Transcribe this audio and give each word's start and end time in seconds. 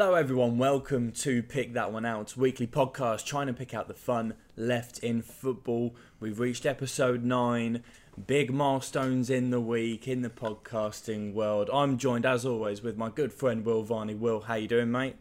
Hello, 0.00 0.14
everyone. 0.14 0.56
Welcome 0.56 1.12
to 1.12 1.42
Pick 1.42 1.74
That 1.74 1.92
One 1.92 2.06
Out, 2.06 2.34
weekly 2.34 2.66
podcast 2.66 3.26
trying 3.26 3.48
to 3.48 3.52
pick 3.52 3.74
out 3.74 3.86
the 3.86 3.92
fun 3.92 4.32
left 4.56 4.98
in 5.00 5.20
football. 5.20 5.94
We've 6.20 6.40
reached 6.40 6.64
episode 6.64 7.22
nine. 7.22 7.84
Big 8.26 8.50
milestones 8.50 9.28
in 9.28 9.50
the 9.50 9.60
week 9.60 10.08
in 10.08 10.22
the 10.22 10.30
podcasting 10.30 11.34
world. 11.34 11.68
I'm 11.70 11.98
joined, 11.98 12.24
as 12.24 12.46
always, 12.46 12.80
with 12.80 12.96
my 12.96 13.10
good 13.10 13.30
friend 13.30 13.62
Will 13.62 13.82
Varney. 13.82 14.14
Will, 14.14 14.40
how 14.40 14.54
you 14.54 14.68
doing, 14.68 14.90
mate? 14.90 15.16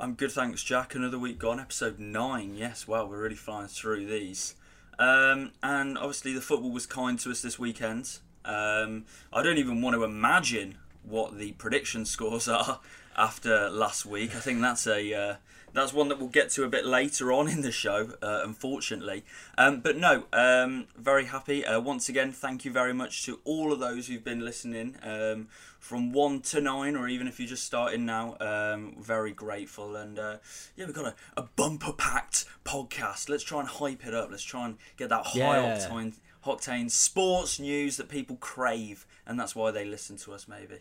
I'm 0.00 0.14
good, 0.14 0.32
thanks, 0.32 0.64
Jack. 0.64 0.96
Another 0.96 1.20
week 1.20 1.38
gone, 1.38 1.60
episode 1.60 2.00
nine. 2.00 2.56
Yes, 2.56 2.88
well, 2.88 3.08
we're 3.08 3.22
really 3.22 3.36
flying 3.36 3.68
through 3.68 4.06
these. 4.06 4.56
Um, 4.98 5.52
and 5.62 5.96
obviously, 5.96 6.32
the 6.32 6.40
football 6.40 6.72
was 6.72 6.86
kind 6.86 7.16
to 7.20 7.30
us 7.30 7.42
this 7.42 7.60
weekend. 7.60 8.18
Um, 8.44 9.04
I 9.32 9.40
don't 9.44 9.58
even 9.58 9.80
want 9.80 9.94
to 9.94 10.02
imagine 10.02 10.78
what 11.04 11.38
the 11.38 11.52
prediction 11.52 12.04
scores 12.04 12.48
are 12.48 12.80
after 13.16 13.68
last 13.70 14.06
week. 14.06 14.34
I 14.34 14.40
think 14.40 14.60
that's 14.60 14.86
a 14.86 15.14
uh, 15.14 15.36
that's 15.72 15.92
one 15.92 16.08
that 16.08 16.18
we'll 16.20 16.28
get 16.28 16.50
to 16.50 16.62
a 16.64 16.68
bit 16.68 16.86
later 16.86 17.32
on 17.32 17.48
in 17.48 17.60
the 17.62 17.72
show, 17.72 18.10
uh, 18.22 18.42
unfortunately. 18.44 19.24
Um, 19.58 19.80
but 19.80 19.96
no, 19.96 20.24
um, 20.32 20.86
very 20.96 21.24
happy. 21.24 21.64
Uh, 21.66 21.80
once 21.80 22.08
again, 22.08 22.30
thank 22.32 22.64
you 22.64 22.70
very 22.70 22.94
much 22.94 23.24
to 23.24 23.40
all 23.44 23.72
of 23.72 23.80
those 23.80 24.06
who've 24.06 24.22
been 24.22 24.44
listening 24.44 24.96
um, 25.02 25.48
from 25.80 26.12
one 26.12 26.40
to 26.42 26.60
nine, 26.60 26.94
or 26.94 27.08
even 27.08 27.26
if 27.26 27.40
you're 27.40 27.48
just 27.48 27.64
starting 27.64 28.06
now. 28.06 28.36
Um, 28.40 28.96
very 29.00 29.32
grateful. 29.32 29.96
And 29.96 30.16
uh, 30.18 30.36
yeah, 30.76 30.86
we've 30.86 30.94
got 30.94 31.06
a, 31.06 31.14
a 31.36 31.42
bumper 31.56 31.92
packed 31.92 32.44
podcast. 32.64 33.28
Let's 33.28 33.42
try 33.44 33.58
and 33.60 33.68
hype 33.68 34.06
it 34.06 34.14
up. 34.14 34.30
Let's 34.30 34.44
try 34.44 34.66
and 34.66 34.76
get 34.96 35.08
that 35.08 35.26
high 35.26 35.38
Yeah. 35.38 35.76
octane, 35.76 36.14
octane 36.46 36.88
sports 36.90 37.58
news 37.58 37.96
that 37.96 38.08
people 38.08 38.36
crave. 38.36 39.06
And 39.26 39.40
that's 39.40 39.56
why 39.56 39.72
they 39.72 39.84
listen 39.84 40.16
to 40.18 40.32
us, 40.34 40.46
maybe. 40.46 40.76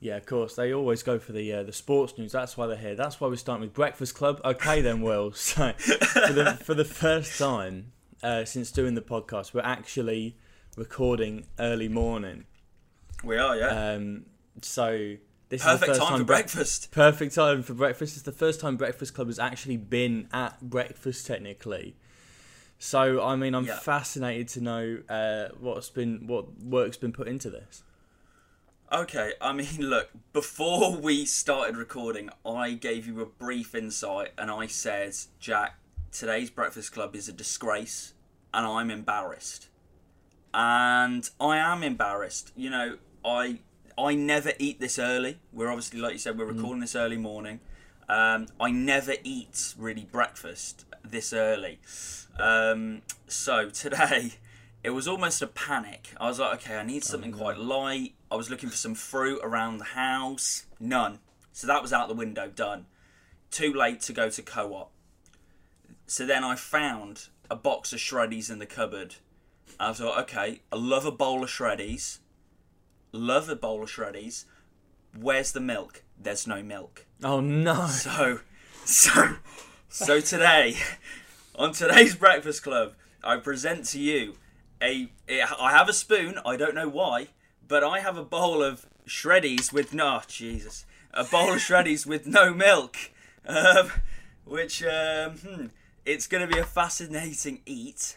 Yeah, 0.00 0.16
of 0.16 0.26
course. 0.26 0.54
They 0.54 0.72
always 0.72 1.02
go 1.02 1.18
for 1.18 1.32
the 1.32 1.52
uh, 1.52 1.62
the 1.64 1.72
sports 1.72 2.16
news. 2.18 2.32
That's 2.32 2.56
why 2.56 2.66
they're 2.68 2.76
here. 2.76 2.94
That's 2.94 3.20
why 3.20 3.28
we're 3.28 3.36
starting 3.36 3.62
with 3.62 3.74
Breakfast 3.74 4.14
Club. 4.14 4.40
Okay, 4.44 4.80
then, 4.80 5.00
Will. 5.02 5.32
So, 5.34 5.72
for 5.72 6.32
the, 6.32 6.58
for 6.62 6.74
the 6.74 6.84
first 6.84 7.38
time 7.38 7.92
uh, 8.22 8.44
since 8.44 8.70
doing 8.70 8.94
the 8.94 9.00
podcast, 9.02 9.52
we're 9.54 9.62
actually 9.62 10.36
recording 10.76 11.46
early 11.58 11.88
morning. 11.88 12.44
We 13.24 13.36
are, 13.38 13.56
yeah. 13.56 13.94
Um, 13.94 14.26
so 14.62 15.16
this 15.48 15.62
is 15.62 15.66
Perfect 15.66 15.80
the 15.80 15.86
first 15.98 16.00
time 16.00 16.18
for 16.18 16.24
bre- 16.24 16.32
breakfast. 16.32 16.90
Perfect 16.92 17.34
time 17.34 17.62
for 17.64 17.74
breakfast. 17.74 18.14
It's 18.16 18.22
the 18.24 18.30
first 18.32 18.60
time 18.60 18.76
Breakfast 18.76 19.14
Club 19.14 19.26
has 19.26 19.40
actually 19.40 19.76
been 19.78 20.28
at 20.32 20.60
breakfast, 20.60 21.26
technically. 21.26 21.96
So 22.78 23.20
I 23.24 23.34
mean, 23.34 23.54
I'm 23.56 23.66
Yeah. 23.66 23.78
fascinated 23.80 24.46
to 24.50 24.60
know 24.60 24.98
uh, 25.08 25.48
what's 25.58 25.90
been 25.90 26.28
what 26.28 26.62
work's 26.62 26.96
been 26.96 27.12
put 27.12 27.26
into 27.26 27.50
this. 27.50 27.82
Okay, 28.90 29.34
I 29.40 29.52
mean, 29.52 29.68
look, 29.80 30.10
before 30.32 30.96
we 30.96 31.26
started 31.26 31.76
recording, 31.76 32.30
I 32.44 32.72
gave 32.72 33.06
you 33.06 33.20
a 33.20 33.26
brief 33.26 33.74
insight 33.74 34.32
and 34.38 34.50
I 34.50 34.66
said, 34.66 35.14
Jack, 35.38 35.78
today's 36.10 36.48
Breakfast 36.48 36.92
Club 36.92 37.14
is 37.14 37.28
a 37.28 37.32
disgrace 37.32 38.14
and 38.54 38.66
I'm 38.66 38.90
embarrassed. 38.90 39.68
And 40.54 41.28
I 41.38 41.58
am 41.58 41.82
embarrassed. 41.82 42.52
You 42.56 42.70
know, 42.70 42.98
I 43.22 43.58
I 43.98 44.14
never 44.14 44.52
eat 44.58 44.80
this 44.80 44.98
early. 44.98 45.38
We're 45.52 45.68
obviously, 45.68 46.00
like 46.00 46.12
you 46.14 46.18
said, 46.18 46.38
we're 46.38 46.46
recording 46.46 46.80
this 46.80 46.96
early 46.96 47.18
morning. 47.18 47.60
Um, 48.08 48.46
I 48.58 48.70
never 48.70 49.14
eat 49.22 49.74
really 49.76 50.06
breakfast 50.10 50.86
this 51.04 51.34
early. 51.34 51.78
Um, 52.38 53.02
so 53.26 53.68
today, 53.70 54.34
it 54.82 54.90
was 54.90 55.06
almost 55.06 55.42
a 55.42 55.46
panic. 55.46 56.14
I 56.18 56.28
was 56.28 56.38
like, 56.38 56.60
okay, 56.60 56.76
I 56.76 56.84
need 56.84 57.04
something 57.04 57.32
quite 57.32 57.58
light. 57.58 58.14
I 58.30 58.36
was 58.36 58.50
looking 58.50 58.68
for 58.68 58.76
some 58.76 58.94
fruit 58.94 59.40
around 59.42 59.78
the 59.78 59.84
house. 59.84 60.66
None. 60.78 61.20
So 61.52 61.66
that 61.66 61.82
was 61.82 61.92
out 61.92 62.08
the 62.08 62.14
window, 62.14 62.48
done. 62.48 62.86
Too 63.50 63.72
late 63.72 64.00
to 64.02 64.12
go 64.12 64.28
to 64.28 64.42
co 64.42 64.74
op. 64.74 64.92
So 66.06 66.26
then 66.26 66.44
I 66.44 66.54
found 66.56 67.28
a 67.50 67.56
box 67.56 67.92
of 67.92 67.98
shreddies 67.98 68.50
in 68.50 68.58
the 68.58 68.66
cupboard. 68.66 69.16
I 69.80 69.92
thought, 69.92 70.18
okay, 70.22 70.60
I 70.72 70.76
love 70.76 71.04
a 71.04 71.12
bowl 71.12 71.42
of 71.42 71.50
shreddies. 71.50 72.18
Love 73.12 73.48
a 73.48 73.56
bowl 73.56 73.82
of 73.82 73.90
shreddies. 73.90 74.44
Where's 75.18 75.52
the 75.52 75.60
milk? 75.60 76.02
There's 76.20 76.46
no 76.46 76.62
milk. 76.62 77.06
Oh 77.22 77.40
no! 77.40 77.86
So, 77.86 78.40
so, 78.84 79.36
so 79.88 80.20
today, 80.20 80.76
on 81.54 81.72
today's 81.72 82.14
Breakfast 82.14 82.62
Club, 82.62 82.94
I 83.22 83.36
present 83.36 83.86
to 83.86 84.00
you 84.00 84.34
a. 84.82 85.10
I 85.28 85.70
have 85.70 85.88
a 85.88 85.92
spoon. 85.92 86.38
I 86.44 86.56
don't 86.56 86.74
know 86.74 86.88
why, 86.88 87.28
but 87.68 87.84
I 87.84 88.00
have 88.00 88.16
a 88.16 88.24
bowl 88.24 88.62
of 88.62 88.86
shreddies 89.06 89.72
with 89.72 89.94
no 89.94 90.20
Jesus, 90.26 90.84
a 91.14 91.24
bowl 91.24 91.52
of 91.52 91.58
shreddies 91.58 92.06
with 92.06 92.26
no 92.26 92.52
milk, 92.52 92.96
um, 93.46 93.90
which 94.44 94.82
um, 94.82 95.32
hmm, 95.38 95.66
it's 96.04 96.26
going 96.26 96.46
to 96.46 96.52
be 96.52 96.58
a 96.60 96.64
fascinating 96.64 97.60
eat. 97.66 98.16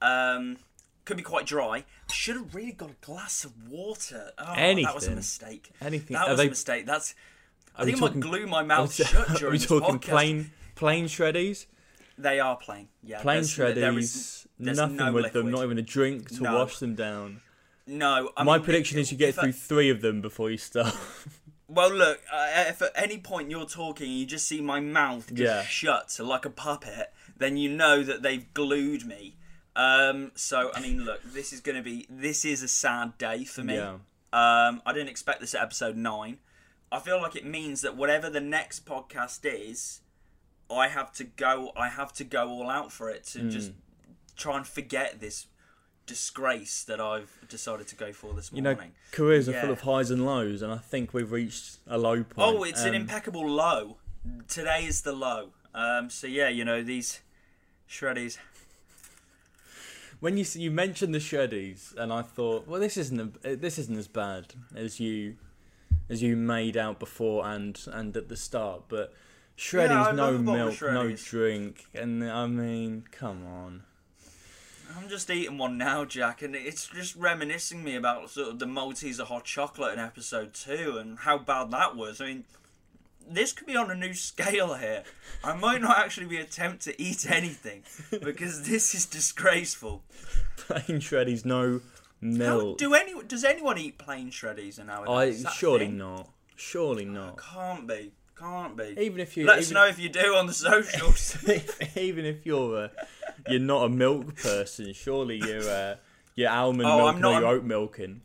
Um, 0.00 0.58
could 1.04 1.16
be 1.16 1.22
quite 1.22 1.46
dry. 1.46 1.84
I 2.08 2.12
should 2.12 2.36
have 2.36 2.54
really 2.54 2.72
got 2.72 2.90
a 2.90 3.06
glass 3.06 3.44
of 3.44 3.52
water. 3.68 4.30
Oh, 4.38 4.54
that 4.54 4.94
was 4.94 5.06
a 5.08 5.12
mistake. 5.16 5.70
Anything. 5.80 6.14
That 6.14 6.26
Are 6.28 6.30
was 6.30 6.38
they- 6.38 6.46
a 6.46 6.50
mistake. 6.50 6.86
That's. 6.86 7.14
I 7.74 7.82
Are 7.82 7.84
think 7.86 7.96
I 7.98 8.00
might 8.02 8.20
glue 8.20 8.46
my 8.46 8.60
Are 8.60 8.64
mouth 8.64 8.98
we, 8.98 9.04
shut 9.04 9.42
are 9.42 9.50
we 9.50 9.58
talking 9.58 9.98
podcast. 9.98 10.02
plain 10.10 10.50
plain 10.74 11.06
shreddies? 11.06 11.66
They 12.18 12.38
are 12.38 12.54
plain. 12.56 12.88
Yeah, 13.02 13.22
Plain 13.22 13.36
there's- 13.42 13.50
shreddies. 13.56 14.46
there's 14.60 14.76
nothing 14.76 14.96
no 14.96 15.12
with 15.12 15.32
them. 15.32 15.50
Not 15.50 15.64
even 15.64 15.78
a 15.78 15.82
drink 15.82 16.28
to 16.36 16.42
No. 16.42 16.58
wash 16.58 16.78
them 16.78 16.94
down. 16.94 17.40
No, 17.86 18.30
I 18.36 18.44
My 18.44 18.56
mean, 18.58 18.64
prediction 18.64 18.98
is 18.98 19.10
you 19.10 19.18
get 19.18 19.30
if 19.30 19.38
I- 19.38 19.42
through 19.42 19.52
three 19.52 19.90
of 19.90 20.00
them 20.00 20.20
before 20.20 20.50
you 20.50 20.58
start. 20.58 20.94
Well, 21.68 21.90
look, 21.90 22.20
uh, 22.30 22.64
if 22.68 22.82
at 22.82 22.90
any 22.94 23.16
point 23.16 23.48
you're 23.50 23.64
talking 23.64 24.06
and 24.06 24.18
you 24.18 24.26
just 24.26 24.46
see 24.46 24.60
my 24.60 24.78
mouth 24.78 25.28
just 25.28 25.40
Yeah. 25.40 25.62
shut 25.62 26.18
like 26.22 26.44
a 26.44 26.50
puppet, 26.50 27.14
then 27.38 27.56
you 27.56 27.70
know 27.70 28.02
that 28.02 28.20
they've 28.20 28.52
glued 28.52 29.06
me. 29.06 29.36
Um, 29.74 30.32
so 30.34 30.70
I 30.74 30.80
mean, 30.82 31.06
look, 31.06 31.22
this 31.24 31.50
is 31.50 31.60
going 31.62 31.76
to 31.76 31.82
be 31.82 32.04
this 32.10 32.44
is 32.44 32.62
a 32.62 32.68
sad 32.68 33.16
day 33.16 33.44
for 33.44 33.62
me. 33.64 33.76
Yeah. 33.76 33.92
Um, 34.34 34.82
I 34.84 34.92
didn't 34.92 35.08
expect 35.08 35.40
this 35.40 35.54
at 35.54 35.62
episode 35.62 35.96
nine. 35.96 36.40
I 36.90 36.98
feel 37.00 37.18
like 37.22 37.36
it 37.36 37.46
means 37.46 37.80
that 37.80 37.96
whatever 37.96 38.28
the 38.28 38.40
next 38.40 38.84
podcast 38.84 39.40
is, 39.44 40.02
I 40.70 40.88
have 40.88 41.10
to 41.14 41.24
go. 41.24 41.72
I 41.74 41.88
have 41.88 42.12
to 42.14 42.24
go 42.24 42.50
all 42.50 42.68
out 42.68 42.92
for 42.92 43.08
it 43.08 43.24
to 43.28 43.38
Hmm. 43.40 43.48
just 43.50 43.72
try 44.36 44.58
and 44.58 44.66
forget 44.66 45.20
this 45.20 45.46
disgrace 46.06 46.84
that 46.84 47.00
I've 47.00 47.30
decided 47.48 47.86
to 47.88 47.96
go 47.96 48.12
for 48.12 48.34
this 48.34 48.50
You 48.52 48.62
know, 48.62 48.74
morning. 48.74 48.92
careers 49.12 49.48
are 49.48 49.60
full 49.60 49.70
of 49.70 49.82
highs 49.82 50.10
and 50.10 50.24
lows, 50.26 50.62
and 50.62 50.72
I 50.72 50.78
think 50.78 51.14
we've 51.14 51.30
reached 51.32 51.78
a 51.86 51.98
low 51.98 52.22
point. 52.24 52.56
Oh, 52.58 52.62
it's 52.64 52.82
an 52.82 52.90
Um, 52.90 53.02
impeccable 53.02 53.48
low. 53.48 53.98
Today 54.48 54.84
is 54.84 55.02
the 55.02 55.12
low. 55.12 55.50
Um, 55.74 56.10
so 56.10 56.26
yeah, 56.26 56.48
you 56.48 56.64
know 56.64 56.82
these 56.82 57.20
shreddies. 57.88 58.38
When 60.20 60.36
you 60.36 60.44
you 60.54 60.70
mentioned 60.70 61.14
the 61.14 61.18
shreddies, 61.18 61.96
and 61.96 62.12
I 62.12 62.22
thought, 62.22 62.66
well, 62.68 62.80
this 62.80 62.96
isn't 62.96 63.36
a, 63.44 63.56
this 63.56 63.78
isn't 63.78 63.96
as 63.96 64.06
bad 64.08 64.54
as 64.74 65.00
you 65.00 65.36
as 66.08 66.22
you 66.22 66.36
made 66.36 66.76
out 66.76 67.00
before 67.00 67.46
and 67.46 67.78
and 67.92 68.16
at 68.16 68.28
the 68.28 68.36
start, 68.36 68.82
but 68.88 69.12
shreddies, 69.56 70.06
Yeah, 70.06 70.12
no 70.12 70.38
milk, 70.38 70.80
no 70.82 71.12
drink, 71.16 71.86
and 71.94 72.22
I 72.22 72.46
mean, 72.46 73.04
come 73.10 73.44
on. 73.46 73.82
I'm 74.96 75.08
just 75.08 75.30
eating 75.30 75.58
one 75.58 75.78
now, 75.78 76.04
Jack, 76.04 76.42
and 76.42 76.54
it's 76.54 76.88
just 76.88 77.16
reminiscing 77.16 77.82
me 77.82 77.96
about 77.96 78.30
sort 78.30 78.48
of 78.48 78.58
the 78.58 78.66
Maltese 78.66 79.20
hot 79.20 79.44
chocolate 79.44 79.94
in 79.94 79.98
episode 79.98 80.54
two 80.54 80.96
and 80.98 81.18
how 81.20 81.38
bad 81.38 81.70
that 81.70 81.96
was. 81.96 82.20
I 82.20 82.26
mean, 82.26 82.44
this 83.28 83.52
could 83.52 83.66
be 83.66 83.76
on 83.76 83.90
a 83.90 83.94
new 83.94 84.14
scale 84.14 84.74
here. 84.74 85.04
I 85.44 85.54
might 85.54 85.80
not 85.80 85.98
actually 85.98 86.26
be 86.26 86.38
attempt 86.38 86.82
to 86.84 87.00
eat 87.00 87.30
anything 87.30 87.82
because 88.10 88.68
this 88.68 88.94
is 88.94 89.06
disgraceful. 89.06 90.02
Plain 90.56 91.00
shreddies, 91.00 91.44
no 91.44 91.80
How, 91.80 91.80
milk. 92.20 92.78
do 92.78 92.94
any 92.94 93.14
does 93.24 93.44
anyone 93.44 93.78
eat 93.78 93.98
plain 93.98 94.30
shreddies 94.30 94.84
nowadays? 94.84 95.44
I 95.46 95.48
Is 95.48 95.54
surely 95.54 95.86
thing? 95.86 95.98
not. 95.98 96.28
Surely 96.56 97.06
oh, 97.06 97.10
not. 97.12 97.38
Can't 97.38 97.86
be. 97.86 98.12
Can't 98.42 98.76
be. 98.76 98.94
Even 99.00 99.20
if 99.20 99.36
you 99.36 99.46
Let 99.46 99.58
us 99.60 99.70
know 99.70 99.86
if 99.86 100.00
you 100.00 100.08
do 100.08 100.34
on 100.34 100.46
the 100.46 100.52
socials. 100.52 101.36
even 101.96 102.24
if 102.24 102.44
you're 102.44 102.76
a, 102.84 102.90
you're 103.48 103.60
not 103.60 103.84
a 103.84 103.88
milk 103.88 104.34
person, 104.34 104.92
surely 104.94 105.36
you're 105.36 105.68
uh, 105.70 105.96
you're 106.34 106.50
almond 106.50 106.88
Oh, 106.88 106.96
milk 106.96 107.16
or 107.16 107.20
not 107.20 107.38
you're 107.40 107.48
oat 107.48 107.64
milking. 107.64 108.20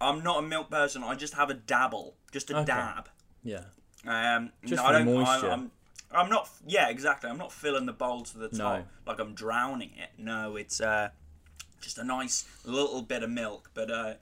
I'm 0.00 0.24
not 0.24 0.40
a 0.40 0.42
milk 0.42 0.70
person. 0.70 1.04
I 1.04 1.14
just 1.14 1.34
have 1.34 1.50
a 1.50 1.54
dabble, 1.54 2.14
just 2.32 2.50
a 2.50 2.56
Okay. 2.58 2.66
dab. 2.66 3.08
Yeah. 3.44 3.60
Um, 4.06 4.50
Just 4.64 4.82
no, 4.82 4.88
for 4.88 4.94
I 4.94 4.98
don't. 4.98 5.14
moisture. 5.14 5.50
I'm, 5.50 5.60
I'm, 5.60 5.70
I'm 6.24 6.30
not. 6.30 6.50
Yeah, 6.66 6.88
exactly. 6.88 7.30
I'm 7.30 7.38
not 7.38 7.52
filling 7.52 7.86
the 7.86 7.92
bowl 7.92 8.22
to 8.24 8.38
the 8.38 8.48
top 8.48 8.58
No. 8.80 8.84
like 9.06 9.20
I'm 9.20 9.34
drowning 9.34 9.92
it. 9.96 10.10
No, 10.18 10.56
it's 10.56 10.80
uh, 10.80 11.10
just 11.80 11.96
a 11.98 12.04
nice 12.04 12.44
little 12.64 13.02
bit 13.02 13.22
of 13.22 13.30
milk. 13.30 13.70
But 13.72 13.90
uh, 13.90 14.14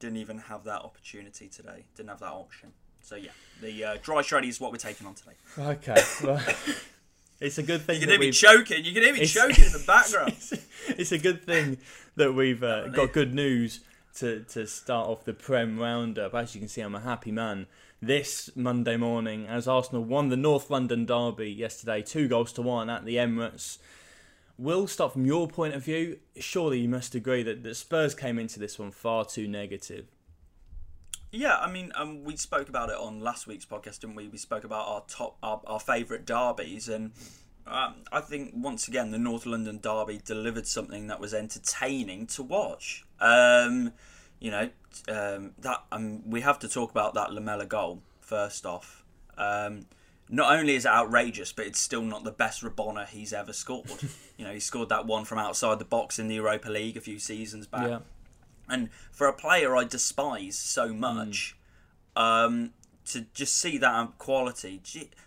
didn't 0.00 0.16
even 0.16 0.38
have 0.38 0.64
that 0.64 0.80
opportunity 0.80 1.48
today. 1.48 1.84
Didn't 1.94 2.08
have 2.08 2.20
that 2.20 2.32
option. 2.32 2.72
So 3.02 3.16
yeah, 3.16 3.30
the 3.60 3.84
uh, 3.84 3.96
dry 4.02 4.22
shreddy 4.22 4.48
is 4.48 4.60
what 4.60 4.72
we're 4.72 4.78
taking 4.78 5.06
on 5.06 5.14
today. 5.14 5.32
Okay. 5.58 6.02
Well, 6.24 6.42
it's 7.40 7.58
a 7.58 7.62
good 7.62 7.82
thing 7.82 7.96
You 7.96 8.00
can 8.02 8.10
hear 8.10 8.18
me 8.20 8.30
choking. 8.30 8.84
You 8.84 8.92
can 8.92 9.02
hear 9.02 9.12
me 9.12 9.20
It's- 9.20 9.32
choking 9.32 9.64
in 9.64 9.72
the 9.72 9.84
background. 9.86 10.34
it's 10.88 11.12
a 11.12 11.18
good 11.18 11.44
thing 11.44 11.78
that 12.16 12.32
we've 12.32 12.62
uh, 12.62 12.88
got 12.88 13.12
good 13.12 13.34
news 13.34 13.80
to, 14.16 14.40
to 14.50 14.66
start 14.66 15.08
off 15.08 15.24
the 15.24 15.32
Prem 15.32 15.78
roundup. 15.78 16.34
As 16.34 16.54
you 16.54 16.60
can 16.60 16.68
see, 16.68 16.80
I'm 16.80 16.94
a 16.94 17.00
happy 17.00 17.32
man 17.32 17.66
this 18.00 18.50
Monday 18.56 18.96
morning 18.96 19.46
as 19.46 19.68
Arsenal 19.68 20.04
won 20.04 20.28
the 20.28 20.36
North 20.36 20.70
London 20.70 21.06
derby 21.06 21.50
yesterday, 21.50 22.02
two 22.02 22.28
goals 22.28 22.52
to 22.54 22.62
one 22.62 22.90
at 22.90 23.04
the 23.04 23.16
Emirates. 23.16 23.78
Will, 24.58 24.86
start 24.86 25.12
from 25.12 25.24
your 25.24 25.48
point 25.48 25.74
of 25.74 25.84
view, 25.84 26.18
surely 26.38 26.80
you 26.80 26.88
must 26.88 27.14
agree 27.14 27.42
that, 27.42 27.62
that 27.62 27.74
Spurs 27.74 28.14
came 28.14 28.38
into 28.38 28.58
this 28.58 28.78
one 28.78 28.90
far 28.90 29.24
too 29.24 29.48
negative. 29.48 30.06
Yeah, 31.32 31.56
I 31.56 31.70
mean, 31.70 31.92
um, 31.94 32.24
we 32.24 32.36
spoke 32.36 32.68
about 32.68 32.90
it 32.90 32.96
on 32.96 33.20
last 33.20 33.46
week's 33.46 33.64
podcast, 33.64 34.00
didn't 34.00 34.16
we? 34.16 34.28
We 34.28 34.36
spoke 34.36 34.64
about 34.64 34.86
our 34.86 35.02
top, 35.08 35.38
our, 35.42 35.62
our 35.66 35.80
favourite 35.80 36.26
derbies, 36.26 36.90
and 36.90 37.12
um, 37.66 37.94
I 38.12 38.20
think 38.20 38.52
once 38.54 38.86
again 38.86 39.12
the 39.12 39.18
North 39.18 39.46
London 39.46 39.80
derby 39.82 40.20
delivered 40.22 40.66
something 40.66 41.06
that 41.06 41.20
was 41.20 41.32
entertaining 41.32 42.26
to 42.28 42.42
watch. 42.42 43.06
Um, 43.18 43.92
you 44.40 44.50
know, 44.50 44.68
um, 45.08 45.52
that 45.60 45.82
um, 45.90 46.28
we 46.28 46.42
have 46.42 46.58
to 46.60 46.68
talk 46.68 46.90
about 46.90 47.14
that 47.14 47.32
Lamela 47.32 47.64
goal 47.64 48.02
first 48.20 48.66
off. 48.66 49.02
Um, 49.38 49.86
not 50.28 50.58
only 50.58 50.74
is 50.74 50.84
it 50.84 50.90
outrageous, 50.90 51.52
but 51.52 51.66
it's 51.66 51.78
still 51.78 52.02
not 52.02 52.24
the 52.24 52.30
best 52.30 52.62
Rabona 52.62 53.06
he's 53.06 53.32
ever 53.32 53.52
scored. 53.52 53.90
you 54.36 54.44
know, 54.44 54.52
he 54.52 54.60
scored 54.60 54.90
that 54.90 55.06
one 55.06 55.24
from 55.24 55.38
outside 55.38 55.78
the 55.78 55.84
box 55.86 56.18
in 56.18 56.28
the 56.28 56.34
Europa 56.34 56.68
League 56.68 56.96
a 56.96 57.00
few 57.00 57.18
seasons 57.18 57.66
back. 57.66 57.88
Yeah. 57.88 57.98
And 58.72 58.88
for 59.10 59.26
a 59.26 59.32
player 59.34 59.76
I 59.76 59.84
despise 59.84 60.56
so 60.56 60.94
much, 60.94 61.56
um, 62.16 62.72
to 63.06 63.26
just 63.34 63.54
see 63.56 63.76
that 63.78 64.18
quality, 64.18 64.80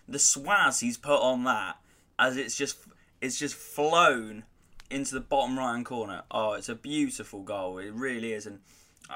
the 0.08 0.18
swaz 0.18 0.80
he's 0.80 0.96
put 0.96 1.20
on 1.20 1.44
that, 1.44 1.76
as 2.18 2.36
it's 2.36 2.56
just 2.56 2.78
it's 3.20 3.38
just 3.38 3.54
flown 3.54 4.44
into 4.90 5.14
the 5.14 5.20
bottom 5.20 5.58
right 5.58 5.74
hand 5.74 5.86
corner. 5.86 6.22
Oh, 6.30 6.54
it's 6.54 6.68
a 6.68 6.74
beautiful 6.74 7.42
goal. 7.42 7.78
It 7.78 7.92
really 7.92 8.32
is, 8.32 8.46
and 8.46 8.60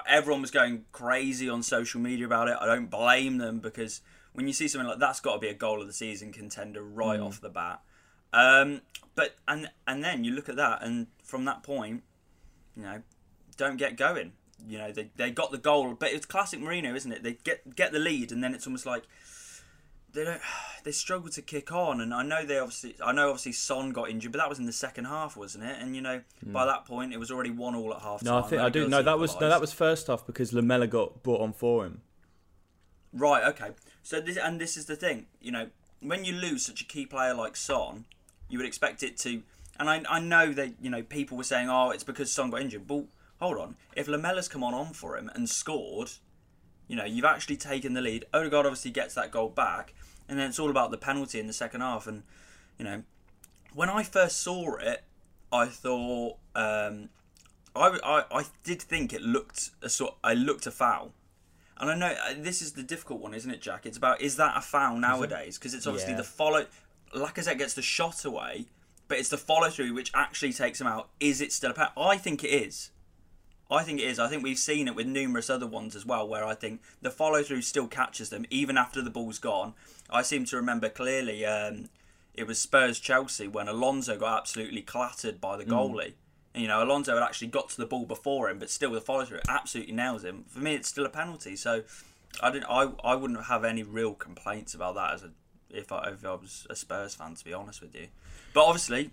everyone 0.07 0.43
was 0.43 0.53
going 0.53 0.85
crazy 0.93 1.49
on 1.49 1.63
social 1.63 2.01
media 2.01 2.27
about 2.27 2.49
it. 2.49 2.57
I 2.61 2.67
don't 2.67 2.91
blame 2.91 3.39
them 3.39 3.59
because 3.59 4.01
when 4.33 4.47
you 4.47 4.53
see 4.53 4.69
something 4.69 4.89
like 4.89 5.01
that's 5.01 5.21
got 5.21 5.35
to 5.35 5.39
be 5.39 5.49
a 5.49 5.55
goal 5.55 5.81
of 5.81 5.89
the 5.89 5.93
season 5.93 6.33
contender 6.33 6.83
right 6.83 7.19
off 7.19 7.41
the 7.41 7.49
bat. 7.49 7.81
Um, 8.33 8.83
but 9.17 9.35
and 9.49 9.71
and 9.89 10.05
then 10.05 10.23
you 10.23 10.33
look 10.33 10.49
at 10.49 10.57
that, 10.57 10.83
and 10.83 11.09
from 11.25 11.45
that 11.47 11.65
point, 11.65 12.05
you 12.77 12.83
know, 12.85 13.03
don't 13.61 13.77
get 13.77 13.97
going. 13.97 14.33
You 14.67 14.79
know, 14.79 14.93
they, 14.93 15.11
they 15.17 15.31
got 15.31 15.53
the 15.53 15.59
goal, 15.59 15.95
but 15.95 16.13
it's 16.13 16.27
classic 16.27 16.61
Mourinho, 16.61 16.95
isn't 16.97 17.13
it? 17.13 17.23
They 17.23 17.35
get 17.45 17.77
get 17.77 17.93
the 17.93 17.99
lead, 17.99 18.33
and 18.33 18.43
then 18.43 18.55
it's 18.55 18.67
almost 18.67 18.87
like 18.87 19.05
they 20.13 20.25
don't 20.25 20.41
they 20.85 20.93
struggle 20.93 21.31
to 21.31 21.43
kick 21.43 21.73
on. 21.73 22.01
And 22.01 22.13
I 22.13 22.23
know 22.23 22.45
they 22.45 22.59
obviously 22.59 22.97
I 23.05 23.13
know 23.13 23.29
obviously 23.29 23.53
Son 23.53 23.93
got 23.93 24.11
injured, 24.11 24.33
but 24.33 24.39
that 24.39 24.49
was 24.49 24.59
in 24.59 24.67
the 24.67 24.73
second 24.73 25.05
half, 25.07 25.37
wasn't 25.37 25.65
it? 25.65 25.77
And 25.81 25.95
you 25.95 26.03
know, 26.03 26.23
hmm. 26.45 26.53
by 26.53 26.65
that 26.67 26.85
point, 26.87 27.13
it 27.13 27.19
was 27.19 27.31
already 27.31 27.51
one 27.51 27.75
all 27.75 27.93
at 27.95 28.01
half 28.01 28.21
time. 28.21 28.27
No, 28.27 28.39
I 28.39 28.43
think 28.49 28.63
I 28.63 28.69
do. 28.69 28.89
No, 28.89 29.03
that 29.03 29.19
was 29.19 29.39
no, 29.41 29.49
that 29.49 29.61
was 29.61 29.73
first 29.73 30.11
off 30.11 30.27
because 30.27 30.53
Lamela 30.53 30.87
got 30.87 31.23
brought 31.23 31.41
on 31.41 31.53
for 31.53 31.85
him. 31.85 32.01
Right. 33.13 33.45
Okay. 33.45 33.71
So 34.03 34.21
this 34.21 34.37
and 34.37 34.61
this 34.61 34.77
is 34.77 34.87
the 34.87 34.97
thing. 34.97 35.27
You 35.41 35.53
know, 35.53 35.69
when 36.01 36.25
you 36.25 36.33
lose 36.33 36.65
such 36.65 36.81
a 36.81 36.85
key 36.85 37.07
player 37.07 37.35
like 37.35 37.57
Son, 37.57 38.05
you 38.49 38.59
would 38.59 38.67
expect 38.67 39.03
it 39.03 39.17
to. 39.19 39.43
And 39.79 39.89
I, 39.89 40.03
I 40.11 40.21
know 40.21 40.53
that 40.53 40.75
you 40.81 40.91
know 40.91 41.03
people 41.03 41.39
were 41.39 41.45
saying, 41.45 41.69
oh, 41.71 41.91
it's 41.91 42.05
because 42.05 42.31
Son 42.31 42.51
got 42.51 42.61
injured. 42.61 42.87
But 42.87 43.05
hold 43.41 43.59
on, 43.59 43.77
if 43.97 44.07
Lamela's 44.07 44.49
come 44.49 44.63
on 44.63 44.75
on 44.75 44.93
for 44.93 45.17
him 45.17 45.31
and 45.35 45.49
scored, 45.49 46.11
you 46.87 46.97
know, 46.97 47.05
you've 47.05 47.25
actually 47.25 47.57
taken 47.57 47.95
the 47.95 48.01
lead. 48.01 48.25
Odegaard 48.35 48.67
obviously 48.67 48.91
gets 48.91 49.15
that 49.15 49.31
goal 49.31 49.49
back, 49.49 49.95
and 50.29 50.39
then 50.39 50.49
it's 50.49 50.59
all 50.59 50.71
about 50.71 50.91
the 50.91 50.99
penalty 50.99 51.41
in 51.41 51.47
the 51.47 51.53
second 51.53 51.81
half. 51.81 52.07
And 52.07 52.23
you 52.79 52.85
know, 52.85 53.03
when 53.75 53.89
I 53.89 54.03
first 54.03 54.41
saw 54.41 54.77
it, 54.77 55.05
I 55.53 55.67
thought 55.67 56.37
um, 56.55 57.09
I, 57.75 57.99
I 58.03 58.25
I 58.31 58.45
did 58.65 58.81
think 58.83 59.13
it 59.13 59.23
looked 59.23 59.71
a 59.83 59.89
sort. 59.89 60.15
I 60.23 60.35
looked 60.35 60.67
a 60.67 60.71
foul. 60.71 61.13
And 61.79 61.91
I 61.91 61.95
know 61.95 62.09
uh, 62.29 62.35
this 62.37 62.61
is 62.61 62.73
the 62.73 62.83
difficult 62.83 63.21
one, 63.23 63.33
isn't 63.33 63.51
it, 63.51 63.63
Jack? 63.63 63.87
It's 63.87 63.97
about 63.97 64.21
is 64.21 64.37
that 64.37 64.55
a 64.57 64.61
foul 64.61 64.97
nowadays? 64.99 65.59
Because 65.59 65.73
it's 65.73 65.87
obviously 65.87 66.13
Yeah. 66.13 66.19
the 66.19 66.25
follow. 66.25 66.67
Lacazette 67.15 67.57
gets 67.57 67.73
the 67.73 67.81
shot 67.83 68.25
away, 68.27 68.67
but 69.09 69.17
it's 69.19 69.31
the 69.31 69.39
follow 69.39 69.71
through 69.71 69.95
which 69.95 70.11
actually 70.15 70.53
takes 70.53 70.79
him 70.81 70.87
out. 70.87 71.09
Is 71.21 71.41
it 71.41 71.53
still 71.53 71.71
a 71.71 71.75
foul? 71.75 71.91
I 71.97 72.19
think 72.19 72.45
it 72.45 72.49
is. 72.49 72.91
I 73.71 73.85
think 73.85 74.01
it 74.01 74.05
is. 74.05 74.19
I 74.19 74.29
think 74.29 74.43
we've 74.43 74.59
seen 74.59 74.89
it 74.89 74.97
with 74.97 75.07
numerous 75.07 75.49
other 75.49 75.67
ones 75.67 75.95
as 75.95 76.05
well, 76.05 76.27
where 76.27 76.45
I 76.45 76.55
think 76.55 76.81
the 77.01 77.11
follow 77.11 77.43
through 77.43 77.63
still 77.63 77.87
catches 77.87 78.29
them 78.29 78.45
even 78.51 78.77
after 78.77 79.01
the 79.01 79.11
ball's 79.11 79.39
gone. 79.39 79.75
I 80.11 80.23
seem 80.23 80.45
to 80.47 80.57
remember 80.57 80.89
clearly 80.89 81.47
um, 81.47 81.89
it 82.35 82.47
was 82.47 82.59
Spurs 82.59 82.99
Chelsea 82.99 83.47
when 83.47 83.69
Alonso 83.69 84.19
got 84.19 84.39
absolutely 84.39 84.83
clattered 84.83 85.41
by 85.41 85.57
the 85.57 85.65
goalie. 85.65 86.15
And, 86.53 86.63
you 86.63 86.69
know, 86.69 86.83
Alonso 86.83 87.15
had 87.15 87.23
actually 87.23 87.49
got 87.49 87.69
to 87.71 87.77
the 87.77 87.87
ball 87.87 88.07
before 88.07 88.51
him, 88.51 88.59
but 88.59 88.71
still 88.71 88.91
the 88.91 89.01
follow 89.01 89.25
through 89.25 89.41
absolutely 89.49 89.95
nails 89.95 90.25
him. 90.25 90.45
For 90.49 90.59
me, 90.59 90.75
it's 90.75 90.89
still 90.89 91.07
a 91.07 91.11
penalty. 91.11 91.55
So 91.55 91.85
I 92.43 92.51
didn't. 92.51 92.67
I, 92.69 92.91
I 93.05 93.15
wouldn't 93.15 93.45
have 93.45 93.65
any 93.65 93.85
real 93.85 94.15
complaints 94.15 94.75
about 94.75 94.97
that 94.97 95.15
as 95.15 95.23
a 95.23 95.31
if 95.73 95.93
I, 95.93 96.11
if 96.11 96.25
I 96.25 96.35
was 96.35 96.67
a 96.69 96.75
Spurs 96.75 97.15
fan, 97.15 97.35
to 97.37 97.45
be 97.45 97.53
honest 97.53 97.81
with 97.81 97.95
you. 97.95 98.09
But 98.53 98.65
obviously, 98.65 99.13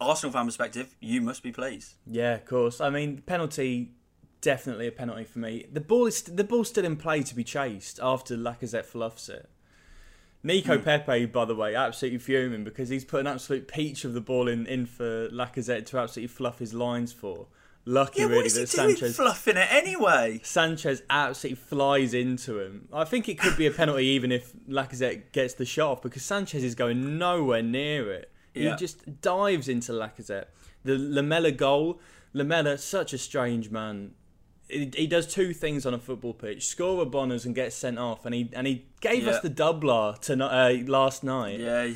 Arsenal 0.00 0.32
fan 0.32 0.46
perspective, 0.46 0.94
you 1.00 1.20
must 1.20 1.42
be 1.42 1.52
pleased. 1.52 1.94
Yeah, 2.06 2.34
of 2.34 2.44
course. 2.44 2.80
I 2.80 2.90
mean, 2.90 3.22
penalty, 3.26 3.92
definitely 4.40 4.86
a 4.86 4.92
penalty 4.92 5.24
for 5.24 5.38
me. 5.38 5.66
The 5.72 5.80
ball 5.80 6.06
is 6.06 6.22
the 6.22 6.44
ball's 6.44 6.68
still 6.68 6.84
in 6.84 6.96
play 6.96 7.22
to 7.22 7.34
be 7.34 7.44
chased 7.44 8.00
after 8.02 8.36
Lacazette 8.36 8.84
fluffs 8.84 9.28
it. 9.28 9.48
Nico 10.42 10.76
hmm. 10.76 10.84
Pepe, 10.84 11.26
by 11.26 11.46
the 11.46 11.54
way, 11.54 11.74
absolutely 11.74 12.18
fuming 12.18 12.64
because 12.64 12.90
he's 12.90 13.04
put 13.04 13.20
an 13.20 13.26
absolute 13.26 13.66
peach 13.66 14.04
of 14.04 14.12
the 14.12 14.20
ball 14.20 14.46
in, 14.46 14.66
in 14.66 14.84
for 14.84 15.28
Lacazette 15.30 15.86
to 15.86 15.98
absolutely 15.98 16.28
fluff 16.28 16.58
his 16.58 16.74
lines 16.74 17.12
for. 17.12 17.46
Lucky, 17.86 18.20
Yeah, 18.20 18.26
really, 18.26 18.36
what 18.36 18.46
is 18.46 18.56
he 18.56 18.64
that 18.64 18.70
doing 18.70 18.96
Sanchez 18.96 19.16
fluffing 19.16 19.56
it 19.56 19.68
anyway? 19.70 20.40
Sanchez 20.42 21.02
absolutely 21.10 21.56
flies 21.56 22.14
into 22.14 22.58
him. 22.58 22.88
I 22.92 23.04
think 23.04 23.28
it 23.28 23.38
could 23.38 23.56
be 23.56 23.66
a 23.66 23.70
penalty 23.70 24.04
even 24.06 24.32
if 24.32 24.52
Lacazette 24.68 25.32
gets 25.32 25.54
the 25.54 25.66
shot 25.66 25.92
off 25.92 26.02
because 26.02 26.22
Sanchez 26.22 26.64
is 26.64 26.74
going 26.74 27.18
nowhere 27.18 27.62
near 27.62 28.10
it. 28.12 28.30
Yeah. 28.54 28.70
He 28.70 28.76
just 28.76 29.20
dives 29.20 29.68
into 29.68 29.92
Lacazette. 29.92 30.46
The 30.84 30.96
Lamela 30.98 31.50
goal, 31.50 32.00
Lamela, 32.32 32.78
such 32.78 33.12
a 33.12 33.18
strange 33.18 33.70
man. 33.70 34.12
He, 34.68 34.90
he 34.96 35.06
does 35.06 35.26
two 35.26 35.52
things 35.52 35.84
on 35.86 35.92
a 35.94 35.98
football 35.98 36.32
pitch: 36.34 36.66
score 36.66 37.02
a 37.02 37.06
bonus 37.06 37.44
and 37.44 37.54
get 37.54 37.72
sent 37.72 37.98
off. 37.98 38.24
And 38.24 38.34
he 38.34 38.50
and 38.54 38.66
he 38.66 38.86
gave 39.00 39.24
Yeah. 39.24 39.30
us 39.32 39.40
the 39.42 39.50
doubler 39.50 40.18
to 40.22 40.44
uh, 40.44 40.76
last 40.86 41.22
night. 41.24 41.60
Yeah, 41.60 41.90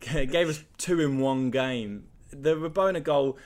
gave 0.24 0.48
us 0.48 0.62
two 0.78 1.00
in 1.00 1.18
one 1.20 1.50
game. 1.50 2.08
The 2.30 2.54
Rabona 2.56 3.02
goal, 3.02 3.38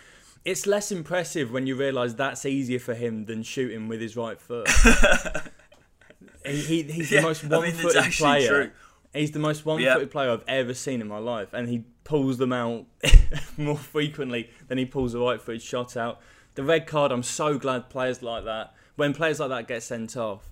it's 0.44 0.66
less 0.66 0.90
impressive 0.92 1.50
when 1.52 1.66
you 1.66 1.76
realise 1.76 2.14
that's 2.14 2.44
easier 2.44 2.78
for 2.80 2.94
him 2.94 3.26
than 3.26 3.42
shooting 3.42 3.88
with 3.88 4.00
his 4.00 4.16
right 4.16 4.40
foot. 4.40 4.68
he, 6.44 6.56
he, 6.62 6.82
he's 6.84 7.10
Yeah, 7.10 7.20
the 7.20 7.26
most 7.26 7.44
I 7.44 7.48
mean, 7.48 7.58
one-footed 7.60 8.12
player. 8.12 8.48
true. 8.48 8.70
He's 9.12 9.32
the 9.32 9.38
most 9.40 9.66
one-footed 9.66 10.10
player 10.10 10.30
I've 10.30 10.44
ever 10.46 10.72
seen 10.74 11.00
in 11.00 11.08
my 11.08 11.18
life, 11.18 11.52
and 11.52 11.68
he 11.68 11.84
pulls 12.04 12.38
them 12.38 12.52
out 12.52 12.86
more 13.56 13.76
frequently 13.76 14.50
than 14.68 14.78
he 14.78 14.84
pulls 14.84 15.14
a 15.14 15.18
right-footed 15.18 15.62
shot 15.62 15.96
out. 15.96 16.20
The 16.54 16.62
red 16.62 16.86
card, 16.86 17.10
I'm 17.12 17.22
so 17.24 17.58
glad 17.58 17.90
players 17.90 18.22
like 18.22 18.44
that, 18.44 18.72
when 18.96 19.12
players 19.14 19.40
like 19.40 19.48
that 19.50 19.66
get 19.68 19.82
sent 19.82 20.16
off, 20.16 20.50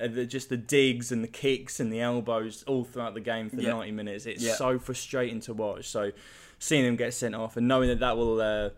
uh, 0.00 0.06
the, 0.08 0.24
just 0.26 0.48
the 0.48 0.56
digs 0.56 1.10
and 1.12 1.22
the 1.24 1.28
kicks 1.28 1.80
and 1.80 1.92
the 1.92 2.00
elbows 2.00 2.62
all 2.66 2.84
throughout 2.84 3.14
the 3.14 3.20
game 3.20 3.50
for 3.50 3.60
Yeah. 3.60 3.70
90 3.72 3.92
minutes. 3.92 4.24
It's 4.26 4.42
Yeah. 4.42 4.54
so 4.54 4.78
frustrating 4.78 5.40
to 5.40 5.52
watch. 5.54 5.86
So 5.88 6.12
seeing 6.58 6.84
him 6.84 6.96
get 6.96 7.12
sent 7.14 7.34
off 7.34 7.56
and 7.56 7.66
knowing 7.68 7.88
that 7.88 7.98
that 8.00 8.16
will 8.16 8.40
uh, 8.40 8.70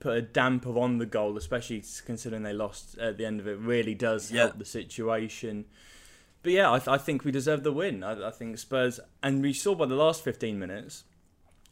put 0.00 0.16
a 0.18 0.22
damper 0.22 0.78
on 0.78 0.98
the 0.98 1.06
goal, 1.06 1.36
especially 1.38 1.82
considering 2.04 2.42
they 2.42 2.52
lost 2.52 2.98
at 2.98 3.16
the 3.18 3.24
end 3.24 3.40
of 3.40 3.48
it, 3.48 3.58
really 3.58 3.94
does 3.94 4.30
Yeah. 4.30 4.42
help 4.42 4.58
the 4.58 4.64
situation. 4.66 5.64
But 6.44 6.52
yeah, 6.52 6.70
I, 6.70 6.78
th- 6.78 6.88
I 6.88 6.98
think 6.98 7.24
we 7.24 7.32
deserve 7.32 7.64
the 7.64 7.72
win. 7.72 8.04
I, 8.04 8.28
I 8.28 8.30
think 8.30 8.58
Spurs, 8.58 9.00
and 9.22 9.42
we 9.42 9.54
saw 9.54 9.74
by 9.74 9.86
the 9.86 9.96
last 9.96 10.22
15 10.22 10.58
minutes, 10.58 11.04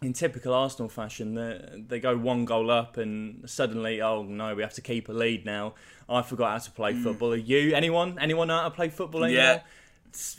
in 0.01 0.15
typical 0.15 0.55
Arsenal 0.55 0.89
fashion, 0.89 1.35
they, 1.35 1.85
they 1.87 2.01
go 2.01 2.17
one 2.17 2.47
goal 2.47 2.71
up 2.71 2.97
and 2.97 3.49
suddenly, 3.49 4.01
oh 4.01 4.23
no, 4.23 4.55
we 4.55 4.63
have 4.63 4.73
to 4.75 4.81
keep 4.81 5.09
a 5.11 5.13
lead 5.13 5.45
now. 5.45 5.75
I 6.09 6.23
forgot 6.23 6.53
how 6.53 6.59
to 6.59 6.71
play 6.71 6.95
mm. 6.95 7.03
football. 7.03 7.33
Are 7.33 7.37
you? 7.37 7.75
Anyone? 7.75 8.19
Anyone 8.19 8.49
know 8.49 8.57
how 8.57 8.65
to 8.65 8.75
play 8.75 8.89
football 8.89 9.25
anymore? 9.25 9.45
Yeah. 9.45 9.61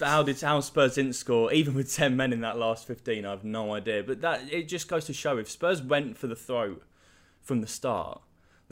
How 0.01 0.21
did 0.21 0.39
how 0.41 0.59
Spurs 0.59 0.95
didn't 0.95 1.13
score 1.13 1.51
even 1.53 1.73
with 1.73 1.95
ten 1.95 2.15
men 2.15 2.33
in 2.33 2.41
that 2.41 2.57
last 2.57 2.85
fifteen? 2.85 3.25
I 3.25 3.31
have 3.31 3.43
no 3.43 3.73
idea. 3.73 4.03
But 4.03 4.21
that 4.21 4.41
it 4.51 4.67
just 4.67 4.87
goes 4.87 5.05
to 5.05 5.13
show 5.13 5.37
if 5.37 5.49
Spurs 5.49 5.81
went 5.81 6.17
for 6.17 6.27
the 6.27 6.35
throat 6.35 6.83
from 7.41 7.61
the 7.61 7.67
start, 7.67 8.21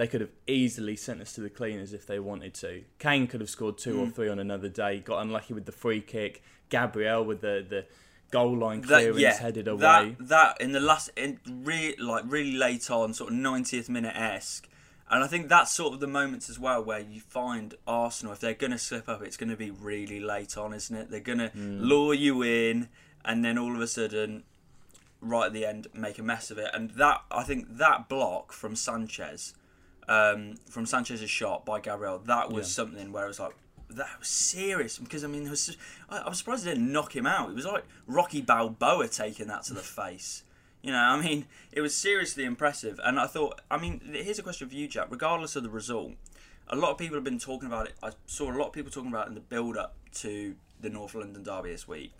they 0.01 0.07
could 0.07 0.21
have 0.21 0.31
easily 0.47 0.95
sent 0.95 1.21
us 1.21 1.31
to 1.33 1.41
the 1.41 1.49
cleaners 1.49 1.93
if 1.93 2.07
they 2.07 2.17
wanted 2.19 2.55
to. 2.55 2.83
Kane 2.97 3.27
could 3.27 3.39
have 3.39 3.51
scored 3.51 3.77
two 3.77 4.01
or 4.01 4.07
three 4.09 4.29
on 4.29 4.39
another 4.39 4.67
day. 4.67 4.99
Got 4.99 5.21
unlucky 5.21 5.53
with 5.53 5.67
the 5.67 5.71
free 5.71 6.01
kick. 6.01 6.41
Gabriel 6.69 7.23
with 7.23 7.41
the 7.41 7.63
the 7.69 7.85
goal 8.31 8.57
line 8.57 8.81
clearance 8.81 9.17
That, 9.17 9.21
yeah, 9.21 9.37
headed 9.39 9.67
away. 9.67 10.15
that 10.17 10.27
that 10.29 10.57
in 10.59 10.71
the 10.71 10.79
last 10.79 11.11
in 11.15 11.39
re, 11.45 11.95
like 11.99 12.23
really 12.25 12.53
late 12.53 12.89
on, 12.89 13.13
sort 13.13 13.31
of 13.31 13.37
90th 13.37 13.89
minute 13.89 14.15
esque, 14.15 14.67
and 15.07 15.23
I 15.23 15.27
think 15.27 15.49
that's 15.49 15.71
sort 15.71 15.93
of 15.93 15.99
the 15.99 16.07
moments 16.07 16.49
as 16.49 16.57
well 16.57 16.83
where 16.83 17.01
you 17.01 17.19
find 17.21 17.75
Arsenal 17.85 18.33
if 18.33 18.39
they're 18.39 18.55
going 18.55 18.71
to 18.71 18.79
slip 18.79 19.07
up, 19.07 19.21
it's 19.21 19.37
going 19.37 19.49
to 19.51 19.55
be 19.57 19.69
really 19.69 20.19
late 20.19 20.57
on, 20.57 20.73
isn't 20.73 20.95
it? 20.95 21.11
They're 21.11 21.19
going 21.19 21.37
to 21.45 21.49
Hmm. 21.49 21.81
lure 21.83 22.15
you 22.15 22.41
in, 22.41 22.89
and 23.23 23.45
then 23.45 23.59
all 23.59 23.75
of 23.75 23.81
a 23.81 23.87
sudden, 23.87 24.45
right 25.19 25.45
at 25.45 25.53
the 25.53 25.63
end, 25.65 25.85
make 25.93 26.17
a 26.17 26.23
mess 26.23 26.49
of 26.49 26.57
it. 26.57 26.71
And 26.73 26.89
that 26.91 27.21
I 27.29 27.43
think 27.43 27.77
that 27.77 28.09
block 28.09 28.51
from 28.51 28.75
Sanchez, 28.75 29.53
um, 30.07 30.55
from 30.69 30.85
Sanchez's 30.85 31.29
shot 31.29 31.65
by 31.65 31.79
Gabriel, 31.79 32.19
that 32.25 32.51
was 32.51 32.67
Yeah. 32.67 32.83
something 32.83 33.11
where 33.11 33.25
I 33.25 33.27
was 33.27 33.39
like 33.39 33.55
that 33.89 34.07
was 34.19 34.27
serious 34.29 34.97
because 34.97 35.23
I 35.23 35.27
mean, 35.27 35.49
was, 35.49 35.75
I, 36.09 36.19
I 36.19 36.29
was 36.29 36.37
surprised 36.37 36.63
they 36.63 36.71
didn't 36.71 36.91
knock 36.93 37.13
him 37.15 37.25
out. 37.25 37.49
It 37.49 37.55
was 37.55 37.65
like 37.65 37.83
Rocky 38.07 38.41
Balboa 38.41 39.07
taking 39.09 39.47
that 39.47 39.63
to 39.63 39.73
the 39.73 39.81
face. 39.99 40.43
You 40.81 40.91
know, 40.91 40.97
I 40.97 41.21
mean, 41.21 41.45
it 41.71 41.81
was 41.81 41.95
seriously 41.95 42.43
impressive. 42.45 42.99
And 43.03 43.19
I 43.19 43.27
thought, 43.27 43.61
I 43.69 43.77
mean, 43.77 44.01
here's 44.13 44.39
a 44.39 44.43
question 44.43 44.67
for 44.69 44.75
you, 44.75 44.87
Jack. 44.87 45.07
Regardless 45.11 45.55
of 45.55 45.63
the 45.63 45.69
result, 45.69 46.13
a 46.67 46.75
lot 46.75 46.91
of 46.91 46.97
people 46.97 47.15
have 47.15 47.23
been 47.23 47.37
talking 47.37 47.67
about 47.67 47.87
it. 47.87 47.93
I 48.01 48.11
saw 48.25 48.49
a 48.51 48.55
lot 48.57 48.67
of 48.67 48.73
people 48.73 48.89
talking 48.91 49.09
about 49.11 49.25
it 49.27 49.29
in 49.29 49.35
the 49.35 49.41
build 49.41 49.77
up 49.77 49.95
to 50.15 50.55
the 50.79 50.89
North 50.89 51.13
London 51.13 51.43
Derby 51.43 51.69
this 51.71 51.87
week. 51.87 52.13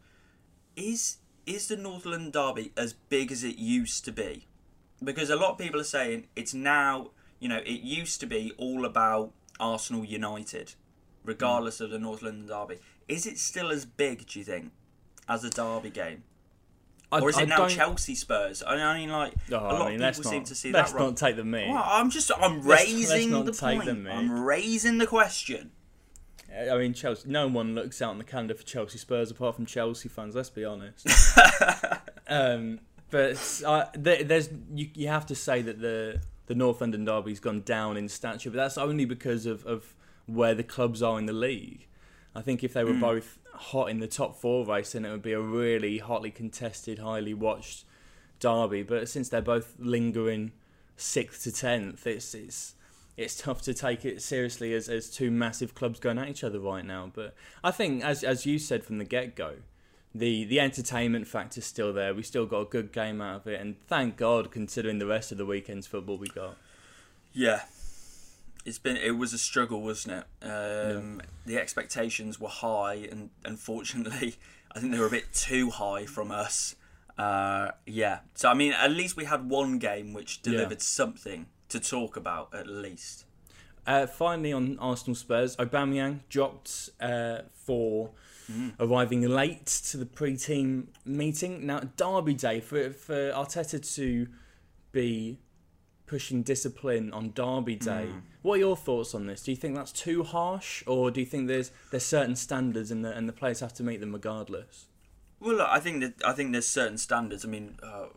Is 0.76 1.18
is 1.46 1.68
the 1.70 1.76
North 1.76 2.06
London 2.06 2.32
Derby 2.32 2.72
as 2.78 2.94
big 2.94 3.32
as 3.32 3.44
it 3.44 3.58
used 3.58 4.06
to 4.06 4.12
be? 4.12 4.46
Because 5.04 5.30
a 5.32 5.36
lot 5.36 5.52
of 5.54 5.58
people 5.58 5.80
are 5.80 5.86
saying 5.86 6.28
it's 6.36 6.54
now, 6.54 7.10
you 7.42 7.50
know, 7.50 7.58
it 7.58 7.82
used 7.82 8.22
to 8.22 8.26
be 8.28 8.54
all 8.58 8.86
about 8.86 9.32
Arsenal 9.60 10.06
United, 10.06 10.76
regardless 11.26 11.80
mm. 11.80 11.86
of 11.86 11.90
the 11.90 12.00
North 12.00 12.22
London 12.22 12.48
Derby. 12.48 12.80
Is 13.10 13.26
it 13.26 13.38
still 13.40 13.72
as 13.72 13.84
big, 13.84 14.28
do 14.28 14.40
you 14.40 14.46
think, 14.46 14.72
as 15.28 15.44
a 15.44 15.50
Derby 15.50 15.90
game? 15.90 16.24
I, 17.12 17.20
or 17.20 17.30
is 17.30 17.38
it 17.38 17.52
I 17.52 17.58
now 17.58 17.68
Chelsea 17.68 18.16
Spurs? 18.16 18.64
I 18.66 18.98
mean, 18.98 19.10
like 19.10 19.34
oh, 19.52 19.56
a 19.56 19.58
lot 19.58 19.82
I 19.82 19.90
mean, 19.92 20.02
of 20.02 20.16
people 20.16 20.32
seem 20.32 20.44
to 20.46 20.56
see 20.56 20.72
let's 20.72 20.94
that. 20.94 21.00
Let's 21.00 21.22
not 21.22 21.28
take 21.28 21.36
the 21.36 21.44
me. 21.44 21.68
Well, 21.68 21.84
I'm 21.86 22.10
just 22.10 22.32
I'm 22.40 22.62
raising 22.62 23.32
let's, 23.32 23.48
let's 23.48 23.60
the 23.60 23.66
point. 23.66 24.08
I'm 24.08 24.46
raising 24.46 24.98
the 24.98 25.08
question. 25.08 25.72
I 26.70 26.78
mean, 26.78 26.94
Chelsea. 26.94 27.28
No 27.28 27.48
one 27.48 27.76
looks 27.76 28.02
out 28.02 28.12
on 28.12 28.18
the 28.18 28.24
calendar 28.24 28.54
for 28.54 28.64
Chelsea 28.64 28.98
Spurs 28.98 29.32
apart 29.32 29.56
from 29.56 29.66
Chelsea 29.66 30.08
fans. 30.08 30.36
Let's 30.36 30.50
be 30.50 30.64
honest. 30.64 31.08
um, 32.30 32.80
but 33.10 33.62
uh, 33.66 33.86
there's 33.94 34.50
you, 34.74 34.90
you 34.94 35.08
have 35.10 35.26
to 35.26 35.36
say 35.36 35.62
that 35.64 35.82
the 35.82 36.22
the 36.52 36.56
North 36.56 36.82
London 36.82 37.06
derby's 37.06 37.40
gone 37.40 37.62
down 37.62 37.96
in 37.96 38.10
stature, 38.10 38.50
but 38.50 38.58
that's 38.58 38.78
only 38.78 39.06
because 39.06 39.46
of, 39.46 39.66
of 39.66 39.94
where 40.26 40.54
the 40.54 40.64
clubs 40.64 41.02
are 41.02 41.18
in 41.18 41.28
the 41.28 41.34
league. 41.34 41.88
I 42.36 42.42
think 42.42 42.62
if 42.62 42.74
they 42.74 42.84
were 42.84 42.92
mm. 42.92 43.00
both 43.00 43.40
hot 43.54 43.90
in 43.90 44.00
the 44.00 44.08
top 44.08 44.36
four 44.36 44.66
race, 44.66 44.92
then 44.92 45.06
it 45.06 45.12
would 45.12 45.22
be 45.22 45.32
a 45.32 45.40
really 45.40 46.00
hotly 46.00 46.30
contested, 46.30 47.00
highly 47.00 47.34
watched 47.34 47.86
derby. 48.42 48.84
But 48.84 49.08
since 49.08 49.30
they're 49.30 49.42
both 49.42 49.76
lingering 49.80 50.52
sixth 50.98 51.44
to 51.44 51.54
tenth, 51.54 52.06
it's 52.06 52.36
it's 52.36 52.76
it's 53.16 53.38
tough 53.38 53.62
to 53.62 53.74
take 53.74 54.04
it 54.04 54.22
seriously 54.22 54.74
as, 54.74 54.90
as 54.90 55.10
two 55.10 55.32
massive 55.32 55.74
clubs 55.74 56.02
going 56.02 56.18
at 56.18 56.28
each 56.28 56.44
other 56.44 56.60
right 56.60 56.86
now. 56.86 57.12
But 57.14 57.34
I 57.64 57.72
think, 57.72 58.04
as 58.04 58.26
as 58.26 58.46
you 58.46 58.60
said 58.60 58.84
from 58.84 58.98
the 58.98 59.06
get 59.06 59.36
go, 59.38 59.56
the 60.14 60.46
the 60.46 60.60
entertainment 60.60 61.28
factor's 61.28 61.66
still 61.66 61.94
there. 61.94 62.14
We 62.14 62.24
still 62.24 62.46
got 62.46 62.60
a 62.62 62.66
good 62.66 62.92
game 62.92 63.22
out 63.22 63.42
of 63.42 63.48
it, 63.48 63.62
and 63.62 63.80
thank 63.88 64.18
God, 64.18 64.52
considering 64.52 65.00
the 65.00 65.06
rest 65.06 65.32
of 65.32 65.38
the 65.38 65.46
weekend's 65.46 65.88
football 65.88 66.18
we 66.18 66.28
got. 66.28 66.58
Yeah, 67.34 67.62
it's 68.66 68.80
been 68.80 68.98
it 68.98 69.18
was 69.18 69.34
a 69.34 69.38
struggle, 69.38 69.82
wasn't 69.82 70.24
it? 70.24 70.46
Um, 70.46 71.22
yeah. 71.22 71.26
The 71.46 71.58
expectations 71.58 72.40
were 72.40 72.50
high, 72.50 73.08
and 73.10 73.30
unfortunately, 73.46 74.36
I 74.76 74.80
think 74.80 74.92
they 74.92 75.00
were 75.00 75.08
a 75.08 75.12
bit 75.12 75.34
too 75.34 75.70
high 75.70 76.06
from 76.06 76.32
us. 76.32 76.76
Uh, 77.18 77.72
yeah, 77.86 78.20
so 78.36 78.50
I 78.50 78.54
mean, 78.54 78.74
at 78.74 78.92
least 78.92 79.16
we 79.16 79.26
had 79.26 79.50
one 79.50 79.80
game 79.80 80.14
which 80.14 80.42
delivered 80.42 80.80
yeah. 80.80 80.80
something 80.80 81.46
to 81.70 81.80
talk 81.80 82.18
about, 82.18 82.54
at 82.54 82.68
least. 82.68 83.26
Uh, 83.86 84.06
finally, 84.06 84.54
on 84.54 84.78
Arsenal 84.80 85.16
Spurs, 85.16 85.56
Aubameyang 85.58 86.20
dropped 86.30 86.90
uh, 87.00 87.40
for 87.54 88.12
mm. 88.52 88.74
arriving 88.80 89.22
late 89.22 89.66
to 89.66 89.98
the 89.98 90.06
pre-team 90.06 90.90
meeting. 91.06 91.66
Now, 91.66 91.82
Derby 91.96 92.34
Day 92.34 92.60
for 92.60 92.92
for 92.92 93.32
Arteta 93.32 93.80
to 93.96 94.28
be 94.92 95.40
pushing 96.06 96.44
discipline 96.44 97.14
on 97.14 97.32
Derby 97.32 97.76
Day. 97.76 98.08
Mm. 98.10 98.22
What 98.42 98.56
are 98.56 98.60
your 98.60 98.76
thoughts 98.76 99.16
on 99.16 99.28
this? 99.28 99.44
Do 99.44 99.52
you 99.52 99.58
think 99.58 99.76
that's 99.76 99.94
too 99.94 100.24
harsh, 100.24 100.84
or 100.86 101.12
do 101.12 101.22
you 101.22 101.26
think 101.26 101.48
there's 101.48 101.72
there's 101.92 102.06
certain 102.06 102.36
standards 102.36 102.92
and 102.92 103.06
the 103.06 103.16
and 103.16 103.30
the 103.30 103.34
players 103.34 103.62
have 103.62 103.74
to 103.76 103.84
meet 103.84 104.00
them 104.02 104.12
regardless? 104.12 104.88
Well, 105.40 105.56
look, 105.56 105.70
I 105.70 105.80
think 105.80 106.02
that 106.02 106.14
I 106.26 106.34
think 106.34 106.52
there's 106.52 106.68
certain 106.68 106.98
standards. 106.98 107.46
I 107.46 107.48
mean, 107.48 107.78
uh, 107.82 108.08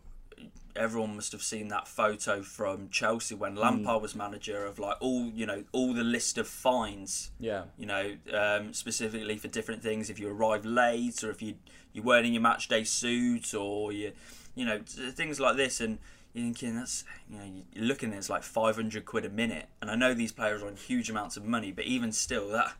everyone 0.76 1.14
must 1.14 1.32
have 1.32 1.42
seen 1.42 1.68
that 1.68 1.86
photo 1.86 2.42
from 2.42 2.88
Chelsea 2.88 3.34
when 3.34 3.52
hmm. 3.52 3.58
Lampard 3.58 3.98
mm. 3.98 4.02
was 4.02 4.14
manager 4.14 4.66
of 4.66 4.78
like 4.78 4.96
all 5.00 5.30
you 5.34 5.46
know 5.46 5.64
all 5.72 5.94
the 5.94 6.04
list 6.04 6.38
of 6.38 6.48
fines. 6.48 7.30
Yeah. 7.38 7.64
You 7.78 7.86
know, 7.86 8.16
um, 8.32 8.72
specifically 8.72 9.36
for 9.36 9.48
different 9.48 9.82
things. 9.82 10.10
If 10.10 10.18
you 10.18 10.28
arrive 10.28 10.64
late, 10.64 11.22
or 11.22 11.30
if 11.30 11.42
you 11.42 11.54
you 11.92 12.02
weren't 12.02 12.26
in 12.26 12.32
your 12.32 12.42
match 12.42 12.68
day 12.68 12.84
suit, 12.84 13.54
or 13.54 13.92
you 13.92 14.12
you 14.54 14.64
know 14.64 14.80
things 14.86 15.38
like 15.38 15.56
this, 15.56 15.80
and 15.80 15.98
you're 16.32 16.44
thinking 16.44 16.76
that's 16.76 17.04
you 17.30 17.38
know 17.38 17.44
you're 17.72 17.84
looking 17.84 18.12
at 18.12 18.18
it's 18.18 18.30
like 18.30 18.42
500 18.42 19.04
quid 19.04 19.24
a 19.24 19.30
minute, 19.30 19.66
and 19.80 19.90
I 19.90 19.94
know 19.94 20.14
these 20.14 20.32
players 20.32 20.62
are 20.62 20.66
on 20.66 20.76
huge 20.76 21.08
amounts 21.10 21.36
of 21.36 21.44
money, 21.44 21.72
but 21.72 21.84
even 21.84 22.12
still 22.12 22.48
that 22.48 22.72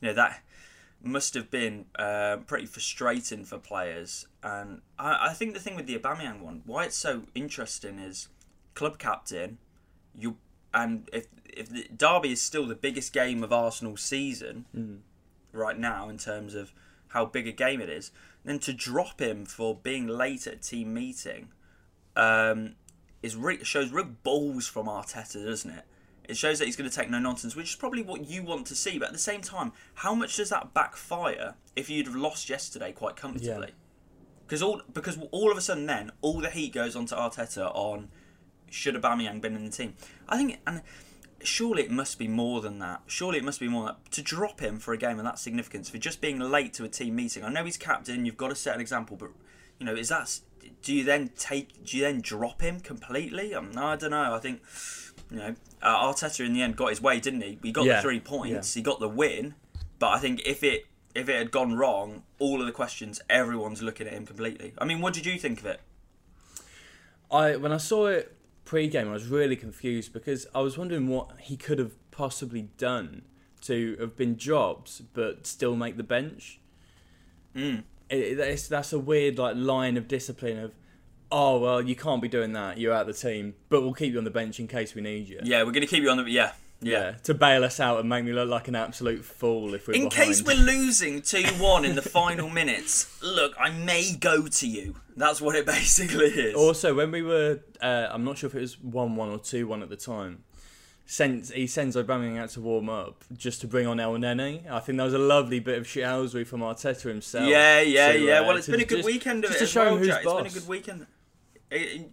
you 0.00 0.08
know 0.08 0.14
that 0.14 0.42
must 1.04 1.34
have 1.34 1.50
been 1.50 1.86
uh, 1.98 2.38
pretty 2.46 2.66
frustrating 2.66 3.44
for 3.44 3.58
players. 3.58 4.26
And 4.42 4.82
I, 4.98 5.28
I, 5.30 5.32
think 5.34 5.54
the 5.54 5.60
thing 5.60 5.76
with 5.76 5.86
the 5.86 5.98
Aubameyang 5.98 6.40
one, 6.40 6.62
why 6.64 6.84
it's 6.84 6.96
so 6.96 7.22
interesting 7.34 7.98
is 7.98 8.28
club 8.74 8.98
captain, 8.98 9.58
you 10.14 10.36
and 10.72 11.08
if 11.12 11.26
if 11.46 11.68
the 11.68 11.86
Derby 11.96 12.32
is 12.32 12.42
still 12.42 12.66
the 12.66 12.74
biggest 12.74 13.12
game 13.12 13.44
of 13.44 13.52
Arsenal's 13.52 14.02
season 14.02 14.66
mm. 14.76 14.98
right 15.52 15.78
now 15.78 16.08
in 16.08 16.18
terms 16.18 16.54
of 16.54 16.72
how 17.08 17.24
big 17.24 17.46
a 17.46 17.52
game 17.52 17.80
it 17.80 17.88
is, 17.88 18.10
then 18.44 18.58
to 18.58 18.72
drop 18.72 19.20
him 19.20 19.44
for 19.44 19.74
being 19.74 20.06
late 20.06 20.46
at 20.46 20.54
a 20.54 20.56
team 20.56 20.92
meeting, 20.92 21.48
um, 22.16 22.74
is 23.22 23.36
re- 23.36 23.62
shows 23.62 23.92
real 23.92 24.10
balls 24.24 24.66
from 24.66 24.86
Arteta, 24.86 25.44
doesn't 25.44 25.70
it? 25.70 25.84
It 26.28 26.36
shows 26.36 26.58
that 26.58 26.66
he's 26.66 26.76
going 26.76 26.88
to 26.88 26.94
take 26.94 27.10
no 27.10 27.18
nonsense, 27.18 27.54
which 27.54 27.70
is 27.70 27.76
probably 27.76 28.02
what 28.02 28.28
you 28.28 28.42
want 28.42 28.66
to 28.68 28.74
see. 28.74 28.98
But 28.98 29.08
at 29.08 29.12
the 29.12 29.18
same 29.18 29.42
time, 29.42 29.72
how 29.94 30.14
much 30.14 30.36
does 30.36 30.48
that 30.50 30.72
backfire 30.72 31.54
if 31.76 31.90
you'd 31.90 32.06
have 32.06 32.16
lost 32.16 32.48
yesterday 32.48 32.92
quite 32.92 33.16
comfortably? 33.16 33.72
Because 34.46 34.60
yeah. 34.60 34.66
all 34.66 34.82
because 34.92 35.18
all 35.30 35.50
of 35.50 35.58
a 35.58 35.60
sudden 35.60 35.86
then 35.86 36.12
all 36.22 36.40
the 36.40 36.50
heat 36.50 36.72
goes 36.72 36.96
onto 36.96 37.14
Arteta 37.14 37.74
on 37.74 38.08
should 38.70 38.94
Aubameyang 38.94 39.40
been 39.40 39.54
in 39.54 39.64
the 39.64 39.70
team? 39.70 39.94
I 40.28 40.36
think 40.36 40.60
and 40.66 40.82
surely 41.42 41.82
it 41.82 41.90
must 41.90 42.18
be 42.18 42.28
more 42.28 42.60
than 42.60 42.78
that. 42.78 43.02
Surely 43.06 43.38
it 43.38 43.44
must 43.44 43.60
be 43.60 43.68
more 43.68 43.86
than 43.86 43.94
that. 43.94 44.12
To 44.12 44.22
drop 44.22 44.60
him 44.60 44.78
for 44.78 44.92
a 44.92 44.98
game 44.98 45.18
of 45.18 45.24
that 45.24 45.38
significance 45.38 45.88
for 45.88 45.98
just 45.98 46.20
being 46.20 46.38
late 46.38 46.72
to 46.74 46.84
a 46.84 46.88
team 46.88 47.16
meeting. 47.16 47.44
I 47.44 47.50
know 47.50 47.64
he's 47.64 47.76
captain. 47.76 48.24
You've 48.24 48.36
got 48.36 48.48
to 48.48 48.54
set 48.54 48.74
an 48.74 48.80
example, 48.80 49.16
but 49.16 49.30
you 49.78 49.86
know 49.86 49.94
is 49.94 50.08
that 50.08 50.40
do 50.82 50.94
you 50.94 51.04
then 51.04 51.30
take 51.36 51.84
do 51.84 51.96
you 51.96 52.02
then 52.02 52.20
drop 52.20 52.60
him 52.60 52.80
completely? 52.80 53.54
Um, 53.54 53.72
I 53.76 53.96
don't 53.96 54.10
know. 54.10 54.34
I 54.34 54.38
think 54.38 54.62
you 55.30 55.38
know, 55.38 55.54
uh, 55.82 56.12
Arteta 56.12 56.44
in 56.44 56.52
the 56.54 56.62
end 56.62 56.76
got 56.76 56.90
his 56.90 57.00
way, 57.00 57.20
didn't 57.20 57.42
he? 57.42 57.58
He 57.62 57.72
got 57.72 57.84
yeah. 57.84 57.96
the 57.96 58.02
three 58.02 58.20
points, 58.20 58.74
yeah. 58.74 58.80
he 58.80 58.82
got 58.82 59.00
the 59.00 59.08
win. 59.08 59.54
But 59.98 60.08
I 60.10 60.18
think 60.18 60.42
if 60.44 60.62
it 60.62 60.86
if 61.14 61.28
it 61.28 61.36
had 61.36 61.50
gone 61.50 61.76
wrong, 61.76 62.24
all 62.38 62.60
of 62.60 62.66
the 62.66 62.72
questions, 62.72 63.20
everyone's 63.30 63.82
looking 63.82 64.06
at 64.06 64.12
him 64.12 64.26
completely. 64.26 64.74
I 64.78 64.84
mean, 64.84 65.00
what 65.00 65.14
did 65.14 65.26
you 65.26 65.38
think 65.38 65.60
of 65.60 65.66
it? 65.66 65.80
I 67.30 67.56
when 67.56 67.72
I 67.72 67.78
saw 67.78 68.06
it 68.06 68.36
pre-game, 68.64 69.08
I 69.08 69.12
was 69.12 69.26
really 69.26 69.56
confused 69.56 70.12
because 70.12 70.46
I 70.54 70.60
was 70.60 70.76
wondering 70.78 71.08
what 71.08 71.30
he 71.40 71.56
could 71.56 71.78
have 71.78 71.92
possibly 72.10 72.70
done 72.78 73.22
to 73.62 73.96
have 73.98 74.16
been 74.16 74.36
Jobs 74.36 75.02
but 75.12 75.46
still 75.46 75.76
make 75.76 75.96
the 75.96 76.02
bench. 76.02 76.60
Mm. 77.54 77.84
It, 78.10 78.68
that's 78.68 78.92
a 78.92 78.98
weird 78.98 79.38
like 79.38 79.56
line 79.56 79.96
of 79.96 80.06
discipline 80.06 80.58
of 80.58 80.74
oh 81.34 81.58
well, 81.58 81.82
you 81.82 81.96
can't 81.96 82.22
be 82.22 82.28
doing 82.28 82.52
that. 82.52 82.78
You're 82.78 82.94
out 82.94 83.08
of 83.08 83.14
the 83.14 83.28
team, 83.28 83.54
but 83.68 83.82
we'll 83.82 83.92
keep 83.92 84.12
you 84.12 84.18
on 84.18 84.24
the 84.24 84.30
bench 84.30 84.60
in 84.60 84.68
case 84.68 84.94
we 84.94 85.02
need 85.02 85.28
you. 85.28 85.40
Yeah, 85.42 85.64
we're 85.64 85.72
going 85.72 85.82
to 85.82 85.86
keep 85.86 86.02
you 86.02 86.10
on 86.10 86.16
the 86.16 86.30
yeah. 86.30 86.52
Yeah. 86.80 86.98
yeah. 86.98 87.10
to 87.24 87.34
bail 87.34 87.64
us 87.64 87.80
out 87.80 88.00
and 88.00 88.08
make 88.08 88.24
me 88.24 88.32
look 88.32 88.48
like 88.48 88.68
an 88.68 88.74
absolute 88.74 89.24
fool 89.24 89.74
if 89.74 89.88
we're 89.88 89.94
in 89.94 90.08
behind. 90.08 90.28
case 90.28 90.42
we're 90.42 90.54
losing 90.54 91.22
two 91.22 91.44
one 91.58 91.84
in 91.84 91.96
the 91.96 92.02
final 92.20 92.48
minutes. 92.48 93.20
Look, 93.22 93.54
I 93.58 93.70
may 93.70 94.14
go 94.14 94.46
to 94.46 94.68
you. 94.68 94.96
That's 95.16 95.40
what 95.40 95.56
it 95.56 95.66
basically 95.76 96.26
is. 96.26 96.54
Also, 96.54 96.94
when 96.94 97.10
we 97.10 97.22
were, 97.22 97.60
uh, 97.80 98.08
I'm 98.10 98.24
not 98.24 98.38
sure 98.38 98.48
if 98.48 98.54
it 98.54 98.60
was 98.60 98.80
one 98.80 99.16
one 99.16 99.28
or 99.28 99.38
two 99.38 99.66
one 99.66 99.82
at 99.82 99.88
the 99.88 99.96
time. 99.96 100.44
Sends 101.06 101.50
he 101.50 101.66
sends 101.66 101.96
Aubameyang 101.96 102.38
out 102.38 102.48
to 102.50 102.62
warm 102.62 102.88
up 102.88 103.24
just 103.36 103.60
to 103.60 103.66
bring 103.66 103.86
on 103.86 103.98
Elneny. 103.98 104.70
I 104.70 104.80
think 104.80 104.96
that 104.96 105.04
was 105.04 105.12
a 105.12 105.18
lovely 105.18 105.60
bit 105.60 105.76
of 105.76 105.84
shithousery 105.84 106.46
from 106.46 106.60
Arteta 106.60 107.02
himself. 107.02 107.46
Yeah, 107.46 107.82
yeah, 107.82 108.12
to, 108.12 108.18
yeah. 108.18 108.38
Uh, 108.38 108.44
well, 108.44 108.56
it's 108.56 108.68
been 108.68 108.80
a 108.80 108.86
good 108.86 108.98
just, 108.98 109.06
weekend 109.06 109.44
of 109.44 109.50
just 109.50 109.62
it 109.62 109.66
to 109.66 109.70
show 109.70 109.84
well, 109.84 109.92
him 109.94 109.98
who's 109.98 110.08
Jack. 110.08 110.24
boss. 110.24 110.46
It's 110.46 110.54
been 110.54 110.58
a 110.58 110.60
good 110.62 110.68
weekend 110.70 111.06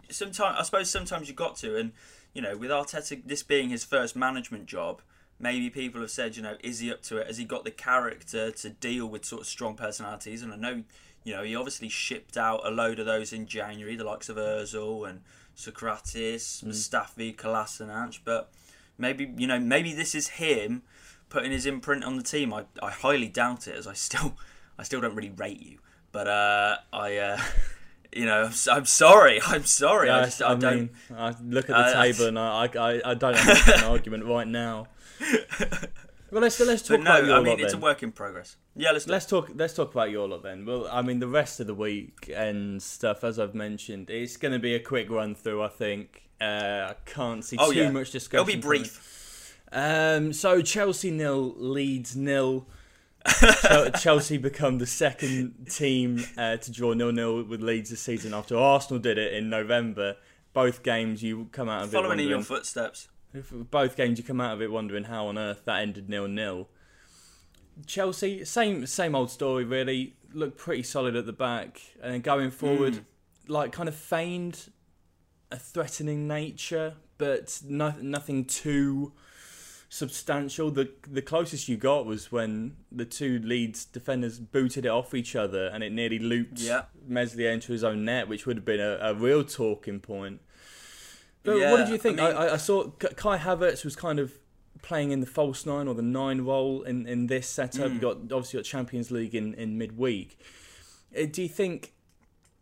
sometimes 0.10 0.58
I 0.60 0.64
suppose 0.64 0.90
sometimes 0.90 1.28
you 1.28 1.34
got 1.34 1.56
to, 1.58 1.78
and 1.78 1.92
you 2.34 2.42
know, 2.42 2.58
with 2.58 2.70
Arteta 2.70 3.22
this 3.26 3.44
being 3.44 3.70
his 3.70 3.84
first 3.84 4.16
management 4.16 4.66
job, 4.66 5.02
maybe 5.40 5.70
people 5.70 6.02
have 6.02 6.12
said, 6.12 6.36
you 6.36 6.44
know, 6.44 6.56
is 6.64 6.80
he 6.80 6.92
up 6.92 7.02
to 7.04 7.18
it? 7.18 7.28
Has 7.28 7.38
he 7.38 7.46
got 7.46 7.64
the 7.64 7.72
character 7.72 8.52
to 8.52 8.70
deal 8.70 9.08
with 9.08 9.26
sort 9.26 9.42
of 9.42 9.48
strong 9.48 9.76
personalities? 9.76 10.42
And 10.42 10.54
I 10.54 10.56
know, 10.56 10.84
you 11.24 11.34
know, 11.36 11.44
he 11.44 11.56
obviously 11.56 11.90
shipped 11.90 12.38
out 12.38 12.66
a 12.66 12.70
load 12.70 13.00
of 13.00 13.06
those 13.06 13.34
in 13.34 13.48
January, 13.48 13.96
the 13.96 14.04
likes 14.04 14.30
of 14.30 14.38
Özil 14.38 15.10
and 15.10 15.22
Sokratis, 15.56 16.64
mm. 16.64 16.68
Mustafi, 16.68 17.36
Kolasinac, 17.36 18.20
but 18.24 18.52
maybe 18.98 19.34
you 19.38 19.48
know, 19.48 19.60
maybe 19.60 19.94
this 19.94 20.16
is 20.16 20.30
him 20.30 20.84
putting 21.30 21.52
his 21.52 21.66
imprint 21.66 22.04
on 22.04 22.18
the 22.18 22.24
team. 22.24 22.54
I, 22.54 22.66
I 22.82 22.92
highly 22.92 23.28
doubt 23.28 23.68
it, 23.68 23.76
as 23.76 23.88
I 23.88 23.94
still 23.94 24.36
I 24.80 24.84
still 24.84 25.02
don't 25.02 25.16
really 25.16 25.32
rate 25.32 25.62
you, 25.62 25.80
but 26.12 26.28
uh, 26.28 26.78
I. 26.94 27.18
Uh, 27.18 27.40
you 28.14 28.26
know, 28.26 28.50
I'm, 28.72 28.86
sorry. 28.86 29.42
I'm 29.46 29.66
sorry. 29.66 30.10
I, 30.10 30.26
just, 30.26 30.42
I, 30.42 30.52
I 30.52 30.56
don't. 30.56 30.76
Mean, 30.78 30.90
I 31.16 31.36
look 31.44 31.70
at 31.70 31.76
the 31.76 31.98
uh, 31.98 32.04
table 32.04 32.26
and 32.28 32.40
I, 32.40 32.66
I, 32.66 33.12
I 33.12 33.14
don't 33.14 33.36
have 33.36 33.68
an 33.68 33.84
argument 33.92 34.26
right 34.26 34.48
now. 34.48 34.88
Well, 36.32 36.42
let's 36.42 36.62
let's 36.62 36.82
talk 36.82 37.02
no, 37.02 37.12
about 37.12 37.26
your 37.26 37.36
I 37.36 37.40
mean 37.40 37.48
lot 37.48 37.60
it's 37.60 37.74
then. 37.74 37.82
a 37.82 37.84
work 37.84 38.04
in 38.04 38.14
progress. 38.14 38.56
Yeah, 38.74 38.92
let's. 38.92 39.06
Let's 39.06 39.26
talk. 39.26 39.52
Let's 39.54 39.74
talk 39.74 39.92
about 39.92 40.12
your 40.12 40.30
lot 40.30 40.44
then. 40.44 40.66
Well, 40.66 40.88
I 40.90 41.02
mean, 41.02 41.20
the 41.20 41.28
rest 41.28 41.60
of 41.60 41.68
the 41.68 41.76
week 41.76 42.32
and 42.34 42.82
stuff, 42.82 43.26
as 43.26 43.38
I've 43.38 43.54
mentioned, 43.54 44.10
it's 44.10 44.38
going 44.38 44.54
to 44.54 44.60
be 44.60 44.74
a 44.74 44.80
quick 44.80 45.10
run 45.10 45.36
through. 45.36 45.62
I 45.62 45.68
think 45.68 46.30
uh, 46.40 46.92
I 46.92 46.96
can't 47.06 47.44
see 47.44 47.58
Oh 47.60 47.74
too 47.74 47.80
yeah, 47.80 47.92
much 47.92 48.12
discussion. 48.12 48.48
it'll 48.48 48.62
be 48.62 48.62
brief. 48.62 49.58
Um, 49.74 50.32
so 50.32 50.62
Chelsea 50.62 51.12
nil, 51.12 51.54
Leeds 51.58 52.16
nil. 52.16 52.66
Chel- 53.62 53.92
Chelsea 53.92 54.38
become 54.38 54.78
the 54.78 54.86
second 54.86 55.68
team 55.70 56.24
uh, 56.38 56.58
to 56.58 56.72
draw 56.72 56.94
nil 56.94 57.12
nil 57.12 57.44
with 57.44 57.62
Leeds 57.62 57.90
this 57.90 58.02
season 58.02 58.34
after 58.34 58.58
Arsenal 58.58 59.00
did 59.02 59.18
it 59.18 59.34
in 59.34 59.50
November. 59.50 60.16
Both 60.54 60.84
games 60.84 61.24
you 61.24 61.48
come 61.52 61.70
out 61.70 61.84
of 61.84 61.90
it 61.94 61.98
Following 61.98 62.20
in 62.20 62.28
your 62.28 62.42
footsteps. 62.42 63.08
both 63.72 63.96
games 63.96 64.18
you 64.18 64.24
come 64.24 64.42
out 64.42 64.54
of 64.54 64.62
it 64.62 64.72
wondering 64.72 65.06
how 65.06 65.28
on 65.28 65.38
earth 65.38 65.64
that 65.66 65.82
ended 65.82 66.10
nil 66.10 66.28
nil. 66.28 66.68
Chelsea, 67.88 68.44
same 68.46 68.86
same 68.86 69.16
old 69.16 69.32
story 69.32 69.64
really. 69.64 70.16
Looked 70.34 70.58
pretty 70.58 70.84
solid 70.84 71.16
at 71.16 71.26
the 71.26 71.34
back, 71.34 71.82
and 72.02 72.24
going 72.24 72.52
forward, 72.52 72.94
Mm. 72.94 73.04
like 73.48 73.72
kind 73.74 73.90
of 73.90 73.96
feigned 73.96 74.70
a 75.52 75.58
threatening 75.58 76.26
nature, 76.28 76.94
but 77.18 77.60
no, 77.68 77.94
nothing 78.02 78.46
too 78.46 79.12
substantial. 79.92 80.72
The 80.72 80.90
the 81.08 81.22
closest 81.22 81.68
you 81.68 81.76
got 81.78 82.06
was 82.06 82.32
when 82.32 82.78
the 82.92 83.06
two 83.06 83.40
Leeds 83.40 83.86
defenders 83.86 84.40
booted 84.40 84.86
it 84.86 84.90
off 84.90 85.14
each 85.14 85.36
other, 85.36 85.68
and 85.68 85.84
it 85.84 85.92
nearly 85.92 86.18
looped 86.18 86.60
Yeah. 86.60 86.84
Meslier 87.06 87.52
into 87.52 87.74
his 87.74 87.84
own 87.84 88.04
net, 88.06 88.28
which 88.28 88.46
would 88.48 88.56
have 88.58 88.66
been 88.66 88.80
a, 88.80 88.98
a 89.02 89.14
real 89.14 89.44
talking 89.44 90.00
point. 90.00 90.40
But 91.44 91.58
what 91.60 91.78
did 91.78 91.90
you 91.90 91.98
think? 91.98 92.20
I, 92.20 92.26
I 92.26 92.30
mean- 92.30 92.38
I, 92.38 92.54
I 92.54 92.58
saw 92.58 92.90
Kai 92.92 93.38
Havertz 93.38 93.84
was 93.84 93.96
kind 93.96 94.18
of 94.18 94.34
playing 94.82 95.12
in 95.12 95.20
the 95.20 95.28
false 95.28 95.66
nine 95.66 95.88
or 95.88 95.94
the 95.94 96.02
nine 96.02 96.42
role 96.42 96.82
in, 96.84 97.06
in 97.06 97.28
this 97.28 97.48
setup. 97.48 97.92
Mm. 97.92 97.94
You 97.96 98.00
got 98.00 98.16
obviously 98.36 98.60
got 98.60 98.66
Champions 98.66 99.12
League 99.12 99.36
in, 99.36 99.54
in 99.56 99.78
midweek. 99.78 100.40
Uh, 101.16 101.26
Do 101.30 101.42
you 101.44 101.50
think 101.50 101.94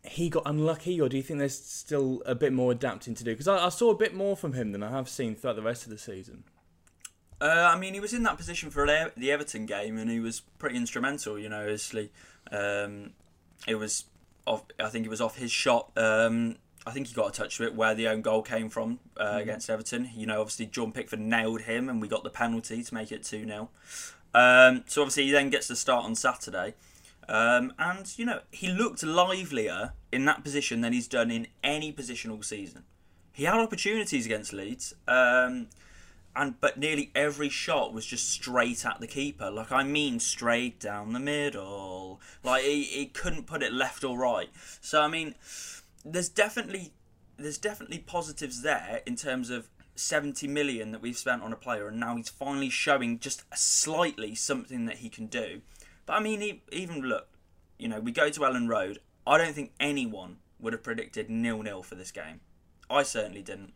he 0.02 0.28
got 0.28 0.42
unlucky, 0.46 1.00
or 1.00 1.08
do 1.08 1.16
you 1.16 1.22
think 1.22 1.38
there's 1.38 1.58
still 1.58 2.22
a 2.26 2.34
bit 2.34 2.52
more 2.52 2.72
adapting 2.72 3.14
to 3.14 3.22
do? 3.24 3.30
Because 3.32 3.46
I, 3.48 3.66
I 3.66 3.68
saw 3.68 3.90
a 3.90 3.94
bit 3.94 4.14
more 4.14 4.36
from 4.36 4.54
him 4.54 4.72
than 4.72 4.82
I 4.82 4.90
have 4.90 5.08
seen 5.08 5.36
throughout 5.36 5.56
the 5.56 5.62
rest 5.62 5.84
of 5.84 5.90
the 5.90 5.98
season. 5.98 6.42
Uh, 7.40 7.70
I 7.72 7.78
mean, 7.78 7.94
he 7.94 8.00
was 8.00 8.12
in 8.12 8.22
that 8.24 8.36
position 8.36 8.70
for 8.70 8.86
the 8.86 9.30
Everton 9.30 9.66
game, 9.66 9.96
and 9.96 10.10
he 10.10 10.20
was 10.20 10.40
pretty 10.58 10.76
instrumental. 10.76 11.38
You 11.38 11.48
know, 11.48 11.60
obviously, 11.60 12.12
um, 12.52 13.12
it 13.66 13.76
was 13.76 14.04
off. 14.46 14.64
I 14.78 14.88
think 14.88 15.06
it 15.06 15.08
was 15.08 15.20
off 15.20 15.36
his 15.36 15.50
shot. 15.50 15.90
Um, 15.96 16.56
I 16.86 16.90
think 16.92 17.06
he 17.08 17.14
got 17.14 17.28
a 17.28 17.32
touch 17.32 17.60
of 17.60 17.66
it 17.66 17.74
where 17.74 17.94
the 17.94 18.08
own 18.08 18.22
goal 18.22 18.42
came 18.42 18.68
from 18.68 19.00
uh, 19.18 19.38
against 19.40 19.68
Everton. 19.68 20.10
You 20.14 20.26
know, 20.26 20.40
obviously 20.40 20.66
Jordan 20.66 20.92
Pickford 20.92 21.20
nailed 21.20 21.62
him, 21.62 21.88
and 21.88 22.00
we 22.00 22.08
got 22.08 22.24
the 22.24 22.30
penalty 22.30 22.82
to 22.82 22.94
make 22.94 23.12
it 23.12 23.22
two 23.22 23.44
0 23.44 23.70
um, 24.34 24.84
So 24.86 25.02
obviously 25.02 25.24
he 25.24 25.30
then 25.30 25.50
gets 25.50 25.68
the 25.68 25.76
start 25.76 26.04
on 26.04 26.14
Saturday, 26.14 26.74
um, 27.28 27.72
and 27.78 28.18
you 28.18 28.24
know 28.24 28.40
he 28.50 28.68
looked 28.68 29.02
livelier 29.02 29.92
in 30.12 30.24
that 30.26 30.42
position 30.42 30.80
than 30.80 30.92
he's 30.92 31.08
done 31.08 31.30
in 31.30 31.46
any 31.62 31.92
position 31.92 32.30
all 32.30 32.42
season. 32.42 32.84
He 33.32 33.44
had 33.44 33.54
opportunities 33.54 34.26
against 34.26 34.52
Leeds. 34.52 34.94
And 36.34 36.60
but 36.60 36.78
nearly 36.78 37.10
every 37.14 37.48
shot 37.48 37.92
was 37.92 38.06
just 38.06 38.30
straight 38.30 38.86
at 38.86 39.00
the 39.00 39.06
keeper. 39.06 39.50
Like 39.50 39.72
I 39.72 39.82
mean, 39.82 40.20
straight 40.20 40.78
down 40.78 41.12
the 41.12 41.20
middle. 41.20 42.20
Like 42.44 42.62
he, 42.62 42.84
he 42.84 43.06
couldn't 43.06 43.46
put 43.46 43.62
it 43.62 43.72
left 43.72 44.04
or 44.04 44.16
right. 44.16 44.48
So 44.80 45.02
I 45.02 45.08
mean, 45.08 45.34
there's 46.04 46.28
definitely 46.28 46.92
there's 47.36 47.58
definitely 47.58 47.98
positives 47.98 48.62
there 48.62 49.00
in 49.06 49.16
terms 49.16 49.50
of 49.50 49.68
70 49.96 50.46
million 50.48 50.92
that 50.92 51.02
we've 51.02 51.16
spent 51.16 51.42
on 51.42 51.52
a 51.52 51.56
player, 51.56 51.88
and 51.88 52.00
now 52.00 52.16
he's 52.16 52.28
finally 52.28 52.70
showing 52.70 53.18
just 53.18 53.44
slightly 53.54 54.34
something 54.34 54.86
that 54.86 54.98
he 54.98 55.08
can 55.08 55.26
do. 55.26 55.60
But 56.06 56.14
I 56.14 56.20
mean, 56.20 56.60
even 56.72 57.02
look, 57.02 57.28
you 57.78 57.88
know, 57.88 58.00
we 58.00 58.12
go 58.12 58.30
to 58.30 58.40
Elland 58.40 58.68
Road. 58.68 59.00
I 59.26 59.38
don't 59.38 59.54
think 59.54 59.72
anyone 59.78 60.38
would 60.58 60.72
have 60.72 60.82
predicted 60.82 61.30
nil 61.30 61.62
nil 61.62 61.82
for 61.82 61.94
this 61.94 62.10
game. 62.10 62.40
I 62.88 63.02
certainly 63.02 63.42
didn't. 63.42 63.72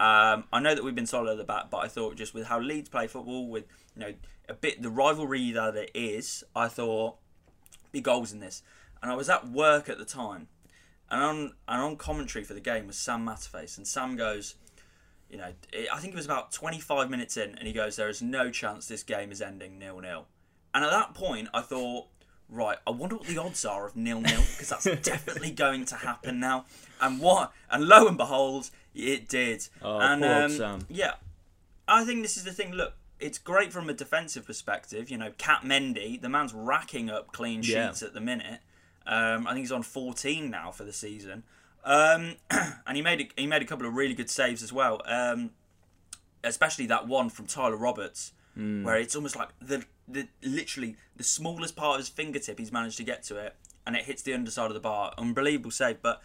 Um, 0.00 0.44
I 0.50 0.60
know 0.60 0.74
that 0.74 0.82
we've 0.82 0.94
been 0.94 1.04
solid 1.04 1.32
at 1.32 1.36
the 1.36 1.44
back, 1.44 1.70
but 1.70 1.84
I 1.84 1.88
thought 1.88 2.16
just 2.16 2.32
with 2.32 2.46
how 2.46 2.58
Leeds 2.58 2.88
play 2.88 3.06
football, 3.06 3.46
with 3.48 3.66
you 3.94 4.00
know 4.00 4.14
a 4.48 4.54
bit 4.54 4.80
the 4.80 4.88
rivalry 4.88 5.52
that 5.52 5.76
it 5.76 5.90
is, 5.92 6.42
I 6.56 6.68
thought 6.68 7.16
big 7.92 8.04
goals 8.04 8.32
in 8.32 8.40
this. 8.40 8.62
And 9.02 9.12
I 9.12 9.14
was 9.14 9.28
at 9.28 9.50
work 9.50 9.90
at 9.90 9.98
the 9.98 10.06
time, 10.06 10.48
and 11.10 11.22
on 11.22 11.36
and 11.68 11.82
on 11.82 11.96
commentary 11.96 12.44
for 12.44 12.54
the 12.54 12.60
game 12.60 12.86
was 12.86 12.96
Sam 12.96 13.26
Matterface, 13.26 13.76
and 13.76 13.86
Sam 13.86 14.16
goes, 14.16 14.54
you 15.28 15.36
know, 15.36 15.52
I 15.92 15.98
think 15.98 16.14
it 16.14 16.16
was 16.16 16.24
about 16.24 16.50
25 16.50 17.10
minutes 17.10 17.36
in, 17.36 17.50
and 17.56 17.66
he 17.66 17.74
goes, 17.74 17.96
"There 17.96 18.08
is 18.08 18.22
no 18.22 18.50
chance 18.50 18.88
this 18.88 19.02
game 19.02 19.30
is 19.30 19.42
ending 19.42 19.78
nil 19.78 20.00
nil." 20.00 20.28
And 20.72 20.82
at 20.82 20.90
that 20.90 21.12
point, 21.12 21.48
I 21.52 21.60
thought, 21.60 22.06
right, 22.48 22.78
I 22.86 22.90
wonder 22.90 23.16
what 23.16 23.26
the 23.26 23.36
odds 23.36 23.66
are 23.66 23.86
of 23.86 23.96
nil 23.96 24.22
nil 24.22 24.40
because 24.40 24.70
that's 24.70 24.84
definitely 25.02 25.50
going 25.50 25.84
to 25.86 25.96
happen 25.96 26.40
now. 26.40 26.64
And 27.02 27.20
what? 27.20 27.52
And 27.70 27.86
lo 27.86 28.08
and 28.08 28.16
behold, 28.16 28.70
it 28.94 29.28
did. 29.28 29.68
Oh, 29.82 29.98
and 29.98 30.22
poor 30.22 30.42
um, 30.44 30.50
Sam. 30.50 30.86
yeah, 30.88 31.12
I 31.88 32.04
think 32.04 32.22
this 32.22 32.36
is 32.36 32.44
the 32.44 32.52
thing. 32.52 32.72
Look, 32.72 32.94
it's 33.18 33.38
great 33.38 33.72
from 33.72 33.88
a 33.90 33.92
defensive 33.94 34.46
perspective. 34.46 35.10
You 35.10 35.18
know, 35.18 35.32
Cat 35.38 35.62
Mendy, 35.64 36.20
the 36.20 36.28
man's 36.28 36.52
racking 36.54 37.10
up 37.10 37.32
clean 37.32 37.62
Yeah. 37.62 37.88
sheets 37.88 38.02
at 38.02 38.14
the 38.14 38.20
minute. 38.20 38.60
Um, 39.06 39.46
I 39.46 39.50
think 39.52 39.60
he's 39.60 39.72
on 39.72 39.82
14 39.82 40.50
now 40.50 40.70
for 40.70 40.84
the 40.84 40.92
season, 40.92 41.42
um, 41.84 42.36
and 42.50 42.96
he 42.96 43.02
made 43.02 43.20
a, 43.22 43.40
he 43.40 43.46
made 43.46 43.62
a 43.62 43.64
couple 43.64 43.86
of 43.86 43.94
really 43.94 44.14
good 44.14 44.30
saves 44.30 44.62
as 44.62 44.72
well. 44.72 45.00
Um, 45.06 45.50
especially 46.44 46.86
that 46.86 47.06
one 47.08 47.28
from 47.30 47.46
Tyler 47.46 47.76
Roberts, 47.76 48.32
where 48.54 48.96
it's 48.96 49.16
almost 49.16 49.36
like 49.36 49.48
the 49.60 49.84
the 50.06 50.28
literally 50.42 50.96
the 51.16 51.24
smallest 51.24 51.76
part 51.76 51.94
of 51.94 52.00
his 52.00 52.08
fingertip 52.10 52.58
he's 52.58 52.70
managed 52.72 52.98
to 52.98 53.04
get 53.04 53.22
to 53.24 53.36
it, 53.38 53.56
and 53.86 53.96
it 53.96 54.04
hits 54.04 54.22
the 54.22 54.34
underside 54.34 54.66
of 54.66 54.74
the 54.74 54.80
bar. 54.80 55.12
Unbelievable 55.18 55.70
save, 55.70 56.02
but. 56.02 56.20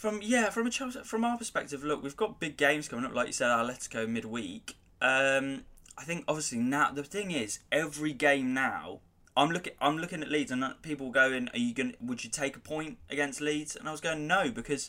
From 0.00 0.20
yeah, 0.22 0.48
from 0.48 0.66
a 0.66 0.70
Chelsea, 0.70 1.00
from 1.00 1.26
our 1.26 1.36
perspective, 1.36 1.84
look, 1.84 2.02
we've 2.02 2.16
got 2.16 2.40
big 2.40 2.56
games 2.56 2.88
coming 2.88 3.04
up. 3.04 3.14
Like 3.14 3.26
you 3.26 3.32
said, 3.34 3.48
Atletico 3.48 4.08
midweek. 4.08 4.76
Um, 5.02 5.64
I 5.98 6.04
think 6.04 6.24
obviously 6.26 6.56
now 6.56 6.90
the 6.90 7.02
thing 7.02 7.32
is, 7.32 7.58
every 7.70 8.14
game 8.14 8.54
now, 8.54 9.00
I'm 9.36 9.50
looking, 9.50 9.74
I'm 9.78 9.98
looking 9.98 10.22
at 10.22 10.30
Leeds, 10.30 10.50
and 10.50 10.64
people 10.80 11.10
going, 11.10 11.50
"Are 11.52 11.58
you 11.58 11.74
going? 11.74 11.96
Would 12.00 12.24
you 12.24 12.30
take 12.30 12.56
a 12.56 12.60
point 12.60 12.96
against 13.10 13.42
Leeds?" 13.42 13.76
And 13.76 13.86
I 13.86 13.92
was 13.92 14.00
going, 14.00 14.26
"No," 14.26 14.50
because 14.50 14.88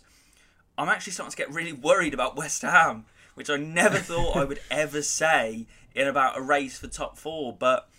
I'm 0.78 0.88
actually 0.88 1.12
starting 1.12 1.32
to 1.32 1.36
get 1.38 1.54
really 1.54 1.74
worried 1.74 2.14
about 2.14 2.38
West 2.38 2.62
Ham, 2.62 3.04
which 3.34 3.50
I 3.50 3.58
never 3.58 3.98
thought 4.10 4.38
I 4.38 4.46
would 4.46 4.62
ever 4.72 5.02
say 5.02 5.68
in 5.94 6.08
about 6.08 6.38
a 6.38 6.42
race 6.42 6.80
for 6.80 6.88
top 6.88 7.18
four. 7.18 7.52
But 7.52 7.90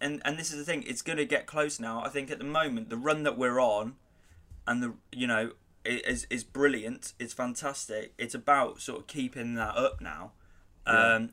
and 0.00 0.20
and 0.24 0.36
this 0.36 0.50
is 0.50 0.58
the 0.58 0.64
thing, 0.64 0.82
it's 0.88 1.02
going 1.02 1.18
to 1.18 1.24
get 1.24 1.46
close 1.46 1.78
now. 1.78 2.02
I 2.04 2.08
think 2.08 2.32
at 2.32 2.38
the 2.38 2.44
moment, 2.44 2.90
the 2.90 2.96
run 2.96 3.22
that 3.22 3.38
we're 3.38 3.60
on, 3.60 3.94
and 4.66 4.82
the 4.82 4.94
you 5.12 5.28
know 5.28 5.52
is 5.84 6.26
is 6.30 6.44
brilliant. 6.44 7.12
It's 7.18 7.32
fantastic. 7.32 8.12
It's 8.18 8.34
about 8.34 8.80
sort 8.80 9.00
of 9.00 9.06
keeping 9.06 9.54
that 9.54 9.76
up 9.76 10.00
now. 10.00 10.32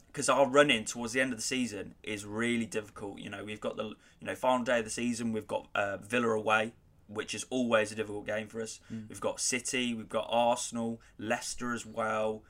Because 0.07 0.27
our 0.27 0.47
run 0.49 0.69
in 0.69 0.83
towards 0.83 1.13
the 1.13 1.21
end 1.21 1.31
of 1.31 1.37
the 1.39 1.43
season 1.43 1.95
is 2.03 2.25
really 2.25 2.65
difficult. 2.65 3.19
You 3.19 3.29
know, 3.29 3.43
we've 3.45 3.61
got 3.61 3.77
the 3.77 3.85
you 4.19 4.27
know 4.27 4.35
final 4.35 4.65
day 4.65 4.79
of 4.79 4.85
the 4.85 4.91
season. 4.91 5.31
We've 5.31 5.47
got 5.47 5.67
uh, 5.73 5.97
Villa 5.97 6.29
away, 6.29 6.73
which 7.07 7.33
is 7.33 7.45
always 7.49 7.91
a 7.91 7.95
difficult 7.95 8.25
game 8.25 8.47
for 8.47 8.61
us. 8.61 8.79
We've 8.89 9.21
got 9.21 9.39
City, 9.39 9.93
we've 9.93 10.09
got 10.09 10.27
Arsenal, 10.29 10.99
Leicester 11.17 11.73
as 11.73 11.85
well. 11.85 12.43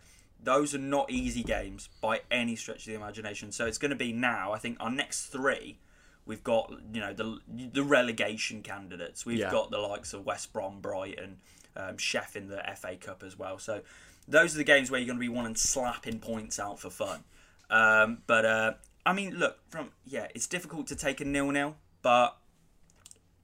Those 0.44 0.74
are 0.76 0.80
not 0.80 1.12
easy 1.12 1.44
games 1.44 1.90
by 2.02 2.22
any 2.32 2.56
stretch 2.56 2.80
of 2.80 2.86
the 2.86 2.96
imagination. 2.96 3.52
So 3.52 3.66
it's 3.68 3.78
going 3.78 3.92
to 3.92 3.96
be 3.96 4.12
now. 4.12 4.52
I 4.52 4.58
think 4.60 4.78
our 4.80 4.92
next 4.92 5.28
three, 5.28 5.78
we've 6.26 6.44
got 6.44 6.74
you 6.92 7.02
know 7.02 7.14
the 7.14 7.40
the 7.72 7.84
relegation 7.84 8.64
candidates. 8.64 9.28
We've 9.28 9.38
Yeah. 9.40 9.52
got 9.52 9.70
the 9.70 9.78
likes 9.78 10.12
of 10.14 10.26
West 10.26 10.52
Brom, 10.54 10.82
Brighton, 10.82 11.38
um, 11.76 11.98
Sheff 11.98 12.36
in 12.36 12.48
the 12.48 12.62
FA 12.78 12.96
Cup 12.96 13.24
as 13.24 13.38
well. 13.38 13.58
So 13.60 13.82
those 14.28 14.56
are 14.56 14.58
the 14.58 14.64
games 14.64 14.90
where 14.90 15.00
you're 15.00 15.08
going 15.08 15.18
to 15.18 15.22
be 15.22 15.30
wanting 15.30 15.56
slapping 15.56 16.20
points 16.20 16.60
out 16.60 16.80
for 16.80 16.90
fun. 16.90 17.24
Um, 17.70 18.20
but 18.28 18.46
uh, 18.46 18.74
I 19.06 19.14
mean, 19.14 19.36
look 19.38 19.58
from 19.70 19.92
yeah, 20.06 20.28
it's 20.36 20.48
difficult 20.48 20.88
to 20.88 20.96
take 20.96 21.22
a 21.22 21.26
nil 21.26 21.52
nil, 21.52 21.76
but 22.02 22.38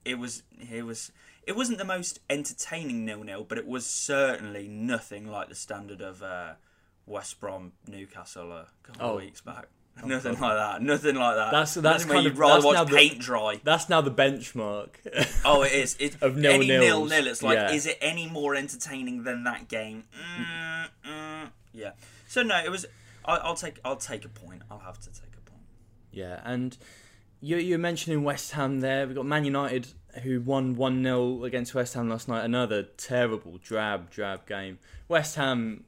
it 0.04 0.18
was 0.18 0.42
it 0.70 0.84
was 0.84 1.12
it 1.46 1.56
wasn't 1.56 1.78
the 1.78 1.84
most 1.84 2.20
entertaining 2.30 3.04
nil 3.04 3.24
nil, 3.24 3.44
but 3.48 3.58
it 3.58 3.66
was 3.66 3.84
certainly 3.86 4.68
nothing 4.68 5.26
like 5.26 5.48
the 5.48 5.54
standard 5.54 6.00
of 6.00 6.22
uh, 6.22 6.54
West 7.06 7.40
Brom 7.40 7.72
Newcastle 7.86 8.52
a 8.52 8.66
couple 8.82 9.06
Oh. 9.06 9.10
of 9.14 9.22
weeks 9.22 9.40
back. 9.40 9.66
Nothing 10.04 10.32
like 10.40 10.56
that. 10.56 10.82
Nothing 10.82 11.14
like 11.16 11.36
that. 11.36 11.50
That's- 11.52 11.74
that's 11.74 11.84
Nothing 12.04 12.08
kind 12.08 12.24
you'd 12.24 12.32
of- 12.32 12.38
rather 12.38 12.54
that's 12.54 12.64
watch 12.64 12.88
the- 12.90 12.96
paint 12.96 13.18
dry. 13.20 13.60
That's 13.62 13.88
now 13.88 14.00
the 14.00 14.10
benchmark. 14.10 14.88
Oh, 15.44 15.62
it 15.62 15.72
is. 15.72 15.96
It, 16.00 16.16
Of 16.22 16.36
any 16.38 16.66
nil-nils. 16.66 17.10
nil 17.10 17.22
nil. 17.22 17.26
It's 17.30 17.42
like, 17.42 17.56
Yeah. 17.56 17.72
is 17.72 17.86
it 17.86 17.98
any 18.00 18.28
more 18.28 18.54
entertaining 18.54 19.24
than 19.24 19.44
that 19.44 19.68
game? 19.68 20.04
Mm, 20.40 20.88
mm, 21.08 21.50
yeah. 21.72 21.90
So 22.28 22.42
no, 22.42 22.56
it 22.64 22.70
was. 22.70 22.86
I, 23.24 23.36
I'll 23.36 23.54
take. 23.54 23.78
I'll 23.84 23.96
take 23.96 24.24
a 24.24 24.28
point. 24.28 24.62
I'll 24.70 24.78
have 24.78 24.98
to 25.00 25.10
take 25.10 25.34
a 25.36 25.50
point. 25.50 25.62
Yeah, 26.10 26.40
and 26.44 26.76
you 27.40 27.56
you're 27.58 27.78
mentioning 27.78 28.24
West 28.24 28.52
Ham 28.52 28.80
there. 28.80 29.06
We've 29.06 29.14
got 29.16 29.26
Man 29.26 29.44
United 29.44 29.88
who 30.22 30.40
won 30.42 30.76
1 30.76 31.02
0 31.02 31.44
against 31.44 31.74
West 31.74 31.94
Ham 31.94 32.08
last 32.08 32.28
night. 32.28 32.44
Another 32.44 32.82
terrible, 32.82 33.58
drab, 33.62 34.10
drab 34.10 34.46
game. 34.46 34.78
West 35.08 35.36
Ham 35.36 35.84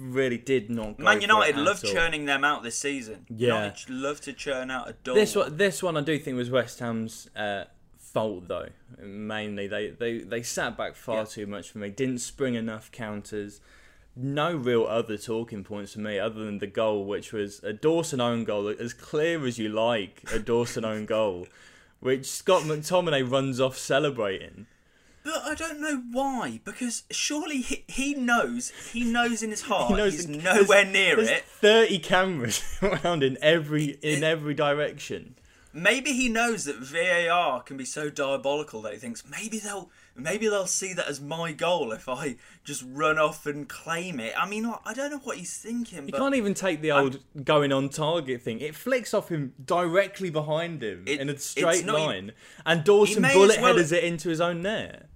really 0.00 0.38
did 0.38 0.70
not. 0.70 0.96
Go 0.98 1.04
Man 1.04 1.20
United 1.20 1.56
love 1.56 1.82
churning 1.82 2.24
them 2.24 2.44
out 2.44 2.62
this 2.62 2.76
season. 2.78 3.26
Yeah. 3.28 3.48
United 3.48 3.90
love 3.90 4.20
to 4.22 4.32
churn 4.32 4.70
out 4.70 4.88
a 4.88 4.92
double. 5.04 5.20
This 5.20 5.36
one, 5.36 5.56
this 5.56 5.82
one, 5.82 5.96
I 5.96 6.00
do 6.00 6.18
think 6.18 6.36
was 6.36 6.50
West 6.50 6.78
Ham's 6.80 7.28
uh, 7.36 7.64
fault 7.98 8.48
though. 8.48 8.68
Mainly, 9.00 9.66
they 9.66 9.90
they 9.90 10.18
they 10.18 10.42
sat 10.42 10.76
back 10.76 10.94
far 10.96 11.18
Yeah. 11.18 11.24
too 11.24 11.46
much 11.46 11.70
for 11.70 11.78
me. 11.78 11.90
Didn't 11.90 12.18
spring 12.18 12.54
enough 12.54 12.90
counters. 12.90 13.60
No 14.16 14.54
real 14.54 14.84
other 14.84 15.16
talking 15.16 15.62
points 15.62 15.92
for 15.94 16.00
me 16.00 16.18
other 16.18 16.44
than 16.44 16.58
the 16.58 16.66
goal, 16.66 17.04
which 17.04 17.32
was 17.32 17.62
a 17.62 17.72
Dawson 17.72 18.20
own 18.20 18.42
goal, 18.44 18.68
as 18.68 18.92
clear 18.92 19.46
as 19.46 19.56
you 19.58 19.68
like, 19.68 20.22
a 20.32 20.38
Dawson 20.40 20.84
own 20.84 21.06
goal, 21.06 21.46
which 22.00 22.26
Scott 22.26 22.64
McTominay 22.64 23.30
runs 23.30 23.60
off 23.60 23.78
celebrating. 23.78 24.66
But 25.22 25.42
I 25.44 25.54
don't 25.54 25.80
know 25.80 26.02
why, 26.12 26.60
because 26.64 27.02
surely 27.10 27.58
he, 27.60 27.84
he 27.88 28.14
knows, 28.14 28.72
he 28.92 29.04
knows 29.04 29.42
in 29.42 29.50
his 29.50 29.62
heart, 29.70 29.90
he 29.90 29.96
knows 29.96 30.12
he's 30.14 30.26
the- 30.26 30.38
nowhere 30.38 30.84
near 30.84 31.16
there's 31.16 31.28
it. 31.28 31.44
Thirty 31.44 31.98
cameras 31.98 32.62
around 32.82 33.22
in 33.22 33.36
every 33.42 33.98
in 34.02 34.18
It- 34.18 34.22
every 34.22 34.54
direction. 34.54 35.34
Maybe 35.72 36.12
he 36.14 36.28
knows 36.28 36.64
that 36.64 36.76
VAR 36.78 37.62
can 37.62 37.76
be 37.76 37.84
so 37.84 38.10
diabolical 38.10 38.82
that 38.82 38.92
he 38.94 38.98
thinks 38.98 39.22
maybe 39.30 39.58
they'll 39.60 39.88
maybe 40.22 40.48
they'll 40.48 40.66
see 40.66 40.92
that 40.94 41.06
as 41.08 41.20
my 41.20 41.52
goal 41.52 41.92
if 41.92 42.08
I 42.08 42.36
just 42.64 42.84
run 42.86 43.18
off 43.18 43.46
and 43.46 43.68
claim 43.68 44.20
it. 44.20 44.32
I 44.38 44.48
mean, 44.48 44.66
I 44.84 44.92
don't 44.94 45.10
know 45.10 45.18
what 45.18 45.36
he's 45.38 45.56
thinking, 45.56 46.06
You 46.06 46.12
but 46.12 46.18
can't 46.18 46.34
even 46.34 46.54
take 46.54 46.80
the 46.80 46.92
old 46.92 47.20
going 47.44 47.72
on 47.72 47.88
target 47.88 48.42
thing. 48.42 48.60
It 48.60 48.74
flicks 48.74 49.12
off 49.14 49.28
him 49.28 49.54
directly 49.64 50.30
behind 50.30 50.82
him 50.82 51.04
It- 51.06 51.20
in 51.20 51.28
a 51.28 51.38
straight 51.38 51.84
not 51.84 51.98
line, 51.98 52.32
and 52.64 52.84
Dawson 52.84 53.22
bullet 53.22 53.60
well- 53.60 53.72
headers 53.74 53.92
it 53.92 54.04
into 54.04 54.28
his 54.28 54.40
own 54.40 54.62
net. 54.62 55.08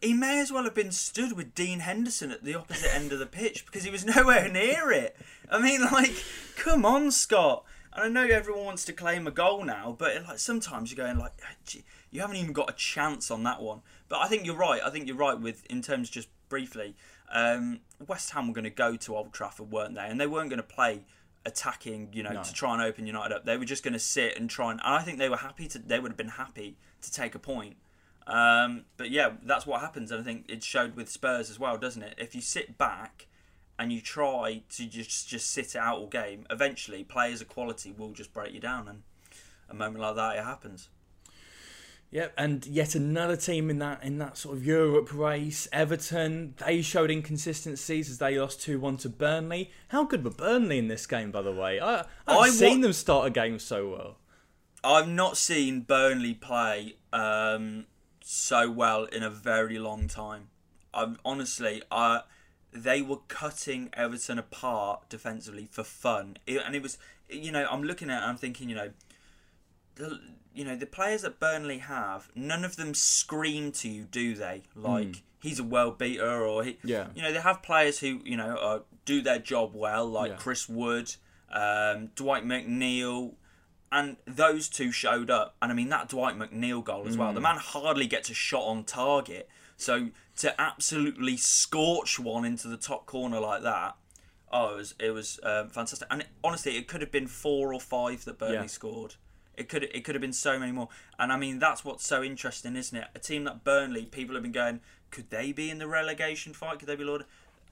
he 0.00 0.12
may 0.12 0.40
as 0.40 0.50
well 0.50 0.64
have 0.64 0.74
been 0.74 0.90
stood 0.90 1.32
with 1.36 1.54
Dean 1.54 1.78
Henderson 1.80 2.32
at 2.32 2.42
the 2.42 2.54
opposite 2.56 2.92
end 2.92 3.12
of 3.12 3.20
the 3.20 3.26
pitch 3.26 3.64
because 3.66 3.84
he 3.84 3.90
was 3.90 4.04
nowhere 4.16 4.48
near 4.48 4.90
it. 4.90 5.16
I 5.48 5.60
mean, 5.60 5.80
like, 5.92 6.12
come 6.56 6.84
on, 6.84 7.10
Scott. 7.12 7.64
And 7.94 8.04
I 8.04 8.08
know 8.08 8.26
everyone 8.34 8.64
wants 8.64 8.84
to 8.86 8.92
claim 8.94 9.26
a 9.26 9.30
goal 9.30 9.64
now, 9.64 9.94
but 9.98 10.24
like 10.26 10.38
sometimes 10.38 10.90
you're 10.90 11.06
going 11.06 11.18
like, 11.18 11.32
ah, 11.44 11.78
you 12.10 12.20
haven't 12.22 12.36
even 12.36 12.52
got 12.54 12.70
a 12.70 12.72
chance 12.72 13.30
on 13.30 13.42
that 13.44 13.60
one. 13.62 13.82
But 14.12 14.20
I 14.20 14.28
think 14.28 14.44
you're 14.44 14.54
right. 14.54 14.82
I 14.84 14.90
think 14.90 15.08
you're 15.08 15.16
right 15.16 15.40
with 15.40 15.64
in 15.70 15.80
terms 15.80 16.10
just 16.10 16.28
briefly. 16.50 16.94
Um, 17.32 17.80
West 18.06 18.32
Ham 18.32 18.46
were 18.46 18.52
going 18.52 18.64
to 18.64 18.68
go 18.70 18.94
to 18.94 19.16
Old 19.16 19.32
Trafford, 19.32 19.72
weren't 19.72 19.94
they? 19.94 20.06
And 20.06 20.20
they 20.20 20.26
weren't 20.26 20.50
going 20.50 20.58
to 20.60 20.62
play 20.62 21.04
attacking, 21.46 22.10
you 22.12 22.22
know, 22.22 22.32
No. 22.32 22.42
to 22.42 22.52
try 22.52 22.74
and 22.74 22.82
open 22.82 23.06
United 23.06 23.34
up. 23.34 23.46
They 23.46 23.56
were 23.56 23.64
just 23.64 23.82
going 23.82 23.94
to 23.94 23.98
sit 23.98 24.36
and 24.36 24.50
try 24.50 24.70
and. 24.70 24.80
And 24.84 24.92
I 24.96 25.00
think 25.00 25.16
they 25.16 25.30
were 25.30 25.38
happy 25.38 25.66
to. 25.68 25.78
They 25.78 25.98
would 25.98 26.10
have 26.10 26.18
been 26.18 26.28
happy 26.28 26.76
to 27.00 27.10
take 27.10 27.34
a 27.34 27.38
point. 27.38 27.76
Um, 28.26 28.84
but 28.98 29.10
yeah, 29.10 29.30
that's 29.42 29.66
what 29.66 29.80
happens, 29.80 30.10
and 30.10 30.20
I 30.20 30.24
think 30.24 30.44
it 30.46 30.62
showed 30.62 30.94
with 30.94 31.08
Spurs 31.08 31.48
as 31.48 31.58
well, 31.58 31.78
doesn't 31.78 32.02
it? 32.02 32.14
If 32.18 32.34
you 32.34 32.42
sit 32.42 32.76
back 32.76 33.28
and 33.78 33.90
you 33.90 34.02
try 34.02 34.62
to 34.76 34.86
just 34.86 35.26
just 35.26 35.50
sit 35.50 35.74
it 35.74 35.78
out 35.78 35.96
all 35.98 36.06
game, 36.06 36.44
eventually 36.50 37.02
players 37.02 37.40
of 37.40 37.48
quality 37.48 37.92
will 37.92 38.12
just 38.12 38.34
break 38.34 38.52
you 38.52 38.60
down, 38.60 38.88
and 38.88 39.02
a 39.70 39.74
moment 39.74 40.00
like 40.02 40.16
that, 40.16 40.36
it 40.36 40.44
happens. 40.44 40.90
Yep, 42.12 42.34
and 42.36 42.66
yet 42.66 42.94
another 42.94 43.36
team 43.36 43.70
in 43.70 43.78
that 43.78 44.04
in 44.04 44.18
that 44.18 44.36
sort 44.36 44.58
of 44.58 44.66
Europe 44.66 45.14
race, 45.14 45.66
Everton. 45.72 46.54
They 46.64 46.82
showed 46.82 47.10
inconsistencies 47.10 48.10
as 48.10 48.18
they 48.18 48.38
lost 48.38 48.60
two 48.60 48.78
one 48.78 48.98
to 48.98 49.08
Burnley. 49.08 49.70
How 49.88 50.04
good 50.04 50.22
were 50.22 50.30
Burnley 50.30 50.76
in 50.78 50.88
this 50.88 51.06
game, 51.06 51.30
by 51.30 51.40
the 51.40 51.52
way? 51.52 51.80
I 51.80 52.00
I've 52.28 52.36
I 52.38 52.48
seen 52.50 52.80
wa- 52.80 52.82
them 52.82 52.92
start 52.92 53.26
a 53.28 53.30
game 53.30 53.58
so 53.58 53.88
well. 53.88 54.16
I've 54.84 55.08
not 55.08 55.38
seen 55.38 55.80
Burnley 55.80 56.34
play 56.34 56.96
um, 57.14 57.86
so 58.20 58.70
well 58.70 59.04
in 59.04 59.22
a 59.22 59.30
very 59.30 59.78
long 59.78 60.06
time. 60.06 60.48
I'm 60.92 61.18
honestly, 61.24 61.82
uh, 61.90 62.20
they 62.74 63.00
were 63.00 63.20
cutting 63.28 63.88
Everton 63.94 64.38
apart 64.38 65.08
defensively 65.08 65.66
for 65.70 65.82
fun, 65.82 66.36
It- 66.46 66.60
and 66.66 66.74
it 66.76 66.82
was, 66.82 66.98
you 67.30 67.52
know, 67.52 67.66
I'm 67.70 67.82
looking 67.84 68.10
at, 68.10 68.16
it 68.18 68.22
and 68.22 68.24
I'm 68.32 68.36
thinking, 68.36 68.68
you 68.68 68.74
know, 68.74 68.90
the, 69.94 70.20
you 70.54 70.64
know, 70.64 70.76
the 70.76 70.86
players 70.86 71.22
that 71.22 71.38
Burnley 71.40 71.78
have, 71.78 72.30
none 72.34 72.64
of 72.64 72.76
them 72.76 72.94
scream 72.94 73.72
to 73.72 73.88
you, 73.88 74.04
do 74.04 74.34
they? 74.34 74.62
Like 74.74 75.22
he's 75.40 75.58
a 75.58 75.64
world 75.64 75.98
beater, 75.98 76.44
or 76.46 76.64
he, 76.64 76.78
Yeah. 76.84 77.08
you 77.14 77.22
know, 77.22 77.32
they 77.32 77.40
have 77.40 77.62
players 77.62 77.98
who, 78.00 78.20
you 78.24 78.36
know, 78.36 78.56
uh, 78.56 78.80
do 79.04 79.20
their 79.22 79.38
job 79.38 79.72
well, 79.74 80.06
like 80.06 80.30
Yeah. 80.32 80.36
Chris 80.36 80.68
Wood, 80.68 81.14
um, 81.50 82.08
Dwight 82.14 82.44
McNeil, 82.44 83.34
and 83.90 84.16
those 84.26 84.68
two 84.68 84.90
showed 84.92 85.30
up. 85.30 85.56
And 85.60 85.70
I 85.72 85.74
mean 85.74 85.88
that 85.90 86.08
Dwight 86.08 86.36
McNeil 86.36 86.82
goal 86.84 87.06
as 87.08 87.16
well. 87.16 87.32
The 87.32 87.40
man 87.40 87.56
hardly 87.56 88.06
gets 88.06 88.30
a 88.30 88.34
shot 88.34 88.62
on 88.64 88.84
target, 88.84 89.48
so 89.76 90.10
to 90.36 90.58
absolutely 90.60 91.36
scorch 91.36 92.18
one 92.18 92.44
into 92.44 92.68
the 92.68 92.76
top 92.78 93.04
corner 93.06 93.38
like 93.40 93.62
that. 93.62 93.96
Oh, 94.50 94.74
it 94.74 94.76
was 94.76 94.94
it 95.00 95.10
was 95.10 95.40
um, 95.42 95.68
fantastic, 95.70 96.06
and 96.10 96.20
it, 96.22 96.28
honestly, 96.44 96.76
it 96.76 96.86
could 96.88 97.00
have 97.00 97.10
been 97.10 97.26
four 97.26 97.72
or 97.74 97.80
five 97.80 98.24
that 98.26 98.38
Burnley 98.38 98.54
Yeah. 98.56 98.66
scored. 98.66 99.16
It 99.62 99.68
could 99.68 99.84
it 99.84 100.04
could 100.04 100.14
have 100.14 100.20
been 100.22 100.32
so 100.32 100.58
many 100.58 100.72
more, 100.72 100.88
and 101.18 101.32
I 101.32 101.36
mean 101.36 101.58
that's 101.58 101.84
what's 101.84 102.06
so 102.06 102.22
interesting, 102.22 102.76
isn't 102.76 102.96
it? 102.96 103.06
A 103.14 103.18
team 103.18 103.44
that 103.44 103.64
Burnley, 103.64 104.04
people 104.06 104.34
have 104.34 104.42
been 104.42 104.52
going, 104.52 104.80
could 105.10 105.30
they 105.30 105.52
be 105.52 105.70
in 105.70 105.78
the 105.78 105.86
relegation 105.86 106.52
fight? 106.52 106.78
Could 106.80 106.88
they 106.88 106.96
be 106.96 107.04
Lord? 107.04 107.24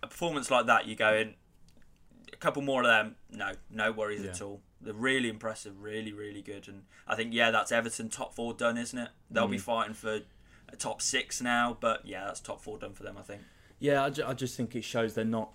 A 0.02 0.06
performance 0.06 0.50
like 0.50 0.66
that, 0.66 0.86
you 0.86 0.94
go 0.96 1.12
in, 1.14 1.34
a 2.32 2.36
couple 2.36 2.62
more 2.62 2.82
of 2.82 2.86
them, 2.86 3.16
no, 3.30 3.52
no 3.70 3.92
worries 3.92 4.24
at 4.24 4.40
all. 4.40 4.60
They're 4.80 4.94
really 4.94 5.28
impressive, 5.28 5.82
really, 5.82 6.12
really 6.12 6.40
good, 6.42 6.68
and 6.68 6.84
I 7.06 7.16
think 7.16 7.34
yeah, 7.34 7.50
that's 7.50 7.70
Everton 7.72 8.08
top 8.08 8.34
four 8.34 8.54
done, 8.54 8.78
isn't 8.78 8.98
it? 8.98 9.10
They'll 9.30 9.48
Mm. 9.48 9.50
be 9.52 9.58
fighting 9.58 9.94
for 9.94 10.20
a 10.72 10.76
top 10.76 11.02
six 11.02 11.40
now, 11.42 11.76
but 11.80 12.06
yeah, 12.06 12.24
that's 12.24 12.40
top 12.40 12.60
four 12.62 12.78
done 12.78 12.92
for 12.94 13.02
them, 13.02 13.16
I 13.18 13.22
think. 13.22 13.42
Yeah, 13.80 14.04
I, 14.04 14.10
ju- 14.10 14.24
I 14.26 14.32
just 14.34 14.56
think 14.56 14.74
it 14.76 14.84
shows 14.84 15.14
they're 15.14 15.24
not 15.24 15.50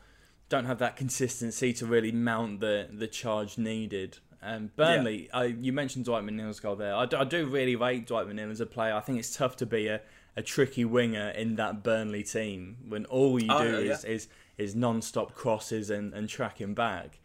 don't 0.48 0.66
have 0.66 0.78
that 0.78 0.96
consistency 0.96 1.74
to 1.74 1.88
really 1.88 2.12
mount 2.12 2.60
the 2.60 2.88
the 2.92 3.08
charge 3.08 3.58
needed. 3.58 4.20
Um, 4.48 4.70
Burnley, 4.76 5.30
I, 5.34 5.46
you 5.46 5.74
mentioned 5.74 6.06
Dwight 6.06 6.24
McNeil's 6.24 6.60
goal 6.60 6.76
there. 6.76 6.94
I 6.96 7.06
do, 7.08 7.18
I 7.18 7.24
do 7.24 7.48
really 7.48 7.76
rate 7.76 8.06
Dwight 8.06 8.28
McNeil 8.28 8.52
as 8.52 8.62
a 8.62 8.66
player. 8.68 8.94
I 8.94 9.00
think 9.02 9.18
it's 9.18 9.36
tough 9.36 9.56
to 9.58 9.66
be 9.66 9.88
a, 9.88 10.02
a 10.38 10.44
tricky 10.44 10.86
winger 10.86 11.30
in 11.30 11.56
that 11.56 11.84
Burnley 11.84 12.22
team 12.24 12.78
when 12.88 13.06
all 13.06 13.42
you 13.42 13.48
Oh, 13.52 13.64
do 13.64 13.84
yeah. 13.84 13.94
is, 13.94 14.06
is 14.06 14.28
is 14.58 14.76
non-stop 14.76 15.34
crosses 15.34 15.90
and, 15.90 16.14
and 16.14 16.30
tracking 16.30 16.74
back. 16.76 17.20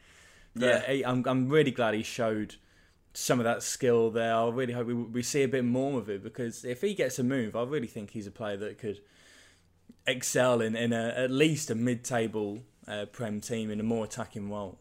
But 0.57 0.65
Yeah. 0.65 0.85
I- 0.89 1.03
I'm 1.11 1.25
I'm 1.27 1.49
really 1.49 1.71
glad 1.71 1.95
he 1.95 2.03
showed 2.03 2.57
some 3.13 3.39
of 3.39 3.45
that 3.45 3.63
skill 3.63 4.11
there. 4.11 4.35
I 4.35 4.49
really 4.49 4.73
hope 4.73 4.87
we, 4.87 4.95
we 4.95 5.23
see 5.23 5.43
a 5.43 5.49
bit 5.49 5.65
more 5.65 5.99
of 5.99 6.09
it 6.09 6.23
because 6.23 6.65
if 6.65 6.81
he 6.81 6.95
gets 6.95 7.19
a 7.19 7.25
move, 7.25 7.55
I 7.55 7.65
really 7.65 7.87
think 7.89 8.11
he's 8.13 8.27
a 8.27 8.31
player 8.31 8.57
that 8.57 8.79
could 8.79 9.01
excel 10.07 10.61
in, 10.61 10.75
in 10.77 10.93
a, 10.93 11.09
at 11.17 11.31
least 11.31 11.71
a 11.71 11.75
mid-table 11.75 12.63
uh, 12.89 13.07
Prem 13.07 13.41
team 13.41 13.71
in 13.71 13.79
a 13.81 13.83
more 13.83 14.05
attacking 14.05 14.51
role. 14.51 14.79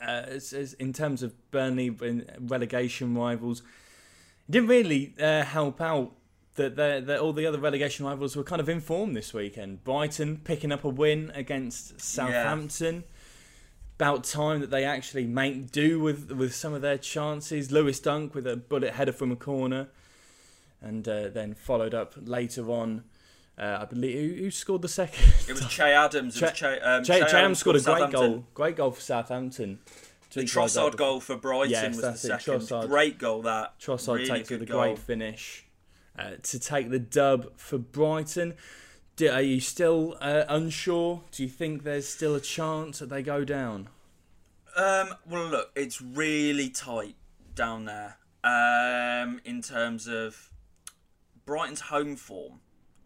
Uh, 0.00 0.24
as, 0.26 0.52
as 0.52 0.72
in 0.74 0.92
terms 0.92 1.22
of 1.22 1.34
Burnley 1.50 1.86
in 2.00 2.26
relegation 2.40 3.14
rivals, 3.14 3.60
it 4.48 4.52
didn't 4.52 4.68
really 4.68 5.14
uh, 5.20 5.44
help 5.44 5.80
out 5.80 6.12
that, 6.56 7.18
all 7.20 7.32
the 7.32 7.46
other 7.46 7.58
relegation 7.58 8.04
rivals 8.04 8.36
were 8.36 8.42
kind 8.44 8.60
of 8.60 8.68
informed 8.68 9.16
this 9.16 9.32
weekend. 9.32 9.84
Brighton 9.84 10.38
picking 10.44 10.72
up 10.72 10.84
a 10.84 10.88
win 10.88 11.30
against 11.34 12.00
Southampton. 12.00 13.04
About 13.96 14.24
time 14.24 14.60
that 14.60 14.70
they 14.70 14.84
actually 14.84 15.26
make 15.26 15.72
do 15.72 16.00
with 16.00 16.32
with 16.32 16.54
some 16.54 16.72
of 16.72 16.80
their 16.80 16.96
chances. 16.96 17.70
Lewis 17.70 18.00
Dunk 18.00 18.34
with 18.34 18.46
a 18.46 18.56
bullet 18.56 18.94
header 18.94 19.12
from 19.12 19.30
a 19.30 19.36
corner, 19.36 19.88
and 20.80 21.06
uh, 21.06 21.28
then 21.28 21.52
followed 21.52 21.92
up 21.92 22.14
later 22.16 22.70
on. 22.70 23.04
Uh, 23.60 23.80
I 23.82 23.84
believe 23.84 24.38
who, 24.38 24.44
who 24.44 24.50
scored 24.50 24.80
the 24.80 24.88
second. 24.88 25.22
It 25.46 25.52
was 25.52 25.66
Che 25.68 25.82
Adams. 25.82 26.34
It 26.36 26.42
was 26.42 26.52
Che- 26.52 26.56
Che, 26.56 26.80
um, 26.80 27.04
Che, 27.04 27.18
Che 27.18 27.36
Adams 27.36 27.58
scored 27.58 27.76
a 27.76 27.80
great 27.80 28.10
goal. 28.10 28.44
Great 28.54 28.76
goal 28.76 28.90
for 28.90 29.00
Southampton. 29.02 29.80
The 30.30 30.40
To 30.40 30.46
equalise 30.46 30.74
that 30.74 30.80
Trossard 30.80 30.96
goal 30.96 31.20
for 31.20 31.36
Brighton 31.36 31.70
Yes, 31.70 31.96
was 31.96 32.00
the 32.00 32.14
second. 32.14 32.60
Trossard. 32.60 32.88
Great 32.88 33.18
goal 33.18 33.42
that. 33.42 33.78
Trossard 33.78 34.14
really 34.14 34.28
takes 34.28 34.48
with 34.50 34.62
a 34.62 34.66
goal. 34.66 34.80
great 34.80 34.98
finish 34.98 35.66
uh, 36.18 36.30
to 36.42 36.58
take 36.58 36.88
the 36.88 36.98
dub 36.98 37.58
for 37.58 37.76
Brighton. 37.76 38.54
Do, 39.16 39.28
are 39.28 39.42
you 39.42 39.60
still 39.60 40.16
uh, 40.22 40.44
unsure? 40.48 41.22
Do 41.30 41.42
you 41.42 41.48
think 41.50 41.82
there's 41.82 42.08
still 42.08 42.34
a 42.34 42.40
chance 42.40 43.00
that 43.00 43.10
they 43.10 43.22
go 43.22 43.44
down? 43.44 43.90
Um, 44.74 45.14
well, 45.28 45.48
look, 45.48 45.72
it's 45.76 46.00
really 46.00 46.70
tight 46.70 47.16
down 47.54 47.84
there. 47.84 48.16
Um, 48.42 49.42
in 49.44 49.60
terms 49.60 50.06
of 50.06 50.50
Brighton's 51.44 51.82
home 51.82 52.16
form 52.16 52.60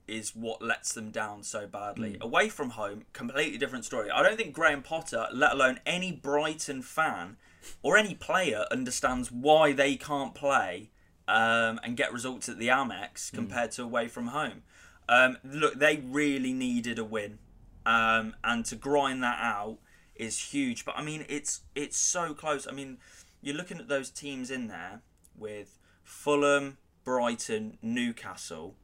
is 0.06 0.34
what 0.36 0.62
lets 0.62 0.92
them 0.92 1.10
down 1.10 1.42
so 1.42 1.66
badly. 1.66 2.16
Away 2.20 2.48
from 2.48 2.70
home, 2.70 3.04
completely 3.12 3.58
different 3.58 3.84
story. 3.84 4.10
I 4.10 4.22
don't 4.22 4.36
think 4.36 4.52
Graham 4.52 4.82
Potter, 4.82 5.26
let 5.32 5.52
alone 5.52 5.80
any 5.86 6.12
Brighton 6.12 6.82
fan 6.82 7.36
or 7.82 7.96
any 7.96 8.14
player, 8.14 8.66
understands 8.70 9.32
why 9.32 9.72
they 9.72 9.96
can't 9.96 10.34
play 10.34 10.90
um, 11.26 11.80
and 11.82 11.96
get 11.96 12.12
results 12.12 12.48
at 12.48 12.58
the 12.58 12.68
Amex 12.68 13.32
compared 13.32 13.70
to 13.72 13.82
away 13.82 14.08
from 14.08 14.28
home. 14.28 14.62
Um, 15.08 15.38
look, 15.44 15.74
they 15.74 16.02
really 16.04 16.52
needed 16.52 16.98
a 16.98 17.04
win, 17.04 17.38
um, 17.84 18.34
and 18.42 18.64
to 18.66 18.76
grind 18.76 19.22
that 19.22 19.38
out 19.40 19.78
is 20.14 20.38
huge. 20.38 20.84
But 20.84 20.96
I 20.96 21.02
mean, 21.02 21.24
it's 21.28 21.60
it's 21.74 21.96
so 21.96 22.34
close. 22.34 22.66
I 22.66 22.72
mean, 22.72 22.98
you're 23.42 23.56
looking 23.56 23.78
at 23.78 23.88
those 23.88 24.10
teams 24.10 24.50
in 24.50 24.68
there 24.68 25.02
with 25.36 25.78
Fulham, 26.02 26.78
Brighton, 27.04 27.78
Newcastle. 27.82 28.76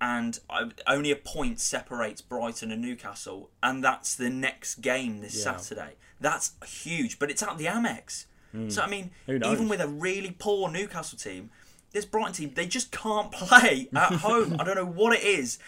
And 0.00 0.38
only 0.86 1.10
a 1.10 1.16
point 1.16 1.60
separates 1.60 2.20
Brighton 2.20 2.70
and 2.70 2.82
Newcastle, 2.82 3.50
and 3.62 3.82
that's 3.82 4.14
the 4.14 4.30
next 4.30 4.76
game 4.76 5.20
this 5.20 5.36
Yeah. 5.36 5.56
Saturday. 5.56 5.94
That's 6.20 6.52
huge, 6.66 7.18
but 7.18 7.30
it's 7.30 7.42
at 7.42 7.58
the 7.58 7.66
Amex. 7.66 8.26
Hmm. 8.52 8.68
So 8.70 8.82
I 8.82 8.86
mean, 8.88 9.10
even 9.52 9.68
with 9.68 9.80
a 9.80 9.88
really 9.88 10.30
poor 10.38 10.70
Newcastle 10.70 11.18
team, 11.18 11.50
this 11.92 12.04
Brighton 12.04 12.32
team 12.32 12.52
they 12.54 12.66
just 12.66 12.90
can't 12.92 13.30
play 13.32 13.88
at 13.94 14.12
home. 14.20 14.56
I 14.58 14.64
don't 14.64 14.76
know 14.76 14.84
what 14.86 15.14
it 15.16 15.22
is, 15.24 15.58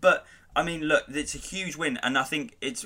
but 0.00 0.26
I 0.54 0.62
mean, 0.62 0.82
look, 0.82 1.04
it's 1.08 1.34
a 1.34 1.38
huge 1.38 1.76
win, 1.76 1.96
and 2.02 2.16
I 2.18 2.24
think 2.24 2.56
it's 2.60 2.84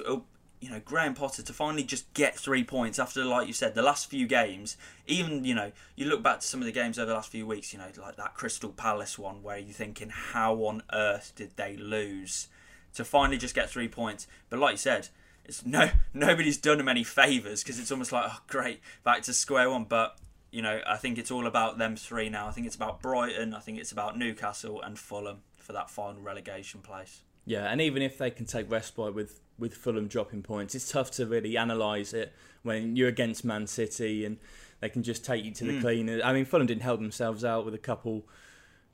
you 0.67 0.73
know 0.73 0.81
Graham 0.85 1.15
Potter 1.15 1.45
to 1.45 1.53
finally 1.53 1.85
just 1.85 2.13
get 2.13 2.37
three 2.37 2.65
points 2.65 2.99
after, 2.99 3.25
like 3.25 3.47
you 3.47 3.53
said, 3.53 3.77
the 3.77 3.83
last 3.83 4.11
few 4.11 4.27
games. 4.27 4.77
Even 5.07 5.45
you 5.45 5.55
know, 5.55 5.71
you 5.95 6.07
look 6.07 6.25
back 6.25 6.41
to 6.41 6.47
some 6.47 6.59
of 6.59 6.67
the 6.67 6.73
games 6.73 6.99
over 6.99 7.07
the 7.07 7.15
last 7.15 7.31
few 7.31 7.47
weeks. 7.47 7.73
You 7.73 7.79
know, 7.79 7.87
like 8.03 8.17
that 8.17 8.35
Crystal 8.35 8.71
Palace 8.71 9.17
one, 9.17 9.45
where 9.45 9.59
you're 9.59 9.73
thinking, 9.73 10.09
how 10.11 10.55
on 10.65 10.83
earth 10.93 11.33
did 11.37 11.57
they 11.57 11.77
lose? 11.77 12.49
To 12.95 13.05
finally 13.05 13.37
just 13.37 13.55
get 13.55 13.71
three 13.71 13.89
points, 13.89 14.27
but 14.49 14.59
like 14.59 14.73
you 14.73 14.79
said, 14.79 15.09
it's 15.45 15.65
no 15.65 15.91
nobody's 16.15 16.57
done 16.57 16.79
them 16.79 16.89
any 16.89 17.05
favors 17.05 17.63
because 17.63 17.79
it's 17.79 17.93
almost 17.93 18.11
like 18.11 18.25
oh 18.27 18.41
great 18.49 18.81
back 19.05 19.23
to 19.23 19.33
square 19.33 19.71
one. 19.71 19.85
But 19.85 20.19
you 20.51 20.63
know, 20.63 20.81
I 20.85 20.97
think 20.97 21.17
it's 21.17 21.31
all 21.31 21.47
about 21.47 21.79
them 21.79 21.95
three 21.95 22.29
now. 22.29 22.49
I 22.49 22.51
think 22.51 22.67
it's 22.67 22.75
about 22.75 23.01
Brighton. 23.01 23.55
I 23.55 23.61
think 23.61 23.79
it's 23.79 23.93
about 23.93 24.19
Newcastle 24.19 24.83
and 24.83 24.99
Fulham 24.99 25.43
for 25.59 25.73
that 25.75 25.91
final 25.91 26.21
relegation 26.21 26.81
place. 26.81 27.23
Yeah, 27.45 27.71
and 27.71 27.81
even 27.81 28.03
if 28.03 28.19
they 28.19 28.31
can 28.33 28.47
take 28.47 28.69
respite 28.69 29.15
with 29.15 29.41
with 29.59 29.75
Fulham 29.75 30.09
dropping 30.09 30.43
points, 30.43 30.75
it's 30.75 30.91
tough 30.91 31.11
to 31.13 31.27
really 31.27 31.57
analyse 31.57 32.13
it 32.13 32.33
when 32.63 32.97
you're 32.97 33.09
against 33.09 33.45
Man 33.45 33.67
City 33.67 34.25
and 34.25 34.39
they 34.81 34.89
can 34.89 35.03
just 35.03 35.25
take 35.25 35.45
you 35.45 35.53
to 35.53 35.65
the 35.65 35.81
clean. 35.81 36.21
I 36.23 36.33
mean, 36.33 36.45
Fulham 36.45 36.67
didn't 36.67 36.83
help 36.83 37.01
themselves 37.01 37.45
out 37.45 37.65
with 37.65 37.75
a 37.75 37.79
couple 37.79 38.27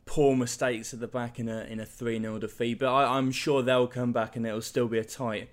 poor 0.04 0.36
mistakes 0.36 0.92
at 0.92 1.00
the 1.00 1.06
back 1.08 1.38
in 1.38 1.48
a 1.48 1.60
in 1.64 1.80
a 1.80 1.86
three 1.86 2.20
0 2.20 2.38
defeat, 2.38 2.78
but 2.78 2.92
I, 2.92 3.16
I'm 3.16 3.32
sure 3.32 3.62
they'll 3.62 3.86
come 3.86 4.12
back 4.12 4.36
and 4.36 4.46
it'll 4.46 4.62
still 4.62 4.88
be 4.88 4.98
a 4.98 5.04
tight 5.04 5.48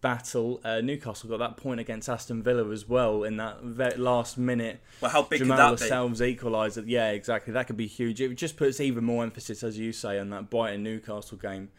battle. 0.00 0.60
Uh, 0.64 0.80
Newcastle 0.80 1.28
got 1.28 1.38
that 1.38 1.56
point 1.56 1.80
against 1.80 2.08
Aston 2.08 2.42
Villa 2.42 2.68
as 2.70 2.88
well 2.88 3.24
in 3.24 3.36
that 3.36 3.60
ve- 3.62 3.96
last 3.96 4.38
minute. 4.38 4.80
Well, 5.00 5.10
how 5.10 5.22
big 5.22 5.40
Jamal 5.40 5.56
could 5.56 5.62
that 5.62 5.84
be? 5.84 5.84
Lascelles 5.84 6.22
equalised 6.22 6.78
it. 6.78 6.86
Yeah, 6.86 7.10
exactly. 7.10 7.52
That 7.52 7.66
could 7.66 7.76
be 7.76 7.86
huge. 7.86 8.20
It 8.20 8.34
just 8.34 8.56
puts 8.56 8.80
even 8.80 9.04
more 9.04 9.22
emphasis, 9.24 9.62
as 9.62 9.78
you 9.78 9.92
say, 9.92 10.18
on 10.18 10.30
that 10.30 10.50
Brighton 10.50 10.82
Newcastle 10.82 11.38
game. 11.38 11.70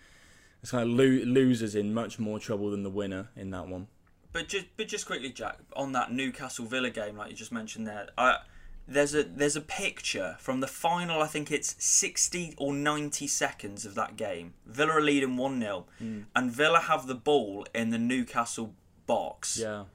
It's 0.62 0.72
kind 0.72 0.84
of 0.90 0.96
lo- 0.98 1.06
losers 1.26 1.76
in 1.76 1.94
much 1.94 2.20
more 2.20 2.40
trouble 2.40 2.72
than 2.72 2.84
the 2.84 2.90
winner 2.90 3.30
in 3.36 3.50
that 3.52 3.68
one. 3.68 3.88
But 4.32 4.48
just 4.50 4.66
but 4.78 4.88
just 4.88 5.06
quickly, 5.06 5.30
Jack, 5.32 5.58
on 5.76 5.92
that 5.94 6.12
Newcastle 6.12 6.66
Villa 6.66 6.90
game, 6.90 7.18
like 7.18 7.32
you 7.32 7.36
just 7.36 7.52
mentioned 7.52 7.88
there, 7.88 8.10
I, 8.18 8.38
there's 8.88 9.16
a 9.16 9.24
there's 9.24 9.56
a 9.56 9.62
picture 9.62 10.36
from 10.40 10.60
the 10.60 10.68
final. 10.68 11.22
I 11.22 11.28
think 11.28 11.52
it's 11.52 11.76
sixty 11.84 12.54
or 12.58 12.74
ninety 12.74 13.26
seconds 13.28 13.86
of 13.86 13.96
that 13.96 14.18
game. 14.18 14.54
Villa 14.66 14.92
are 14.94 15.02
leading 15.02 15.36
one 15.38 15.60
0 15.60 15.86
Hmm. 15.98 16.20
and 16.36 16.52
Villa 16.52 16.80
have 16.80 17.08
the 17.08 17.16
ball 17.16 17.66
in 17.74 17.90
the 17.90 17.98
Newcastle 17.98 18.74
box. 19.08 19.58
Yeah. 19.60 19.86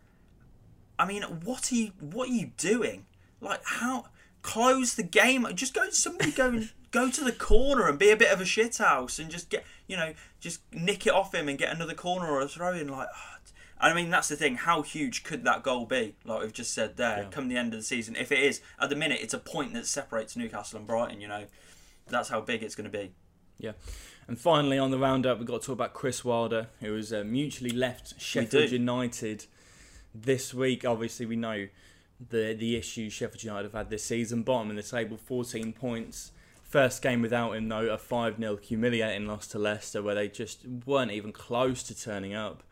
I 0.99 1.07
mean, 1.07 1.23
what 1.23 1.71
are 1.71 1.75
you 1.77 1.93
what 2.01 2.29
are 2.31 2.33
you 2.33 2.51
doing? 2.57 3.07
Like 3.41 3.61
how 3.65 4.07
close 4.43 4.95
the 4.95 5.03
game? 5.03 5.47
Just 5.55 5.75
go 5.75 5.91
somebody 5.91 6.33
go 6.33 6.49
and 6.49 6.71
go 6.91 7.11
to 7.11 7.23
the 7.25 7.33
corner 7.33 7.89
and 7.89 7.99
be 7.99 8.11
a 8.11 8.17
bit 8.17 8.33
of 8.33 8.41
a 8.41 8.45
shithouse 8.45 9.19
and 9.19 9.31
just 9.31 9.51
get 9.51 9.65
you 9.87 9.97
know 9.97 10.13
just 10.41 10.61
nick 10.73 11.07
it 11.07 11.13
off 11.13 11.35
him 11.35 11.49
and 11.49 11.59
get 11.59 11.75
another 11.75 11.95
corner 11.95 12.29
or 12.31 12.41
a 12.41 12.49
throw 12.49 12.73
in. 12.75 12.89
Like, 12.89 13.09
I 13.81 13.93
mean, 13.93 14.11
that's 14.11 14.29
the 14.29 14.37
thing. 14.37 14.57
How 14.57 14.83
huge 14.83 15.25
could 15.25 15.45
that 15.45 15.63
goal 15.63 15.85
be? 15.87 16.15
Like 16.25 16.43
we've 16.43 16.53
just 16.53 16.73
said 16.73 16.97
there, 16.97 17.23
Yeah. 17.25 17.29
come 17.31 17.49
the 17.49 17.57
end 17.57 17.75
of 17.75 17.81
the 17.81 17.85
season, 17.85 18.17
if 18.17 18.33
it 18.33 18.39
is 18.39 18.61
at 18.81 18.89
the 18.89 18.97
minute, 18.97 19.21
it's 19.21 19.35
a 19.35 19.39
point 19.39 19.75
that 19.75 19.87
separates 19.87 20.37
Newcastle 20.37 20.79
and 20.79 20.87
Brighton. 20.87 21.21
You 21.21 21.29
know, 21.29 21.45
that's 22.09 22.29
how 22.29 22.41
big 22.41 22.63
it's 22.63 22.75
going 22.75 22.91
to 22.91 22.99
be. 22.99 23.13
Yeah. 23.59 23.73
And 24.27 24.41
finally, 24.41 24.79
on 24.79 24.91
the 24.91 24.99
roundup, 24.99 25.39
we've 25.39 25.47
got 25.47 25.61
to 25.61 25.67
talk 25.67 25.75
about 25.75 25.93
Chris 25.93 26.25
Wilder, 26.25 26.69
who 26.81 26.93
was 26.93 27.13
uh, 27.13 27.25
mutually 27.27 27.71
left 27.71 28.19
Sheffield. 28.19 28.71
United 28.71 29.45
this 30.15 30.55
week. 30.55 30.85
Obviously, 30.87 31.27
we 31.27 31.37
know 31.37 31.69
the 32.31 32.55
the 32.55 32.75
issues 32.77 33.13
Sheffield 33.13 33.43
United 33.43 33.65
have 33.65 33.73
had 33.75 33.91
this 33.91 34.05
season. 34.05 34.43
Bottom 34.43 34.71
of 34.71 34.77
the 34.77 34.83
table, 34.83 35.19
14 35.19 35.73
points. 35.75 36.33
First 36.75 37.03
game 37.03 37.23
without 37.23 37.53
him, 37.53 37.69
though, 37.69 37.87
a 37.87 37.97
5 37.97 38.37
0 38.37 38.57
humiliating 38.57 39.29
loss 39.29 39.47
to 39.47 39.61
Leicester, 39.61 40.03
where 40.03 40.17
they 40.17 40.27
just 40.27 40.67
weren't 40.85 41.13
even 41.13 41.31
close 41.31 41.85
to 41.85 41.95
turning 41.97 42.35
up. 42.35 42.65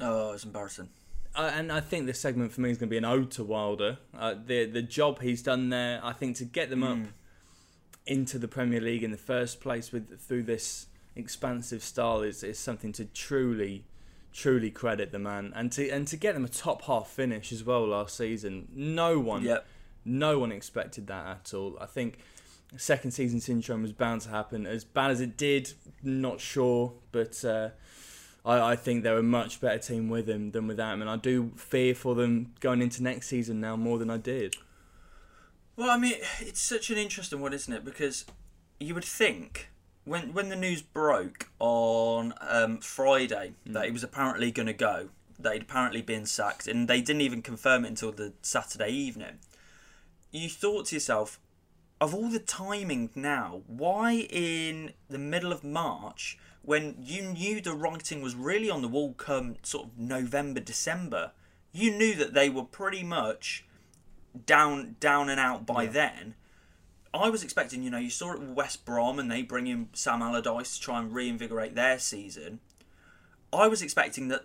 Oh, 0.00 0.32
it's 0.32 0.42
embarrassing. 0.42 0.88
Uh, 1.36 1.52
and 1.54 1.70
I 1.70 1.78
think 1.78 2.06
this 2.06 2.18
segment 2.18 2.50
for 2.50 2.62
me 2.62 2.72
is 2.72 2.78
going 2.78 2.88
to 2.88 2.90
be 2.90 2.96
an 2.96 3.04
ode 3.04 3.30
to 3.30 3.44
Wilder. 3.44 3.98
Uh, 4.12 4.34
the 4.44 4.64
the 4.64 4.82
job 4.82 5.20
he's 5.20 5.40
done 5.40 5.68
there, 5.68 6.00
I 6.02 6.12
think, 6.12 6.34
to 6.38 6.44
get 6.44 6.68
them 6.68 6.82
up 6.82 6.98
into 8.08 8.40
the 8.40 8.48
Premier 8.48 8.80
League 8.80 9.04
in 9.04 9.12
the 9.12 9.16
first 9.16 9.60
place 9.60 9.92
with 9.92 10.20
through 10.20 10.42
this 10.42 10.86
expansive 11.14 11.84
style 11.84 12.22
is, 12.22 12.42
is 12.42 12.58
something 12.58 12.90
to 12.94 13.04
truly 13.04 13.84
truly 14.32 14.72
credit 14.72 15.12
the 15.12 15.20
man 15.20 15.52
and 15.54 15.70
to 15.70 15.88
and 15.90 16.08
to 16.08 16.16
get 16.16 16.34
them 16.34 16.44
a 16.44 16.48
top 16.48 16.82
half 16.86 17.06
finish 17.06 17.52
as 17.52 17.62
well 17.62 17.86
last 17.86 18.16
season. 18.16 18.66
No 18.74 19.20
one 19.20 19.44
Yep. 19.44 19.64
no 20.04 20.40
one 20.40 20.50
expected 20.50 21.06
that 21.06 21.24
at 21.24 21.54
all. 21.54 21.78
I 21.80 21.86
think 21.86 22.18
second 22.76 23.12
season 23.12 23.40
syndrome 23.40 23.82
was 23.82 23.92
bound 23.92 24.22
to 24.22 24.30
happen. 24.30 24.66
As 24.66 24.84
bad 24.84 25.10
as 25.10 25.20
it 25.20 25.36
did, 25.36 25.72
not 26.02 26.40
sure, 26.40 26.92
but 27.12 27.44
uh, 27.44 27.70
I, 28.44 28.72
I 28.72 28.76
think 28.76 29.02
they're 29.02 29.18
a 29.18 29.22
much 29.22 29.60
better 29.60 29.78
team 29.78 30.08
with 30.08 30.28
him 30.28 30.50
than 30.50 30.66
without 30.66 30.94
him, 30.94 31.00
and 31.00 31.10
I 31.10 31.16
do 31.16 31.52
fear 31.56 31.94
for 31.94 32.14
them 32.14 32.54
going 32.60 32.82
into 32.82 33.02
next 33.02 33.28
season 33.28 33.60
now 33.60 33.76
more 33.76 33.98
than 33.98 34.10
I 34.10 34.18
did. 34.18 34.56
Well, 35.76 35.90
I 35.90 35.98
mean, 35.98 36.14
it's 36.40 36.60
such 36.60 36.90
an 36.90 36.98
interesting 36.98 37.40
one, 37.40 37.52
isn't 37.52 37.72
it? 37.72 37.84
Because 37.84 38.24
you 38.78 38.94
would 38.94 39.04
think 39.04 39.70
when 40.04 40.32
when 40.32 40.48
the 40.48 40.56
news 40.56 40.82
broke 40.82 41.48
on 41.58 42.34
um, 42.40 42.78
Friday 42.78 43.54
that 43.66 43.86
he 43.86 43.90
was 43.90 44.04
apparently 44.04 44.52
going 44.52 44.66
to 44.66 44.72
go, 44.72 45.08
that 45.38 45.54
he'd 45.54 45.62
apparently 45.62 46.02
been 46.02 46.26
sacked, 46.26 46.68
and 46.68 46.86
they 46.86 47.00
didn't 47.00 47.22
even 47.22 47.42
confirm 47.42 47.84
it 47.84 47.88
until 47.88 48.12
the 48.12 48.34
Saturday 48.42 48.90
evening. 48.90 49.38
You 50.30 50.48
thought 50.48 50.86
to 50.86 50.96
yourself, 50.96 51.40
of 52.04 52.14
all 52.14 52.28
the 52.28 52.38
timing 52.38 53.08
now, 53.14 53.62
why 53.66 54.26
in 54.28 54.92
the 55.08 55.16
middle 55.16 55.52
of 55.52 55.64
March, 55.64 56.36
when 56.60 56.96
you 57.00 57.22
knew 57.22 57.62
the 57.62 57.72
writing 57.72 58.20
was 58.20 58.34
really 58.34 58.68
on 58.68 58.82
the 58.82 58.88
wall 58.88 59.14
come 59.14 59.56
sort 59.62 59.86
of 59.86 59.98
November, 59.98 60.60
December, 60.60 61.32
you 61.72 61.90
knew 61.90 62.14
that 62.14 62.34
they 62.34 62.50
were 62.50 62.62
pretty 62.62 63.02
much 63.02 63.64
down 64.44 64.96
down 65.00 65.30
and 65.30 65.40
out 65.40 65.64
by 65.64 65.86
then. 65.86 66.34
I 67.14 67.30
was 67.30 67.42
expecting, 67.42 67.82
you 67.82 67.88
know, 67.88 67.96
you 67.96 68.10
saw 68.10 68.34
it 68.34 68.40
with 68.40 68.50
West 68.50 68.84
Brom 68.84 69.18
and 69.18 69.30
they 69.30 69.40
bring 69.40 69.66
in 69.66 69.88
Sam 69.94 70.20
Allardyce 70.20 70.76
to 70.76 70.82
try 70.82 71.00
and 71.00 71.14
reinvigorate 71.14 71.74
their 71.74 71.98
season. 71.98 72.60
I 73.50 73.66
was 73.66 73.80
expecting 73.80 74.28
that 74.28 74.44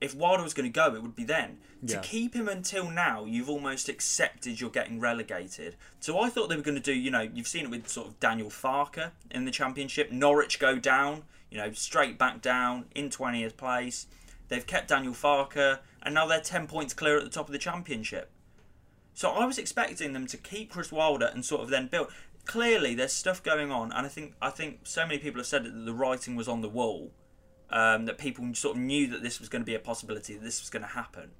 if 0.00 0.14
Wilder 0.14 0.42
was 0.42 0.54
going 0.54 0.70
to 0.70 0.74
go, 0.74 0.94
it 0.94 1.02
would 1.02 1.16
be 1.16 1.24
then. 1.24 1.58
Yeah. 1.82 1.96
To 1.96 2.06
keep 2.06 2.34
him 2.34 2.48
until 2.48 2.90
now, 2.90 3.24
you've 3.24 3.48
almost 3.48 3.88
accepted 3.88 4.60
you're 4.60 4.70
getting 4.70 5.00
relegated. 5.00 5.76
So 6.00 6.20
I 6.20 6.28
thought 6.28 6.48
they 6.48 6.56
were 6.56 6.62
going 6.62 6.76
to 6.76 6.82
do, 6.82 6.92
you 6.92 7.10
know, 7.10 7.20
you've 7.20 7.48
seen 7.48 7.64
it 7.64 7.70
with 7.70 7.88
sort 7.88 8.08
of 8.08 8.20
Daniel 8.20 8.50
Farke 8.50 9.10
in 9.30 9.44
the 9.44 9.50
Championship. 9.50 10.10
Norwich 10.10 10.58
go 10.58 10.78
down, 10.78 11.22
you 11.50 11.58
know, 11.58 11.70
straight 11.72 12.18
back 12.18 12.42
down 12.42 12.86
in 12.94 13.08
20th 13.10 13.56
place. 13.56 14.06
They've 14.48 14.66
kept 14.66 14.88
Daniel 14.88 15.14
Farke, 15.14 15.78
and 16.02 16.14
now 16.14 16.26
they're 16.26 16.40
10 16.40 16.66
points 16.66 16.94
clear 16.94 17.18
at 17.18 17.24
the 17.24 17.30
top 17.30 17.48
of 17.48 17.52
the 17.52 17.58
Championship. 17.58 18.30
So 19.14 19.30
I 19.30 19.46
was 19.46 19.58
expecting 19.58 20.12
them 20.12 20.26
to 20.26 20.36
keep 20.36 20.70
Chris 20.70 20.92
Wilder 20.92 21.30
and 21.32 21.44
sort 21.44 21.62
of 21.62 21.70
then 21.70 21.88
build. 21.88 22.08
Clearly, 22.44 22.94
there's 22.94 23.12
stuff 23.12 23.42
going 23.42 23.72
on, 23.72 23.90
and 23.90 24.06
I 24.06 24.08
think 24.08 24.34
I 24.40 24.50
think 24.50 24.80
so 24.84 25.04
many 25.06 25.18
people 25.18 25.40
have 25.40 25.46
said 25.46 25.64
that 25.64 25.84
the 25.84 25.94
writing 25.94 26.36
was 26.36 26.46
on 26.46 26.60
the 26.60 26.68
wall, 26.68 27.10
um, 27.70 28.04
that 28.06 28.18
people 28.18 28.44
sort 28.54 28.76
of 28.76 28.82
knew 28.82 29.06
that 29.08 29.22
this 29.22 29.40
was 29.40 29.48
going 29.48 29.62
to 29.62 29.66
be 29.66 29.74
a 29.74 29.78
possibility, 29.78 30.34
that 30.34 30.42
this 30.42 30.60
was 30.60 30.70
going 30.70 30.82
to 30.82 30.88
happen. 30.88 31.30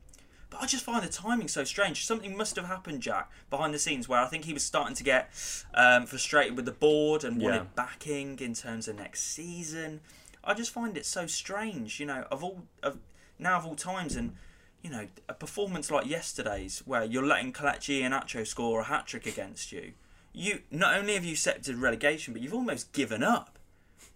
But 0.48 0.62
I 0.62 0.66
just 0.66 0.84
find 0.84 1.02
the 1.02 1.08
timing 1.08 1.48
so 1.48 1.64
strange. 1.64 2.06
Something 2.06 2.36
must 2.36 2.54
have 2.56 2.66
happened, 2.66 3.00
Jack, 3.02 3.30
behind 3.50 3.74
the 3.74 3.78
scenes, 3.80 4.08
where 4.08 4.20
I 4.20 4.26
think 4.26 4.44
he 4.44 4.52
was 4.52 4.62
starting 4.62 4.94
to 4.96 5.02
get 5.04 5.30
um, 5.74 6.06
frustrated 6.06 6.56
with 6.56 6.64
the 6.66 6.72
board 6.72 7.24
and 7.24 7.40
wanted 7.40 7.56
Yeah. 7.56 7.64
backing 7.74 8.38
in 8.38 8.54
terms 8.54 8.86
of 8.86 8.96
next 8.96 9.22
season. 9.22 10.00
I 10.44 10.54
just 10.54 10.70
find 10.70 10.96
it 10.96 11.04
so 11.04 11.26
strange, 11.26 11.98
you 11.98 12.06
know, 12.06 12.24
of 12.30 12.44
all 12.44 12.62
of 12.82 12.98
now 13.38 13.58
of 13.58 13.66
all 13.66 13.74
times, 13.74 14.14
and 14.14 14.36
you 14.82 14.90
know, 14.90 15.08
a 15.28 15.34
performance 15.34 15.90
like 15.90 16.06
yesterday's, 16.06 16.78
where 16.86 17.04
you're 17.04 17.26
letting 17.26 17.52
Kelechi 17.52 18.00
Iheanacho 18.02 18.46
score 18.46 18.80
a 18.80 18.84
hat 18.84 19.06
trick 19.08 19.26
against 19.26 19.72
you. 19.72 19.94
You 20.32 20.60
not 20.70 20.96
only 20.96 21.14
have 21.14 21.24
you 21.24 21.32
accepted 21.32 21.76
relegation, 21.76 22.32
but 22.32 22.40
you've 22.42 22.54
almost 22.54 22.92
given 22.92 23.24
up. 23.24 23.55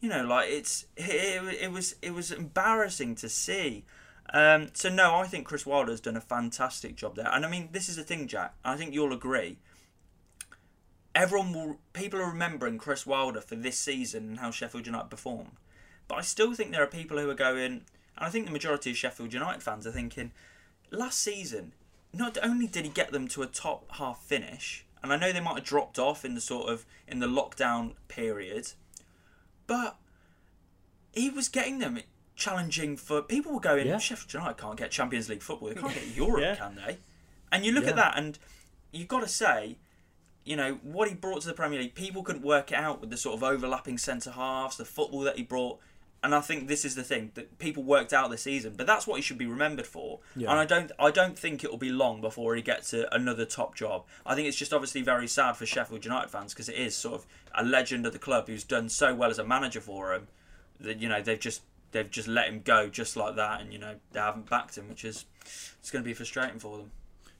You 0.01 0.09
know, 0.09 0.25
like 0.25 0.49
it's 0.51 0.87
it, 0.97 1.43
it 1.61 1.73
was 1.73 1.97
it 2.03 2.13
was 2.13 2.33
embarrassing 2.33 3.15
to 3.17 3.29
see. 3.29 3.85
Um, 4.33 4.71
so 4.75 4.89
no, 4.89 5.17
I 5.17 5.27
think 5.27 5.47
Chris 5.47 5.67
Wilder's 5.67 6.01
done 6.01 6.17
a 6.17 6.21
fantastic 6.21 6.97
job 6.97 7.17
there, 7.17 7.29
and 7.31 7.45
I 7.45 7.51
mean 7.51 7.69
this 7.73 7.89
is 7.89 7.97
the 7.97 8.05
thing, 8.05 8.29
Jack. 8.29 8.55
I 8.65 8.77
think 8.77 8.95
you'll 8.95 9.13
agree. 9.13 9.59
Everyone 11.15 11.53
will, 11.53 11.79
people 11.93 12.21
are 12.21 12.31
remembering 12.31 12.79
Chris 12.79 13.05
Wilder 13.05 13.41
for 13.41 13.57
this 13.57 13.77
season 13.77 14.29
and 14.29 14.39
how 14.39 14.53
Sheffield 14.53 14.87
United 14.87 15.11
performed, 15.11 15.57
but 16.07 16.19
I 16.19 16.21
still 16.21 16.55
think 16.55 16.71
there 16.71 16.85
are 16.85 16.87
people 16.87 17.19
who 17.19 17.29
are 17.29 17.35
going, 17.35 17.59
and 17.65 17.83
I 18.17 18.31
think 18.31 18.47
the 18.47 18.53
majority 18.53 18.91
of 18.91 18.97
Sheffield 18.97 19.33
United 19.33 19.61
fans 19.61 19.89
are 19.89 19.93
thinking, 19.93 20.31
last 20.93 21.21
season, 21.21 21.73
not 22.13 22.39
only 22.43 22.69
did 22.69 22.85
he 22.85 22.91
get 22.91 23.11
them 23.11 23.27
to 23.29 23.43
a 23.43 23.47
top 23.47 23.91
half 23.97 24.23
finish, 24.23 24.85
and 25.03 25.13
I 25.13 25.17
know 25.17 25.33
they 25.33 25.41
might 25.41 25.57
have 25.57 25.65
dropped 25.65 25.99
off 25.99 26.25
in 26.25 26.37
the 26.37 26.41
sort 26.41 26.71
of 26.71 26.87
in 27.09 27.19
the 27.19 27.27
lockdown 27.27 27.95
period, 28.07 28.73
but 29.71 29.97
he 31.13 31.31
was 31.31 31.49
getting 31.49 31.79
them 31.79 32.01
challenging 32.35 32.97
for 32.97 33.23
people 33.23 33.53
were 33.53 33.61
going 33.61 33.87
Yeah. 33.87 33.99
Sheffield 33.99 34.33
United 34.35 34.57
can't 34.57 34.77
get 34.77 34.91
Champions 34.91 35.29
League 35.29 35.43
football 35.43 35.69
they 35.69 35.75
can't 35.77 35.95
get 35.95 36.07
Europe 36.17 36.41
Yeah. 36.41 36.57
can 36.57 36.75
they 36.75 36.99
and 37.53 37.65
you 37.65 37.71
look 37.73 37.85
Yeah. 37.85 37.91
at 37.91 37.97
that 37.97 38.19
and 38.19 38.37
you've 38.93 39.07
got 39.09 39.21
to 39.21 39.29
say 39.29 39.77
you 40.45 40.57
know 40.57 40.81
what 40.83 41.09
he 41.09 41.15
brought 41.15 41.43
to 41.43 41.47
the 41.47 41.55
Premier 41.55 41.79
League 41.79 41.95
people 41.95 42.23
couldn't 42.25 42.43
work 42.43 42.73
it 42.73 42.77
out 42.79 43.01
with 43.01 43.11
the 43.11 43.17
sort 43.17 43.37
of 43.37 43.45
overlapping 43.45 43.97
centre 43.99 44.33
halves 44.33 44.77
the 44.77 44.85
football 44.85 45.21
that 45.21 45.37
he 45.37 45.43
brought 45.45 45.79
and 46.23 46.35
I 46.35 46.41
think 46.41 46.69
this 46.69 46.85
is 46.85 46.95
the 46.95 47.03
thing 47.03 47.31
that 47.35 47.59
people 47.59 47.83
worked 47.83 48.13
out 48.13 48.31
this 48.31 48.43
season 48.43 48.75
but 48.77 48.87
that's 48.87 49.07
what 49.07 49.17
he 49.17 49.23
should 49.23 49.39
be 49.39 49.47
remembered 49.47 49.87
for 49.87 50.21
Yeah. 50.37 50.51
and 50.51 50.59
I 50.61 50.65
don't 50.67 50.93
I 50.99 51.11
don't 51.11 51.39
think 51.39 51.65
it 51.65 51.71
will 51.71 51.79
be 51.79 51.91
long 51.91 52.21
before 52.21 52.55
he 52.57 52.63
gets 52.63 52.93
a, 52.93 53.09
another 53.13 53.45
top 53.47 53.75
job 53.75 54.05
I 54.27 54.35
think 54.35 54.47
it's 54.49 54.57
just 54.57 54.73
obviously 54.73 55.03
very 55.03 55.27
sad 55.29 55.57
for 55.57 55.67
Sheffield 55.67 56.05
United 56.05 56.31
fans 56.31 56.53
because 56.53 56.69
it 56.69 56.77
is 56.77 56.95
sort 56.95 57.15
of 57.15 57.27
a 57.55 57.65
legend 57.65 58.07
of 58.07 58.13
the 58.13 58.19
club 58.19 58.47
who's 58.49 58.65
done 58.65 58.89
so 58.89 59.15
well 59.15 59.31
as 59.31 59.39
a 59.39 59.45
manager 59.45 59.81
for 59.81 60.13
him 60.15 60.29
that 60.81 61.01
you 61.01 61.09
know 61.09 61.21
they've 61.23 61.41
just 61.41 61.63
they've 61.93 62.11
just 62.11 62.29
let 62.29 62.49
him 62.49 62.61
go 62.65 62.89
just 62.89 63.17
like 63.17 63.35
that, 63.37 63.61
and 63.61 63.73
you 63.73 63.79
know 63.79 63.97
they 64.13 64.21
haven't 64.21 64.49
backed 64.49 64.79
him, 64.79 64.89
which 64.89 65.05
is 65.05 65.25
it's 65.81 65.91
going 65.91 66.03
to 66.05 66.09
be 66.09 66.15
frustrating 66.15 66.59
for 66.61 66.79
them. 66.79 66.91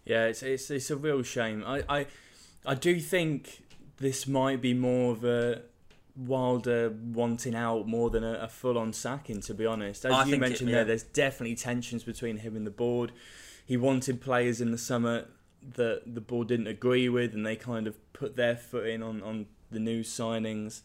Yeah, 0.05 0.25
it's 0.27 0.43
it's 0.43 0.71
it's 0.71 0.91
a 0.91 0.97
real 0.97 1.23
shame. 1.23 1.63
I 1.67 1.83
I, 1.89 2.07
I 2.67 2.75
do 2.75 2.99
think 3.01 3.63
this 3.99 4.27
might 4.27 4.61
be 4.61 4.75
more 4.75 5.13
of 5.13 5.25
a 5.25 5.63
Wilder 6.17 6.91
wanting 6.91 7.55
out 7.55 7.87
more 7.87 8.11
than 8.11 8.25
a, 8.25 8.35
a 8.35 8.49
full 8.49 8.79
on 8.79 8.93
sacking. 8.93 9.41
To 9.43 9.55
be 9.55 9.67
honest, 9.67 10.05
as 10.05 10.13
I 10.13 10.25
you 10.25 10.31
think 10.33 10.43
it- 10.43 10.49
mentioned 10.49 10.71
yeah. 10.71 10.77
there, 10.77 10.85
there's 10.87 11.03
definitely 11.03 11.57
tensions 11.57 12.05
between 12.05 12.39
him 12.39 12.57
and 12.57 12.67
the 12.67 12.71
board. 12.71 13.13
He 13.65 13.77
wanted 13.77 14.21
players 14.21 14.61
in 14.61 14.71
the 14.73 14.79
summer 14.79 15.27
that 15.77 16.03
the 16.07 16.21
board 16.21 16.49
didn't 16.49 16.67
agree 16.67 17.09
with, 17.09 17.35
and 17.35 17.45
they 17.47 17.57
kind 17.57 17.87
of 17.87 17.95
put 18.13 18.37
their 18.37 18.57
foot 18.57 18.87
in 18.87 19.03
on 19.03 19.23
on 19.23 19.47
the 19.71 19.79
new 19.79 20.03
signings. 20.03 20.81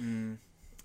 Mm. 0.00 0.38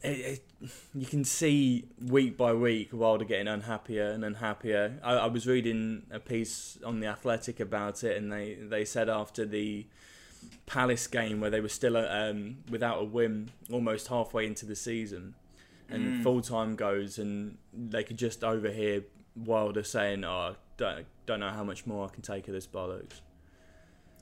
It, 0.04 0.42
it, 0.62 0.70
you 0.96 1.06
can 1.06 1.24
see 1.24 1.86
week 2.04 2.36
by 2.36 2.54
week 2.54 2.90
Wilder 2.92 3.24
getting 3.26 3.48
unhappier 3.48 4.10
and 4.12 4.24
unhappier. 4.26 5.00
I, 5.04 5.14
I 5.14 5.26
was 5.28 5.46
reading 5.46 6.04
a 6.10 6.20
piece 6.20 6.80
on 6.84 7.02
the 7.02 7.08
Athletic 7.08 7.60
about 7.60 8.04
it, 8.04 8.18
and 8.18 8.32
they, 8.32 8.56
they 8.56 8.84
said 8.84 9.10
after 9.10 9.46
the 9.46 9.86
Palace 10.66 11.08
game 11.08 11.40
where 11.42 11.50
they 11.50 11.60
were 11.62 11.70
still 11.70 11.98
um, 11.98 12.58
without 12.70 13.02
a 13.02 13.04
win, 13.04 13.50
almost 13.72 14.08
halfway 14.08 14.46
into 14.46 14.66
the 14.66 14.76
season, 14.76 15.36
and 15.90 16.20
Mm. 16.20 16.24
full 16.24 16.42
time 16.42 16.76
goes, 16.76 17.18
and 17.20 17.58
they 17.74 18.04
could 18.04 18.18
just 18.18 18.44
overhear 18.44 19.04
Wilder 19.36 19.84
saying, 19.84 20.24
"Oh, 20.24 20.56
don't 20.78 21.06
don't 21.26 21.40
know 21.42 21.50
how 21.50 21.64
much 21.64 21.86
more 21.86 22.06
I 22.08 22.10
can 22.14 22.22
take 22.22 22.48
of 22.48 22.54
this 22.54 22.68
bollocks." 22.68 23.22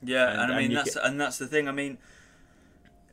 Yeah, 0.02 0.30
And- 0.30 0.40
and, 0.40 0.52
I 0.52 0.58
mean 0.58 0.70
you 0.70 0.76
that's 0.78 0.96
and 0.96 1.20
that's 1.20 1.38
the 1.38 1.46
thing. 1.46 1.68
I 1.68 1.72
mean, 1.72 1.98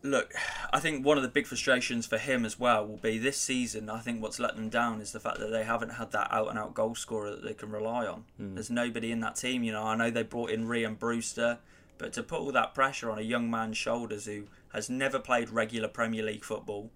look, 0.03 0.33
I 0.71 0.79
think 0.79 1.05
one 1.05 1.17
of 1.17 1.23
the 1.23 1.29
big 1.29 1.45
frustrations 1.47 2.05
for 2.05 2.17
him 2.17 2.45
as 2.45 2.59
well 2.59 2.85
will 2.87 2.97
be 2.97 3.17
this 3.17 3.37
season. 3.37 3.89
I 3.89 3.99
think 3.99 4.21
what's 4.21 4.39
let 4.39 4.55
them 4.55 4.69
down 4.69 5.01
is 5.01 5.11
the 5.11 5.19
fact 5.19 5.39
that 5.39 5.47
they 5.51 5.63
haven't 5.63 5.89
had 5.89 6.11
that 6.11 6.29
out 6.31 6.49
and 6.49 6.57
out 6.57 6.73
goal 6.73 6.95
scorer 6.95 7.31
that 7.31 7.43
they 7.43 7.53
can 7.53 7.69
rely 7.71 8.05
on. 8.07 8.23
Hmm. 8.37 8.53
There's 8.55 8.69
nobody 8.69 9.11
in 9.11 9.19
that 9.21 9.35
team. 9.35 9.63
You 9.63 9.73
know, 9.73 9.83
I 9.83 9.95
know 9.95 10.09
they 10.09 10.23
brought 10.23 10.49
in 10.51 10.65
Rian 10.67 10.97
Brewster, 10.97 11.59
but 11.97 12.13
to 12.13 12.23
put 12.23 12.39
all 12.39 12.51
that 12.51 12.73
pressure 12.73 13.09
on 13.09 13.17
a 13.17 13.21
young 13.21 13.49
man's 13.49 13.77
shoulders 13.77 14.25
who 14.25 14.45
has 14.73 14.89
never 14.89 15.19
played 15.19 15.49
regular 15.49 15.87
Premier 15.87 16.23
League 16.23 16.43
football. 16.43 16.89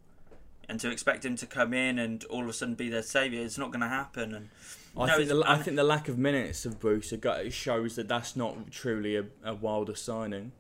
And 0.70 0.80
to 0.80 0.90
expect 0.90 1.26
him 1.26 1.36
to 1.38 1.46
come 1.46 1.74
in 1.74 2.00
and 2.00 2.24
all 2.26 2.44
of 2.44 2.50
a 2.50 2.54
sudden 2.54 2.76
be 2.76 2.88
their 2.88 3.02
saviour, 3.02 3.44
it's 3.44 3.58
not 3.58 3.72
going 3.72 3.82
to 3.82 3.90
happen. 3.90 4.34
And 4.34 4.50
I 4.96 5.08
No, 5.08 5.18
think 5.18 5.30
the, 5.30 5.44
I 5.46 5.58
think 5.58 5.76
the 5.76 5.84
lack 5.84 6.08
of 6.08 6.18
minutes 6.18 6.66
of 6.66 6.80
Bruce 6.80 7.14
shows 7.50 7.96
that 7.96 8.08
that's 8.08 8.36
not 8.36 8.72
truly 8.72 9.18
a, 9.18 9.26
a 9.44 9.54
Wilder 9.54 9.96
signing. 9.96 10.54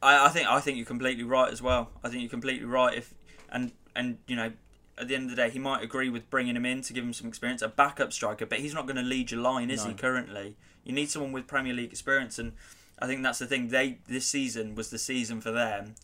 I, 0.00 0.26
I 0.26 0.28
think 0.28 0.46
I 0.46 0.60
think 0.60 0.76
you're 0.76 0.86
completely 0.86 1.24
right 1.24 1.50
as 1.50 1.60
well. 1.60 1.90
I 2.04 2.08
think 2.08 2.22
you're 2.22 2.30
completely 2.30 2.66
right. 2.66 2.96
If 2.96 3.14
and 3.50 3.72
and 3.96 4.18
you 4.28 4.36
know, 4.36 4.52
at 4.96 5.08
the 5.08 5.14
end 5.16 5.24
of 5.24 5.30
the 5.30 5.36
day, 5.36 5.50
he 5.50 5.58
might 5.58 5.82
agree 5.82 6.08
with 6.08 6.30
bringing 6.30 6.54
him 6.54 6.66
in 6.66 6.82
to 6.82 6.92
give 6.92 7.02
him 7.02 7.12
some 7.12 7.26
experience, 7.26 7.62
a 7.62 7.68
backup 7.68 8.12
striker, 8.12 8.46
but 8.46 8.60
he's 8.60 8.74
not 8.74 8.86
going 8.86 8.96
to 8.96 9.02
lead 9.02 9.30
your 9.32 9.40
line, 9.40 9.70
is 9.70 9.84
he? 9.84 9.94
Currently, 9.94 10.56
you 10.84 10.92
need 10.92 11.10
someone 11.10 11.32
with 11.32 11.46
Premier 11.48 11.72
League 11.72 11.90
experience, 11.90 12.38
and 12.38 12.52
I 13.00 13.06
think 13.06 13.22
that's 13.22 13.38
the 13.38 13.46
thing. 13.46 13.68
They 13.68 13.98
this 14.06 14.26
season 14.26 14.74
was 14.74 14.90
the 14.90 14.98
season 14.98 15.40
for 15.40 15.52
them 15.52 15.94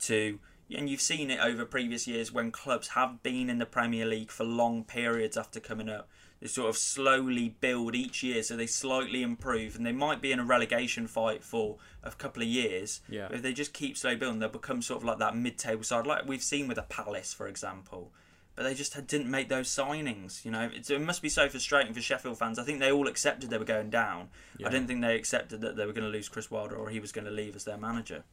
to. 0.00 0.38
And 0.74 0.88
you've 0.88 1.02
seen 1.02 1.30
it 1.30 1.38
over 1.38 1.66
previous 1.66 2.06
years 2.06 2.32
when 2.32 2.50
clubs 2.50 2.88
have 2.88 3.22
been 3.22 3.50
in 3.50 3.58
the 3.58 3.66
Premier 3.66 4.06
League 4.06 4.30
for 4.30 4.44
long 4.44 4.84
periods 4.84 5.36
after 5.36 5.60
coming 5.60 5.90
up. 5.90 6.08
They 6.40 6.46
sort 6.46 6.70
of 6.70 6.78
slowly 6.78 7.54
build 7.60 7.94
each 7.94 8.22
year, 8.22 8.42
so 8.42 8.56
they 8.56 8.66
slightly 8.66 9.22
improve, 9.22 9.76
and 9.76 9.84
they 9.84 9.92
might 9.92 10.22
be 10.22 10.32
in 10.32 10.40
a 10.40 10.44
relegation 10.44 11.06
fight 11.06 11.44
for 11.44 11.76
a 12.02 12.10
couple 12.12 12.42
of 12.42 12.48
years. 12.48 13.02
Yeah. 13.08 13.26
But 13.28 13.36
if 13.36 13.42
they 13.42 13.52
just 13.52 13.74
keep 13.74 13.98
slow 13.98 14.16
building, 14.16 14.38
they'll 14.38 14.48
become 14.48 14.80
sort 14.80 15.02
of 15.02 15.04
like 15.04 15.18
that 15.18 15.36
mid-table 15.36 15.84
side, 15.84 16.06
like 16.06 16.26
we've 16.26 16.42
seen 16.42 16.68
with 16.68 16.78
a 16.78 16.82
Palace, 16.82 17.34
for 17.34 17.48
example. 17.48 18.10
But 18.54 18.64
they 18.64 18.74
just 18.74 18.94
had- 18.94 19.06
didn't 19.06 19.30
make 19.30 19.48
those 19.48 19.68
signings. 19.68 20.44
You 20.44 20.50
know, 20.50 20.68
it's, 20.72 20.90
it 20.90 21.00
must 21.00 21.22
be 21.22 21.28
so 21.28 21.48
frustrating 21.48 21.94
for 21.94 22.02
Sheffield 22.02 22.38
fans. 22.38 22.58
I 22.58 22.64
think 22.64 22.80
they 22.80 22.92
all 22.92 23.08
accepted 23.08 23.48
they 23.50 23.58
were 23.58 23.64
going 23.64 23.88
down. 23.90 24.28
Yeah. 24.58 24.66
I 24.66 24.70
didn't 24.70 24.88
think 24.88 25.00
they 25.00 25.16
accepted 25.16 25.62
that 25.62 25.76
they 25.76 25.86
were 25.86 25.92
going 25.92 26.04
to 26.04 26.10
lose 26.10 26.28
Chris 26.28 26.50
Wilder 26.50 26.76
or 26.76 26.90
he 26.90 27.00
was 27.00 27.12
going 27.12 27.24
to 27.24 27.30
leave 27.30 27.56
as 27.56 27.64
their 27.64 27.78
manager. 27.78 28.24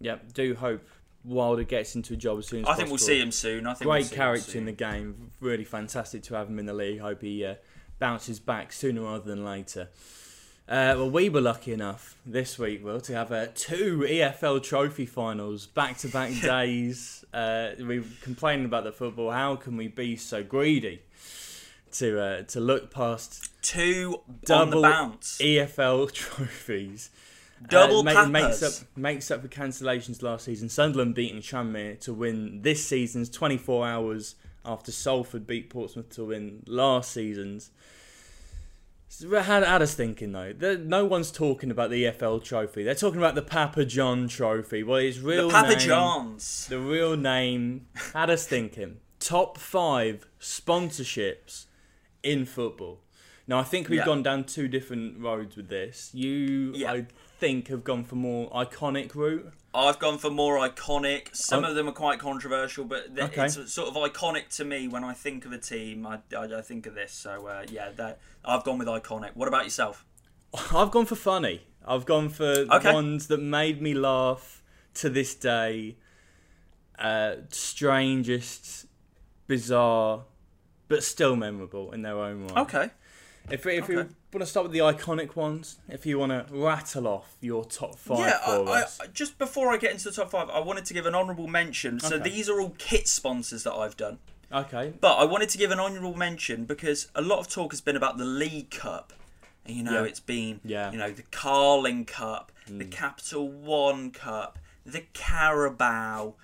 Yep, 0.00 0.32
do 0.32 0.54
hope 0.54 0.84
Wilder 1.24 1.64
gets 1.64 1.94
into 1.94 2.14
a 2.14 2.16
job 2.16 2.38
as 2.38 2.46
soon 2.46 2.62
as 2.62 2.68
I 2.68 2.74
think 2.74 2.88
we'll 2.88 2.98
see 2.98 3.20
him 3.20 3.32
soon. 3.32 3.66
I 3.66 3.74
think 3.74 3.88
Great 3.88 4.04
we'll 4.10 4.16
character 4.16 4.58
in 4.58 4.64
the 4.64 4.72
game. 4.72 5.30
Really 5.40 5.64
fantastic 5.64 6.22
to 6.24 6.34
have 6.34 6.48
him 6.48 6.58
in 6.58 6.66
the 6.66 6.72
league. 6.74 7.00
Hope 7.00 7.22
he 7.22 7.44
uh, 7.44 7.54
bounces 7.98 8.38
back 8.38 8.72
sooner 8.72 9.02
rather 9.02 9.24
than 9.24 9.44
later. 9.44 9.88
Uh, 10.68 10.92
well, 10.98 11.10
we 11.10 11.30
were 11.30 11.40
lucky 11.40 11.72
enough 11.72 12.14
this 12.26 12.58
week, 12.58 12.84
Will, 12.84 13.00
to 13.00 13.14
have 13.14 13.32
uh, 13.32 13.46
two 13.54 14.00
EFL 14.00 14.62
trophy 14.62 15.06
finals 15.06 15.66
back 15.66 15.96
to 15.98 16.08
back 16.08 16.38
days. 16.42 17.24
Uh, 17.32 17.70
we 17.78 18.00
were 18.00 18.06
complaining 18.20 18.66
about 18.66 18.84
the 18.84 18.92
football. 18.92 19.30
How 19.30 19.56
can 19.56 19.78
we 19.78 19.88
be 19.88 20.16
so 20.16 20.42
greedy 20.42 21.00
to 21.92 22.20
uh, 22.20 22.42
to 22.42 22.60
look 22.60 22.90
past 22.90 23.50
Two 23.62 24.20
double 24.44 24.82
bounce. 24.82 25.38
EFL 25.38 26.12
trophies? 26.12 27.10
Double 27.66 28.02
ma- 28.02 28.26
makes 28.26 28.62
up 28.62 28.86
makes 28.94 29.30
up 29.30 29.40
for 29.40 29.48
cancellations 29.48 30.22
last 30.22 30.44
season. 30.44 30.68
Sunderland 30.68 31.14
beating 31.14 31.40
Tranmere 31.40 31.98
to 32.00 32.12
win 32.12 32.60
this 32.60 32.86
season's 32.86 33.30
24 33.30 33.86
hours 33.86 34.34
after 34.66 34.92
Salford 34.92 35.46
beat 35.46 35.70
Portsmouth 35.70 36.10
to 36.10 36.26
win 36.26 36.62
last 36.66 37.10
season's. 37.10 37.70
How, 39.20 39.64
how 39.64 39.78
does 39.78 39.94
thinking 39.94 40.32
though? 40.32 40.52
There- 40.52 40.78
No 40.78 41.04
one's 41.04 41.30
talking 41.32 41.70
about 41.70 41.90
the 41.90 42.04
EFL 42.04 42.42
trophy. 42.44 42.82
They're 42.84 42.94
talking 42.94 43.18
about 43.18 43.34
the 43.34 43.42
Papa 43.42 43.84
John 43.84 44.28
trophy. 44.28 44.82
Well, 44.82 44.98
its 44.98 45.18
real 45.18 45.48
the 45.48 45.54
Papa 45.54 45.68
name, 45.70 45.78
Johns. 45.78 46.66
The 46.68 46.78
real 46.78 47.16
name. 47.16 47.86
Had 48.12 48.30
us 48.30 48.46
thinking. 48.46 48.98
Top 49.18 49.58
five 49.58 50.26
sponsorships 50.40 51.64
in 52.22 52.44
football. 52.44 53.00
Now 53.46 53.58
I 53.58 53.64
think 53.64 53.88
we've 53.88 53.98
Yeah. 54.00 54.04
gone 54.04 54.22
down 54.22 54.44
two 54.44 54.68
different 54.68 55.18
roads 55.20 55.56
with 55.56 55.68
this. 55.68 56.10
You, 56.14 56.72
Yeah. 56.74 56.92
I 56.92 57.06
think, 57.38 57.68
have 57.68 57.84
gone 57.84 58.04
for 58.04 58.16
more 58.16 58.50
iconic 58.50 59.14
route. 59.14 59.52
I've 59.74 59.98
gone 59.98 60.18
for 60.18 60.30
more 60.30 60.56
iconic. 60.58 61.34
Some 61.36 61.64
Oh. 61.64 61.68
of 61.70 61.74
them 61.76 61.88
are 61.88 61.92
quite 61.92 62.18
controversial, 62.18 62.84
but 62.84 63.14
th- 63.14 63.28
Okay. 63.30 63.44
it's 63.46 63.72
sort 63.72 63.88
of 63.88 63.94
iconic 63.94 64.48
to 64.56 64.64
me 64.64 64.88
when 64.88 65.04
I 65.04 65.12
think 65.14 65.44
of 65.44 65.52
a 65.52 65.58
team. 65.58 66.06
I, 66.06 66.18
I, 66.36 66.44
I 66.58 66.62
think 66.62 66.86
of 66.86 66.94
this. 66.94 67.12
So 67.12 67.46
uh, 67.46 67.64
yeah, 67.70 67.90
that 67.96 68.18
I've 68.44 68.64
gone 68.64 68.78
with 68.78 68.88
iconic. 68.88 69.30
What 69.34 69.46
about 69.48 69.64
yourself? 69.64 70.04
I've 70.74 70.90
gone 70.90 71.06
for 71.06 71.14
funny. 71.16 71.62
I've 71.86 72.06
gone 72.06 72.28
for 72.28 72.44
Okay. 72.70 72.92
ones 72.92 73.28
that 73.28 73.40
made 73.40 73.80
me 73.80 73.94
laugh 73.94 74.62
to 74.94 75.08
this 75.08 75.34
day. 75.34 75.96
Uh, 76.98 77.36
strangest, 77.50 78.86
bizarre, 79.46 80.24
but 80.88 81.04
still 81.04 81.36
memorable 81.36 81.92
in 81.92 82.02
their 82.02 82.18
own 82.18 82.48
right. 82.48 82.58
Okay. 82.58 82.90
If, 83.50 83.64
if 83.66 83.88
you 83.88 84.00
Okay. 84.00 84.08
Want 84.32 84.42
to 84.42 84.46
start 84.46 84.64
with 84.64 84.72
the 84.72 84.78
iconic 84.80 85.36
ones, 85.36 85.78
if 85.88 86.04
you 86.04 86.18
want 86.18 86.32
to 86.32 86.44
rattle 86.54 87.06
off 87.08 87.36
your 87.40 87.64
top 87.64 87.96
five 87.96 88.18
yeah, 88.18 88.38
I. 88.46 88.84
I, 89.00 89.06
just 89.12 89.38
before 89.38 89.70
I 89.72 89.78
get 89.78 89.92
into 89.92 90.04
the 90.04 90.12
top 90.12 90.30
five, 90.30 90.50
I 90.50 90.60
wanted 90.60 90.84
to 90.86 90.94
give 90.94 91.06
an 91.06 91.14
honourable 91.14 91.46
mention. 91.48 91.98
So 92.00 92.16
Okay. 92.16 92.28
these 92.30 92.48
are 92.48 92.60
all 92.60 92.74
kit 92.78 93.08
sponsors 93.08 93.62
that 93.64 93.72
I've 93.72 93.96
done. 93.96 94.18
okay. 94.52 94.92
But 95.00 95.16
I 95.16 95.24
wanted 95.24 95.48
to 95.50 95.58
give 95.58 95.70
an 95.70 95.80
honourable 95.80 96.14
mention 96.14 96.64
because 96.66 97.08
a 97.14 97.22
lot 97.22 97.38
of 97.38 97.48
talk 97.48 97.72
has 97.72 97.80
been 97.80 97.96
about 97.96 98.18
the 98.18 98.24
League 98.26 98.70
Cup. 98.70 99.12
And, 99.64 99.76
you 99.76 99.82
know, 99.82 100.02
Yeah. 100.02 100.08
it's 100.08 100.20
been, 100.20 100.60
Yeah. 100.64 100.90
you 100.92 100.98
know, 100.98 101.10
the 101.10 101.22
Carling 101.30 102.04
Cup, 102.06 102.52
the 102.66 102.84
Mm. 102.84 102.90
Capital 102.92 103.48
One 103.48 104.10
Cup, 104.10 104.58
the 104.84 105.02
Carabao. 105.12 106.34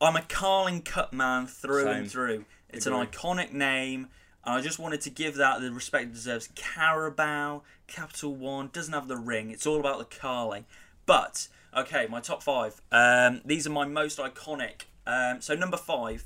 I'm 0.00 0.16
a 0.16 0.22
Carling 0.22 0.82
Cup 0.82 1.12
man 1.12 1.46
through 1.46 1.84
Same. 1.84 1.96
and 1.96 2.10
through. 2.10 2.44
It's 2.70 2.86
Agree. 2.86 3.00
an 3.00 3.06
iconic 3.06 3.52
name. 3.52 4.08
And 4.44 4.54
I 4.54 4.60
just 4.60 4.78
wanted 4.78 5.00
to 5.02 5.10
give 5.10 5.36
that 5.36 5.60
the 5.60 5.72
respect 5.72 6.04
it 6.06 6.12
deserves. 6.14 6.48
Carabao, 6.54 7.62
Capital 7.86 8.34
One, 8.34 8.70
doesn't 8.72 8.94
have 8.94 9.08
the 9.08 9.16
ring. 9.16 9.50
It's 9.50 9.66
all 9.66 9.80
about 9.80 9.98
the 9.98 10.04
Carling. 10.16 10.64
But, 11.06 11.48
okay, 11.76 12.06
my 12.08 12.20
top 12.20 12.42
five. 12.42 12.80
Um, 12.92 13.40
these 13.44 13.66
are 13.66 13.70
my 13.70 13.84
most 13.86 14.18
iconic. 14.18 14.82
Um, 15.06 15.40
so, 15.40 15.54
number 15.54 15.76
five, 15.76 16.24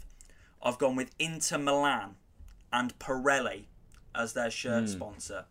I've 0.63 0.79
gone 0.79 0.97
with 0.97 1.11
Inter 1.19 1.59
Milan 1.59 2.17
and 2.73 2.99
Pirelli 2.99 3.65
as 4.15 4.33
their 4.35 4.51
shirt 4.51 4.89
sponsor. 4.89 5.45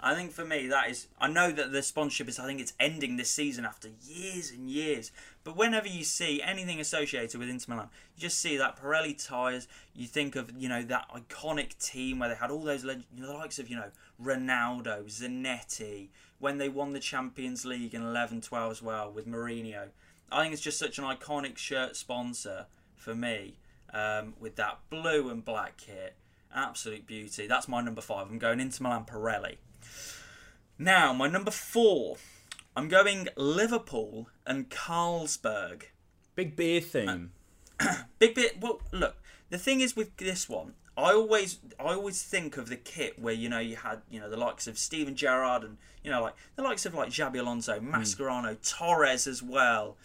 I 0.00 0.14
think 0.14 0.30
for 0.30 0.44
me 0.44 0.68
that 0.68 0.90
is. 0.90 1.08
I 1.20 1.28
know 1.28 1.50
that 1.50 1.72
the 1.72 1.82
sponsorship 1.82 2.28
is. 2.28 2.38
I 2.38 2.46
think 2.46 2.60
it's 2.60 2.72
ending 2.78 3.16
this 3.16 3.30
season 3.30 3.64
after 3.64 3.88
years 4.00 4.50
and 4.50 4.70
years. 4.70 5.10
But 5.42 5.56
whenever 5.56 5.88
you 5.88 6.04
see 6.04 6.40
anything 6.40 6.78
associated 6.78 7.38
with 7.38 7.48
Inter 7.48 7.72
Milan, 7.72 7.88
you 8.14 8.20
just 8.20 8.38
see 8.38 8.56
that 8.56 8.80
Pirelli 8.80 9.26
tires. 9.26 9.66
You 9.94 10.06
think 10.06 10.36
of 10.36 10.52
you 10.56 10.68
know 10.68 10.82
that 10.82 11.08
iconic 11.10 11.78
team 11.84 12.20
where 12.20 12.28
they 12.28 12.36
had 12.36 12.50
all 12.50 12.62
those 12.62 12.84
leg- 12.84 13.04
the 13.16 13.32
likes 13.32 13.58
of 13.58 13.68
you 13.68 13.76
know 13.76 13.90
Ronaldo, 14.22 15.04
Zanetti, 15.06 16.08
when 16.38 16.58
they 16.58 16.68
won 16.68 16.92
the 16.92 17.00
Champions 17.00 17.64
League 17.64 17.94
in 17.94 18.02
11-12 18.02 18.70
as 18.70 18.82
well 18.82 19.10
with 19.10 19.26
Mourinho. 19.26 19.88
I 20.30 20.42
think 20.42 20.52
it's 20.52 20.62
just 20.62 20.78
such 20.78 20.98
an 20.98 21.04
iconic 21.04 21.56
shirt 21.56 21.96
sponsor 21.96 22.66
for 22.94 23.14
me 23.14 23.56
um, 23.92 24.34
with 24.38 24.56
that 24.56 24.78
blue 24.90 25.30
and 25.30 25.44
black 25.44 25.76
kit. 25.78 26.14
Absolute 26.54 27.06
beauty. 27.06 27.46
That's 27.46 27.68
my 27.68 27.80
number 27.80 28.00
five. 28.00 28.28
I'm 28.28 28.38
going 28.38 28.60
Inter 28.60 28.84
Milan 28.84 29.04
Pirelli. 29.04 29.56
Now, 30.78 31.12
my 31.12 31.28
number 31.28 31.50
four. 31.50 32.16
I'm 32.76 32.86
going 32.86 33.28
Liverpool 33.36 34.28
and 34.46 34.70
Carlsberg. 34.70 35.86
Big 36.36 36.54
beer 36.54 36.80
theme. 36.80 37.32
Big 38.20 38.36
bit. 38.36 38.60
Well, 38.60 38.80
look. 38.92 39.16
The 39.50 39.58
thing 39.58 39.80
is 39.80 39.96
with 39.96 40.16
this 40.18 40.48
one, 40.48 40.74
I 40.96 41.12
always, 41.12 41.58
I 41.80 41.94
always 41.94 42.22
think 42.22 42.56
of 42.56 42.68
the 42.68 42.76
kit 42.76 43.18
where 43.18 43.34
you 43.34 43.48
know 43.48 43.58
you 43.58 43.74
had, 43.76 44.02
you 44.08 44.20
know, 44.20 44.30
the 44.30 44.36
likes 44.36 44.68
of 44.68 44.78
Steven 44.78 45.16
Gerrard 45.16 45.64
and 45.64 45.78
you 46.04 46.10
know, 46.10 46.22
like 46.22 46.34
the 46.54 46.62
likes 46.62 46.86
of 46.86 46.94
like 46.94 47.08
Xabi 47.08 47.40
Alonso, 47.40 47.80
hmm. 47.80 47.92
Mascherano, 47.92 48.56
Torres 48.62 49.26
as 49.26 49.42
well, 49.42 49.96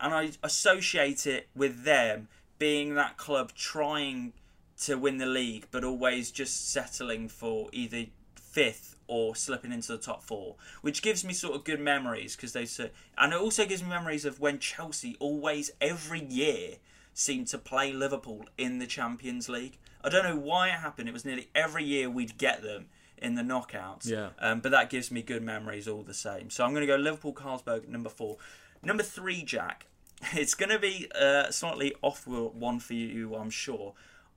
and 0.00 0.12
I 0.12 0.30
associate 0.42 1.26
it 1.26 1.48
with 1.54 1.84
them 1.84 2.26
being 2.58 2.94
that 2.94 3.16
club 3.16 3.52
trying 3.54 4.32
to 4.80 4.96
win 4.96 5.18
the 5.18 5.26
league, 5.26 5.66
but 5.70 5.84
always 5.84 6.32
just 6.32 6.70
settling 6.70 7.28
for 7.28 7.68
either 7.72 8.06
fifth 8.34 8.95
or 9.08 9.36
slipping 9.36 9.72
into 9.72 9.92
the 9.92 9.98
top 9.98 10.22
four, 10.22 10.56
which 10.82 11.02
gives 11.02 11.24
me 11.24 11.32
sort 11.32 11.54
of 11.54 11.64
good 11.64 11.80
memories 11.80 12.36
because 12.36 12.52
they 12.52 12.66
said, 12.66 12.90
and 13.16 13.32
it 13.32 13.40
also 13.40 13.66
gives 13.66 13.82
me 13.82 13.88
memories 13.88 14.24
of 14.24 14.40
when 14.40 14.58
Chelsea 14.58 15.16
always 15.20 15.70
every 15.80 16.24
year 16.24 16.76
seemed 17.14 17.46
to 17.48 17.58
play 17.58 17.92
Liverpool 17.92 18.44
in 18.58 18.78
the 18.78 18.86
Champions 18.86 19.48
League. 19.48 19.78
I 20.04 20.08
don't 20.08 20.24
know 20.24 20.36
why 20.36 20.68
it 20.68 20.72
happened. 20.72 21.08
It 21.08 21.12
was 21.12 21.24
nearly 21.24 21.48
every 21.54 21.84
year 21.84 22.10
we'd 22.10 22.38
get 22.38 22.62
them 22.62 22.86
in 23.18 23.34
the 23.34 23.42
knockouts. 23.42 24.06
Yeah. 24.06 24.28
Um, 24.38 24.60
but 24.60 24.70
that 24.72 24.90
gives 24.90 25.10
me 25.10 25.22
good 25.22 25.42
memories 25.42 25.88
all 25.88 26.02
the 26.02 26.14
same. 26.14 26.50
So 26.50 26.64
I'm 26.64 26.70
going 26.72 26.82
to 26.82 26.86
go 26.86 26.96
Liverpool, 26.96 27.32
Carlsberg, 27.32 27.88
number 27.88 28.10
four. 28.10 28.36
Number 28.82 29.02
three, 29.02 29.42
Jack. 29.42 29.86
It's 30.32 30.54
going 30.54 30.70
to 30.70 30.78
be 30.78 31.10
uh, 31.14 31.50
slightly 31.50 31.94
off 32.00 32.26
one 32.26 32.80
for 32.80 32.94
you, 32.94 33.34
I'm 33.34 33.50
sure. 33.50 33.92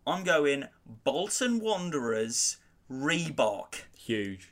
I'm 0.06 0.26
going 0.26 0.66
Bolton 1.06 1.60
Wanderers, 1.62 2.58
Reebok. 2.92 3.84
Huge. 3.98 4.50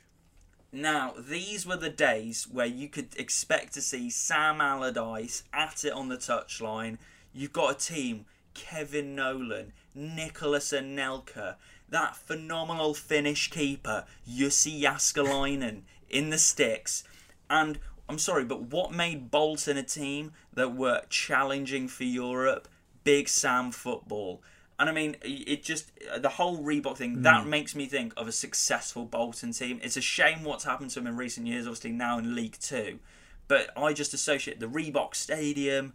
Now, 0.70 1.14
these 1.18 1.64
were 1.64 1.78
the 1.78 1.88
days 1.88 2.46
where 2.46 2.66
you 2.66 2.88
could 2.88 3.16
expect 3.16 3.72
to 3.74 3.80
see 3.80 4.10
Sam 4.10 4.60
Allardyce 4.60 5.44
at 5.52 5.84
it 5.84 5.92
on 5.92 6.08
the 6.08 6.18
touchline. 6.18 6.98
You've 7.32 7.54
got 7.54 7.74
a 7.74 7.86
team, 7.86 8.26
Kevin 8.52 9.14
Nolan, 9.14 9.72
Nicolas 9.94 10.72
Anelka, 10.72 11.56
that 11.88 12.16
phenomenal 12.16 12.92
Finnish 12.92 13.50
keeper, 13.50 14.04
Jussi 14.28 14.82
Jääskeläinen, 14.82 15.82
in 16.10 16.28
the 16.28 16.38
sticks. 16.38 17.02
And 17.48 17.78
I'm 18.06 18.18
sorry, 18.18 18.44
but 18.44 18.64
what 18.64 18.92
made 18.92 19.30
Bolton 19.30 19.78
a 19.78 19.82
team 19.82 20.32
that 20.52 20.76
were 20.76 21.02
challenging 21.08 21.88
for 21.88 22.04
Europe? 22.04 22.68
Big 23.04 23.30
Sam 23.30 23.70
football. 23.70 24.42
And 24.80 24.88
I 24.88 24.92
mean, 24.92 25.16
it 25.22 25.62
just 25.64 25.90
the 26.18 26.28
whole 26.28 26.58
Reebok 26.58 26.96
thing 26.96 27.22
that 27.22 27.46
makes 27.46 27.74
me 27.74 27.86
think 27.86 28.12
of 28.16 28.28
a 28.28 28.32
successful 28.32 29.04
Bolton 29.04 29.52
team. 29.52 29.80
It's 29.82 29.96
a 29.96 30.00
shame 30.00 30.44
what's 30.44 30.64
happened 30.64 30.90
to 30.90 31.00
them 31.00 31.08
in 31.08 31.16
recent 31.16 31.46
years. 31.48 31.66
Obviously 31.66 31.90
now 31.90 32.18
in 32.18 32.36
League 32.36 32.58
Two, 32.60 33.00
but 33.48 33.70
I 33.76 33.92
just 33.92 34.14
associate 34.14 34.60
the 34.60 34.66
Reebok 34.66 35.16
Stadium, 35.16 35.94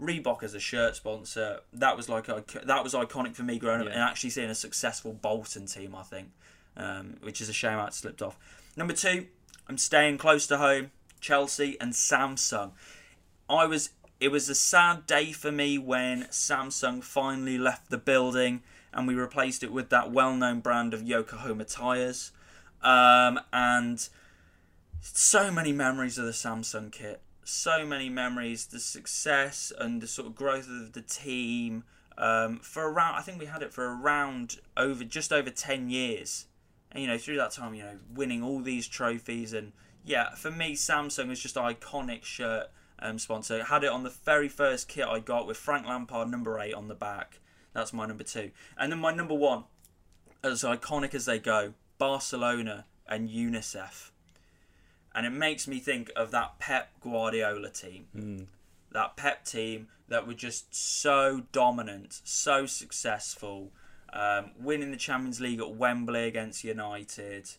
Reebok 0.00 0.42
as 0.42 0.54
a 0.54 0.60
shirt 0.60 0.96
sponsor. 0.96 1.60
That 1.74 1.94
was 1.94 2.08
like 2.08 2.26
that 2.26 2.82
was 2.82 2.94
iconic 2.94 3.34
for 3.36 3.42
me 3.42 3.58
growing 3.58 3.82
up, 3.82 3.88
Yeah. 3.88 3.92
and 3.94 4.02
actually 4.02 4.30
seeing 4.30 4.48
a 4.48 4.54
successful 4.54 5.12
Bolton 5.12 5.66
team. 5.66 5.94
I 5.94 6.02
think, 6.02 6.30
um, 6.76 7.18
which 7.20 7.42
is 7.42 7.50
a 7.50 7.52
shame 7.52 7.72
how 7.72 7.84
it 7.86 7.92
slipped 7.92 8.22
off. 8.22 8.38
Number 8.78 8.94
two, 8.94 9.26
I'm 9.68 9.76
staying 9.76 10.16
close 10.16 10.46
to 10.46 10.56
home. 10.56 10.90
Chelsea 11.20 11.76
and 11.80 11.92
Samsung. 11.92 12.72
I 13.48 13.66
was 13.66 13.90
it 14.22 14.30
was 14.30 14.48
a 14.48 14.54
sad 14.54 15.04
day 15.04 15.32
for 15.32 15.50
me 15.50 15.78
when 15.78 16.22
Samsung 16.26 17.02
finally 17.02 17.58
left 17.58 17.90
the 17.90 17.98
building 17.98 18.62
and 18.92 19.08
we 19.08 19.14
replaced 19.14 19.64
it 19.64 19.72
with 19.72 19.88
that 19.88 20.12
well-known 20.12 20.60
brand 20.60 20.94
of 20.94 21.02
Yokohama 21.02 21.64
tires. 21.64 22.30
Um, 22.84 23.40
and 23.52 24.08
so 25.00 25.50
many 25.50 25.72
memories 25.72 26.18
of 26.18 26.26
the 26.26 26.30
Samsung 26.30 26.92
kit. 26.92 27.20
So 27.42 27.84
many 27.84 28.08
memories, 28.08 28.66
the 28.66 28.78
success 28.78 29.72
and 29.76 30.00
the 30.00 30.06
sort 30.06 30.28
of 30.28 30.36
growth 30.36 30.68
of 30.68 30.92
the 30.92 31.02
team. 31.02 31.82
Um, 32.16 32.60
for 32.60 32.88
around, 32.88 33.16
I 33.16 33.22
think 33.22 33.40
we 33.40 33.46
had 33.46 33.60
it 33.60 33.72
for 33.72 33.84
around 33.84 34.60
over 34.76 35.02
just 35.02 35.32
over 35.32 35.50
ten 35.50 35.90
years, 35.90 36.46
and 36.92 37.02
you 37.02 37.08
know 37.08 37.18
through 37.18 37.38
that 37.38 37.50
time, 37.50 37.74
you 37.74 37.82
know, 37.82 37.96
winning 38.14 38.44
all 38.44 38.60
these 38.60 38.86
trophies 38.86 39.52
and 39.52 39.72
yeah, 40.04 40.34
for 40.34 40.50
me, 40.50 40.74
Samsung 40.74 41.28
was 41.28 41.40
just 41.40 41.56
iconic 41.56 42.24
shirt 42.24 42.68
um, 43.02 43.18
sponsor. 43.18 43.64
Had 43.64 43.84
it 43.84 43.90
on 43.90 44.02
the 44.02 44.10
very 44.10 44.48
first 44.48 44.88
kit 44.88 45.06
I 45.06 45.18
got 45.18 45.46
with 45.46 45.56
Frank 45.56 45.86
Lampard 45.86 46.30
number 46.30 46.58
eight 46.58 46.74
on 46.74 46.88
the 46.88 46.94
back. 46.94 47.40
That's 47.74 47.92
my 47.92 48.06
number 48.06 48.24
two, 48.24 48.50
and 48.78 48.92
then 48.92 48.98
my 48.98 49.12
number 49.12 49.34
one, 49.34 49.64
as 50.42 50.62
iconic 50.62 51.14
as 51.14 51.24
they 51.24 51.38
go, 51.38 51.74
Barcelona 51.98 52.86
and 53.08 53.28
UNICEF 53.28 54.12
and 55.14 55.26
it 55.26 55.30
makes 55.30 55.68
me 55.68 55.78
think 55.78 56.10
of 56.16 56.30
that 56.30 56.58
Pep 56.58 56.90
Guardiola 57.00 57.70
team. 57.70 58.06
That 58.92 59.16
Pep 59.16 59.44
team 59.44 59.88
that 60.08 60.26
were 60.26 60.34
just 60.34 60.74
so 60.74 61.44
dominant, 61.52 62.20
so 62.24 62.66
successful, 62.66 63.72
um, 64.12 64.52
winning 64.58 64.90
the 64.90 64.96
Champions 64.96 65.40
League 65.40 65.60
at 65.60 65.74
Wembley 65.74 66.26
against 66.26 66.64
United. 66.64 67.50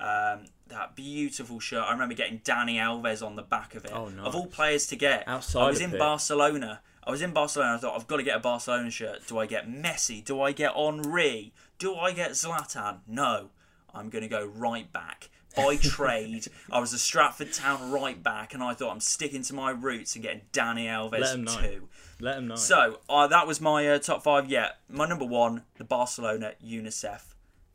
Um, 0.00 0.46
that 0.68 0.96
beautiful 0.96 1.60
shirt. 1.60 1.84
I 1.86 1.92
remember 1.92 2.14
getting 2.14 2.38
Dani 2.40 2.76
Alves 2.76 3.24
on 3.24 3.36
the 3.36 3.42
back 3.42 3.74
of 3.74 3.84
it. 3.84 3.92
Oh, 3.92 4.10
Of 4.24 4.34
all 4.34 4.46
players 4.46 4.86
to 4.88 4.96
get. 4.96 5.24
Outside 5.26 5.62
I 5.62 5.68
was 5.68 5.80
in 5.80 5.90
pitch. 5.90 5.98
Barcelona. 5.98 6.80
I 7.04 7.10
was 7.10 7.22
in 7.22 7.32
Barcelona. 7.32 7.74
I 7.74 7.78
thought 7.78 7.96
I've 7.96 8.06
got 8.06 8.16
to 8.18 8.22
get 8.22 8.36
a 8.36 8.40
Barcelona 8.40 8.90
shirt. 8.90 9.26
Do 9.26 9.38
I 9.38 9.46
get 9.46 9.68
Messi? 9.68 10.24
Do 10.24 10.40
I 10.40 10.52
get 10.52 10.74
Henry? 10.74 11.52
Do 11.78 11.96
I 11.96 12.12
get 12.12 12.32
Zlatan? 12.32 12.98
No, 13.06 13.50
I'm 13.92 14.08
going 14.10 14.22
to 14.22 14.28
go 14.28 14.46
right 14.46 14.90
back. 14.92 15.28
By 15.56 15.76
trade, 15.82 16.46
I 16.70 16.78
was 16.78 16.92
a 16.92 16.98
Stratford 16.98 17.52
Town 17.52 17.90
right 17.90 18.22
back, 18.22 18.54
and 18.54 18.62
I 18.62 18.72
thought 18.72 18.92
I'm 18.92 19.00
sticking 19.00 19.42
to 19.42 19.54
my 19.54 19.72
roots 19.72 20.14
and 20.14 20.22
getting 20.22 20.42
Dani 20.52 20.86
Alves 20.86 21.18
Let 21.18 21.38
know. 21.40 21.60
too. 21.60 21.88
Let 22.20 22.38
him 22.38 22.46
know. 22.46 22.54
So 22.56 23.00
uh, 23.08 23.26
that 23.26 23.48
was 23.48 23.60
my 23.60 23.88
uh, 23.88 23.98
top 23.98 24.22
five. 24.22 24.48
Yeah, 24.48 24.68
my 24.88 25.08
number 25.08 25.24
one, 25.24 25.62
the 25.76 25.84
Barcelona 25.84 26.52
UNICEF 26.64 27.29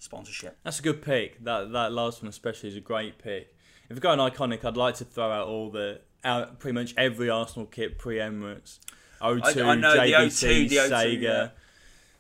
sponsorship. 0.05 0.57
That's 0.63 0.79
a 0.79 0.83
good 0.83 1.01
pick. 1.01 1.43
That 1.43 1.71
that 1.73 1.91
last 1.91 2.21
one 2.21 2.29
especially 2.29 2.69
is 2.69 2.77
a 2.77 2.81
great 2.81 3.17
pick. 3.17 3.53
If 3.89 3.95
we 3.95 3.99
go 3.99 4.11
an 4.11 4.19
iconic, 4.19 4.63
I'd 4.63 4.77
like 4.77 4.95
to 4.95 5.05
throw 5.05 5.29
out 5.29 5.47
all 5.47 5.69
the 5.69 6.01
out 6.23 6.59
pretty 6.59 6.73
much 6.73 6.93
every 6.97 7.29
Arsenal 7.29 7.65
kit 7.65 7.97
pre 7.97 8.17
Emirates. 8.17 8.79
O2, 9.21 9.63
I- 9.63 9.69
I 9.71 9.75
know, 9.75 9.93
the 9.93 10.11
O2, 10.13 10.69
the 10.69 10.75
O2, 10.77 10.89
Sega. 10.89 11.21
yeah. 11.21 11.49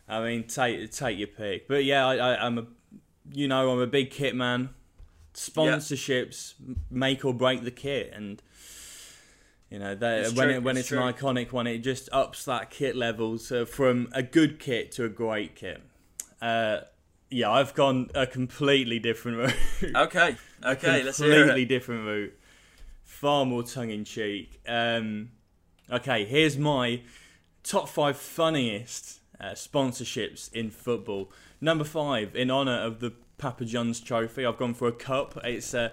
I 0.07 0.23
mean, 0.23 0.43
take 0.43 0.91
take 0.91 1.17
your 1.17 1.27
pick. 1.27 1.67
But 1.67 1.83
yeah, 1.85 2.05
I, 2.05 2.45
I'm 2.45 2.57
a, 2.57 2.65
you 3.31 3.47
know, 3.47 3.71
I'm 3.71 3.79
a 3.79 3.87
big 3.87 4.11
kit 4.11 4.35
man. 4.35 4.69
Sponsorships 5.33 6.53
m 6.65 6.77
make 6.89 7.25
or 7.25 7.33
break 7.33 7.63
the 7.63 7.71
kit, 7.71 8.11
and 8.13 8.41
you 9.69 9.79
know, 9.79 9.95
they, 9.95 10.19
It's 10.21 10.33
when 10.33 10.47
true, 10.47 10.55
it 10.55 10.63
when 10.63 10.77
it's 10.77 10.91
it's, 10.91 10.97
an 10.99 11.13
iconic 11.13 11.51
one, 11.51 11.67
it 11.67 11.79
just 11.79 12.07
ups 12.13 12.45
that 12.45 12.69
kit 12.69 12.95
level 12.95 13.37
so 13.37 13.65
from 13.65 14.07
a 14.13 14.23
good 14.23 14.59
kit 14.59 14.91
to 14.93 15.03
a 15.03 15.09
great 15.09 15.55
kit. 15.55 15.81
Uh, 16.41 16.81
yeah, 17.29 17.49
I've 17.51 17.73
gone 17.73 18.09
a 18.15 18.27
completely 18.27 18.99
different 18.99 19.37
route. 19.37 19.93
Okay, 19.95 20.35
okay, 20.63 21.03
let's 21.03 21.17
hear 21.17 21.35
completely 21.35 21.65
different 21.65 22.05
route. 22.05 22.33
Far 23.03 23.45
more 23.45 23.63
tongue 23.63 23.89
in 23.91 24.03
cheek. 24.03 24.59
Um, 24.67 25.31
okay, 25.91 26.25
here's 26.25 26.57
my 26.57 27.01
top 27.63 27.87
five 27.89 28.17
funniest 28.17 29.19
uh, 29.39 29.51
sponsorships 29.51 30.51
in 30.53 30.69
football. 30.69 31.31
Number 31.61 31.83
five, 31.83 32.35
in 32.35 32.51
honour 32.51 32.77
of 32.79 32.99
the 32.99 33.13
Papa 33.37 33.65
John's 33.65 33.99
Trophy, 33.99 34.45
I've 34.45 34.57
gone 34.57 34.73
for 34.73 34.87
a 34.87 34.91
cup. 34.91 35.37
It's, 35.43 35.73
uh, 35.73 35.89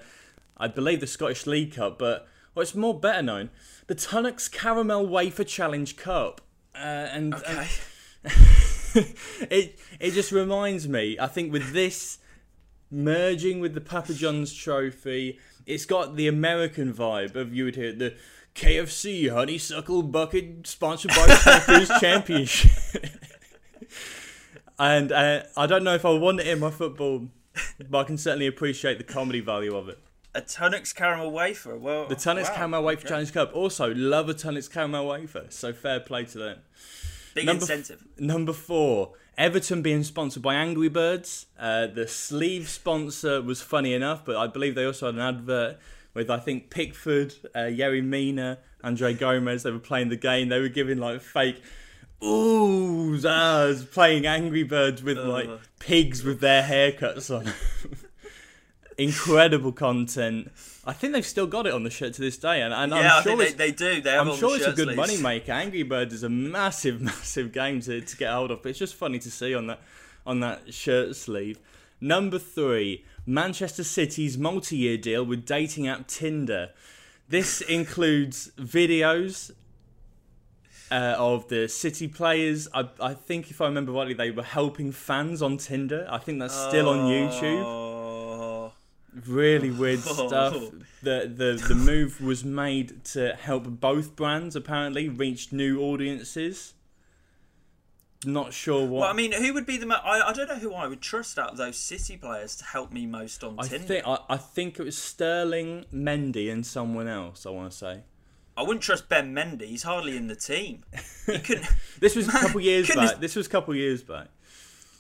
I 0.56 0.68
believe, 0.68 1.00
the 1.00 1.06
Scottish 1.06 1.46
League 1.46 1.74
Cup, 1.74 1.98
but 1.98 2.28
what's 2.54 2.74
more 2.74 2.98
better 2.98 3.22
known, 3.22 3.50
the 3.86 3.94
Tunnocks 3.94 4.50
Caramel 4.50 5.06
Wafer 5.06 5.44
Challenge 5.44 5.96
Cup. 5.96 6.40
Uh, 6.74 6.78
and, 6.78 7.34
and 7.34 7.44
Okay. 7.44 7.68
it 9.50 9.78
it 10.00 10.10
just 10.12 10.32
reminds 10.32 10.88
me. 10.88 11.16
I 11.18 11.26
think 11.26 11.52
with 11.52 11.72
this 11.72 12.18
merging 12.90 13.60
with 13.60 13.74
the 13.74 13.80
Papa 13.80 14.14
John's 14.14 14.52
Trophy, 14.52 15.38
it's 15.66 15.84
got 15.84 16.16
the 16.16 16.28
American 16.28 16.92
vibe 16.92 17.34
of 17.36 17.54
you 17.54 17.64
would 17.64 17.76
hear 17.76 17.92
the 17.92 18.14
KFC 18.54 19.30
Honeysuckle 19.30 20.02
Bucket 20.02 20.66
sponsored 20.66 21.12
by 21.12 21.26
Packers 21.26 21.90
Championship. 22.00 22.72
and 24.78 25.10
uh, 25.10 25.44
I 25.56 25.66
don't 25.66 25.84
know 25.84 25.94
if 25.94 26.04
I 26.04 26.10
want 26.10 26.40
it 26.40 26.46
in 26.46 26.60
my 26.60 26.70
football, 26.70 27.28
but 27.88 27.98
I 27.98 28.04
can 28.04 28.18
certainly 28.18 28.46
appreciate 28.46 28.98
the 28.98 29.04
comedy 29.04 29.40
value 29.40 29.74
of 29.74 29.88
it. 29.88 29.98
A 30.34 30.40
Tunnocks 30.40 30.94
caramel 30.94 31.30
wafer. 31.30 31.76
Well, 31.76 32.06
The 32.06 32.16
Tunnocks 32.16 32.48
wow, 32.48 32.54
Caramel 32.54 32.82
Wafer 32.84 33.00
okay. 33.00 33.08
Challenge 33.08 33.32
Cup. 33.34 33.54
Also, 33.54 33.94
love 33.94 34.30
a 34.30 34.34
Tunnocks 34.34 34.70
Caramel 34.70 35.06
Wafer. 35.06 35.46
So 35.50 35.74
fair 35.74 36.00
play 36.00 36.24
to 36.24 36.38
them. 36.38 36.58
Big 37.34 37.46
Number 37.46 37.64
f- 37.64 37.70
incentive. 37.70 38.04
Number 38.18 38.52
four, 38.52 39.12
Everton 39.38 39.82
being 39.82 40.02
sponsored 40.04 40.42
by 40.42 40.54
Angry 40.54 40.88
Birds. 40.88 41.46
Uh, 41.58 41.86
the 41.86 42.06
sleeve 42.06 42.68
sponsor 42.68 43.40
was 43.40 43.60
funny 43.62 43.94
enough, 43.94 44.24
but 44.24 44.36
I 44.36 44.46
believe 44.46 44.74
they 44.74 44.84
also 44.84 45.06
had 45.06 45.14
an 45.14 45.20
advert 45.20 45.78
with 46.14 46.30
I 46.30 46.38
think 46.38 46.70
Pickford, 46.70 47.34
uh, 47.54 47.60
Yerry 47.60 48.04
Mina, 48.04 48.58
André 48.84 49.18
Gomes. 49.18 49.62
They 49.62 49.70
were 49.70 49.78
playing 49.78 50.10
the 50.10 50.16
game. 50.16 50.48
They 50.48 50.60
were 50.60 50.68
giving 50.68 50.98
like 50.98 51.20
fake 51.20 51.62
oohs, 52.22 53.24
ahs, 53.24 53.84
playing 53.84 54.26
Angry 54.26 54.62
Birds 54.62 55.02
with 55.02 55.18
like 55.18 55.48
pigs 55.78 56.22
with 56.22 56.40
their 56.40 56.62
haircuts 56.62 57.34
on. 57.34 57.46
Incredible 58.98 59.72
content. 59.72 60.50
I 60.84 60.92
think 60.92 61.12
they've 61.12 61.26
still 61.26 61.46
got 61.46 61.66
it 61.66 61.72
on 61.72 61.84
the 61.84 61.90
shirt 61.90 62.14
to 62.14 62.20
this 62.20 62.36
day, 62.36 62.60
and, 62.62 62.74
and 62.74 62.92
yeah, 62.92 62.98
I'm 62.98 63.06
I 63.06 63.22
sure 63.22 63.36
think 63.36 63.56
they, 63.56 63.70
they 63.70 63.72
do. 63.72 64.00
They 64.00 64.10
have 64.10 64.28
I'm 64.28 64.36
sure 64.36 64.56
it's 64.56 64.66
a 64.66 64.72
good 64.72 64.96
money 64.96 65.16
maker. 65.16 65.52
Angry 65.52 65.82
Birds 65.82 66.12
is 66.12 66.22
a 66.22 66.28
massive, 66.28 67.00
massive 67.00 67.52
game 67.52 67.80
to, 67.82 68.00
to 68.00 68.16
get 68.16 68.32
hold 68.32 68.50
of. 68.50 68.62
But 68.62 68.70
it's 68.70 68.78
just 68.78 68.94
funny 68.94 69.18
to 69.20 69.30
see 69.30 69.54
on 69.54 69.68
that 69.68 69.80
on 70.26 70.40
that 70.40 70.72
shirt 70.72 71.16
sleeve. 71.16 71.58
Number 72.00 72.38
three, 72.38 73.04
Manchester 73.24 73.84
City's 73.84 74.36
multi-year 74.36 74.96
deal 74.96 75.24
with 75.24 75.46
dating 75.46 75.86
app 75.86 76.08
Tinder. 76.08 76.70
This 77.28 77.60
includes 77.60 78.50
videos 78.58 79.52
uh, 80.90 81.14
of 81.16 81.48
the 81.48 81.68
City 81.68 82.08
players. 82.08 82.68
I, 82.74 82.88
I 83.00 83.14
think, 83.14 83.50
if 83.50 83.60
I 83.60 83.66
remember 83.66 83.92
rightly, 83.92 84.14
they 84.14 84.30
were 84.30 84.42
helping 84.42 84.92
fans 84.92 85.40
on 85.40 85.56
Tinder. 85.56 86.06
I 86.10 86.18
think 86.18 86.40
that's 86.40 86.54
still 86.54 86.88
on 86.88 87.08
YouTube. 87.08 88.01
Really 89.26 89.70
weird 89.70 90.00
Oh. 90.08 90.26
stuff. 90.28 90.54
The, 91.02 91.30
the 91.34 91.62
the 91.68 91.74
move 91.74 92.20
was 92.20 92.44
made 92.44 93.04
to 93.06 93.34
help 93.34 93.64
both 93.64 94.16
brands 94.16 94.56
apparently 94.56 95.08
reach 95.08 95.52
new 95.52 95.80
audiences. 95.82 96.74
Not 98.24 98.52
sure 98.52 98.82
what. 98.86 99.00
Well, 99.00 99.10
I 99.10 99.14
mean, 99.14 99.32
who 99.32 99.52
would 99.52 99.66
be 99.66 99.76
the? 99.76 99.86
Mo- 99.86 99.96
I 100.02 100.28
I 100.28 100.32
don't 100.32 100.48
know 100.48 100.54
who 100.56 100.72
I 100.74 100.86
would 100.86 101.00
trust 101.00 101.38
out 101.40 101.50
of 101.50 101.56
those 101.56 101.76
City 101.76 102.16
players 102.16 102.54
to 102.56 102.64
help 102.64 102.92
me 102.92 103.04
most 103.04 103.42
on 103.42 103.56
I 103.58 103.66
Tinder. 103.66 103.86
think 103.86 104.06
I, 104.06 104.18
I 104.30 104.36
think 104.36 104.78
it 104.78 104.84
was 104.84 104.96
Sterling, 104.96 105.86
Mendy, 105.92 106.50
and 106.50 106.64
someone 106.64 107.08
else. 107.08 107.44
I 107.46 107.50
want 107.50 107.72
to 107.72 107.76
say 107.76 108.00
I 108.56 108.62
wouldn't 108.62 108.82
trust 108.82 109.08
Ben 109.08 109.34
Mendy. 109.34 109.66
He's 109.66 109.82
hardly 109.82 110.16
in 110.16 110.28
the 110.28 110.36
team. 110.36 110.84
He 111.26 111.38
couldn't. 111.40 111.66
this 111.98 112.14
was 112.14 112.28
a 112.28 112.30
couple 112.40 112.60
years 112.60 112.88
back. 112.94 113.18
This 113.18 113.34
was 113.34 113.48
a 113.48 113.50
couple 113.50 113.74
years 113.74 114.04
back. 114.04 114.28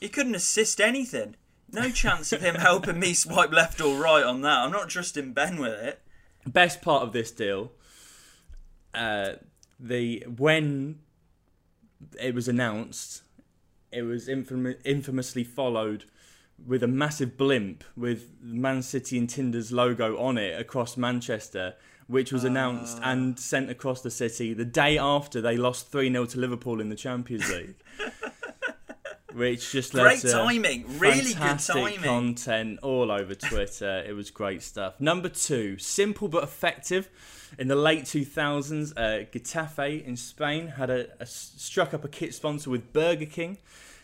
he 0.00 0.08
couldn't 0.08 0.34
assist 0.34 0.80
anything. 0.80 1.36
No 1.72 1.90
chance 1.90 2.32
of 2.32 2.42
him 2.42 2.56
helping 2.56 2.98
me 3.00 3.14
swipe 3.14 3.50
left 3.52 3.80
or 3.80 3.96
right 3.98 4.24
on 4.24 4.42
that. 4.42 4.58
I'm 4.58 4.72
not 4.72 4.88
trusting 4.90 5.32
Ben 5.32 5.58
with 5.58 5.72
it. 5.72 6.00
Best 6.46 6.82
part 6.82 7.02
of 7.02 7.12
this 7.12 7.30
deal, 7.30 7.72
uh, 8.94 9.34
the 9.80 10.24
when 10.36 10.98
it 12.20 12.34
was 12.34 12.48
announced, 12.48 13.22
it 13.92 14.02
was 14.02 14.28
infam- 14.28 14.76
infamously 14.84 15.44
followed 15.44 16.04
with 16.66 16.82
a 16.82 16.88
massive 16.88 17.36
blimp 17.36 17.84
with 17.96 18.30
Man 18.42 18.82
City 18.82 19.16
and 19.18 19.28
Tinder's 19.30 19.72
logo 19.72 20.18
on 20.18 20.36
it 20.36 20.60
across 20.60 20.96
Manchester, 20.96 21.74
which 22.06 22.32
was 22.32 22.44
announced 22.44 22.98
Ah. 23.02 23.12
and 23.12 23.38
sent 23.38 23.70
across 23.70 24.02
the 24.02 24.10
city 24.10 24.52
the 24.52 24.64
day 24.64 24.98
after 24.98 25.40
they 25.40 25.56
lost 25.56 25.90
3 25.90 26.10
0 26.10 26.26
to 26.26 26.38
Liverpool 26.38 26.80
in 26.80 26.88
the 26.88 26.96
Champions 26.96 27.48
League. 27.50 27.76
which 29.34 29.72
just 29.72 29.94
led 29.94 30.02
Great 30.04 30.20
to 30.20 30.30
timing. 30.30 30.98
Really 30.98 31.34
good 31.34 31.58
timing. 31.58 31.98
content 32.00 32.78
all 32.82 33.10
over 33.10 33.34
Twitter. 33.34 34.04
it 34.06 34.14
was 34.14 34.30
great 34.30 34.62
stuff. 34.62 35.00
Number 35.00 35.28
two, 35.28 35.78
simple 35.78 36.28
but 36.28 36.42
effective. 36.44 37.08
In 37.58 37.68
the 37.68 37.76
late 37.76 38.04
2000s, 38.04 38.92
uh, 38.96 39.26
Getafe 39.30 40.04
in 40.04 40.16
Spain 40.16 40.68
had 40.68 40.88
a, 40.88 41.08
a 41.20 41.26
struck 41.26 41.92
up 41.92 42.04
a 42.04 42.08
kit 42.08 42.34
sponsor 42.34 42.70
with 42.70 42.92
Burger 42.92 43.26
King. 43.26 43.58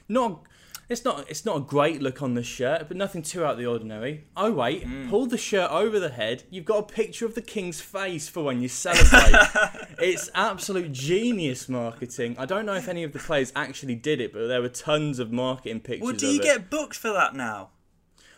Not, 0.09 0.43
it's 0.89 1.05
not, 1.05 1.29
it's 1.29 1.45
not 1.45 1.57
a 1.57 1.61
great 1.61 2.01
look 2.01 2.23
on 2.23 2.35
the 2.35 2.43
shirt, 2.43 2.89
but 2.89 2.97
nothing 2.97 3.23
too 3.23 3.45
out 3.45 3.53
of 3.53 3.59
the 3.59 3.67
ordinary. 3.67 4.25
Oh 4.37 4.53
wait, 4.53 4.87
Mm. 4.87 5.11
pull 5.11 5.27
the 5.27 5.37
shirt 5.39 5.71
over 5.71 5.99
the 6.01 6.09
head. 6.11 6.45
You've 6.51 6.65
got 6.65 6.79
a 6.79 6.83
picture 6.83 7.27
of 7.27 7.35
the 7.35 7.43
king's 7.43 7.81
face 7.81 8.29
for 8.29 8.43
when 8.45 8.61
you 8.63 8.69
celebrate. 8.69 9.35
it's 9.99 10.31
absolute 10.35 10.93
genius 10.93 11.69
marketing. 11.69 12.37
I 12.39 12.47
don't 12.47 12.65
know 12.67 12.75
if 12.75 12.89
any 12.89 13.05
of 13.05 13.13
the 13.13 13.19
players 13.19 13.53
actually 13.55 13.97
did 13.97 14.21
it, 14.21 14.33
but 14.33 14.47
there 14.49 14.63
were 14.63 14.69
tons 14.69 15.19
of 15.19 15.31
marketing 15.33 15.81
pictures. 15.81 16.05
Well, 16.05 16.15
do 16.17 16.27
you 16.27 16.41
get 16.41 16.71
booked 16.71 16.97
for 16.97 17.13
that 17.13 17.35
now? 17.35 17.71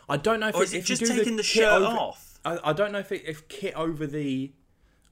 I 0.09 0.17
don't 0.17 0.39
know 0.41 0.49
if 0.49 0.55
Or 0.55 0.63
it, 0.63 0.65
is 0.65 0.73
it 0.73 0.77
if 0.79 0.85
just 0.85 1.05
taking 1.05 1.37
the, 1.37 1.43
kit 1.43 1.63
shirt 1.63 1.71
over, 1.81 1.85
off? 1.97 2.39
I, 2.43 2.57
I 2.65 2.73
don't 2.73 2.91
know 2.91 2.99
if 2.99 3.11
it, 3.11 3.23
if 3.25 3.47
kit 3.47 3.73
over 3.75 4.05
the 4.05 4.51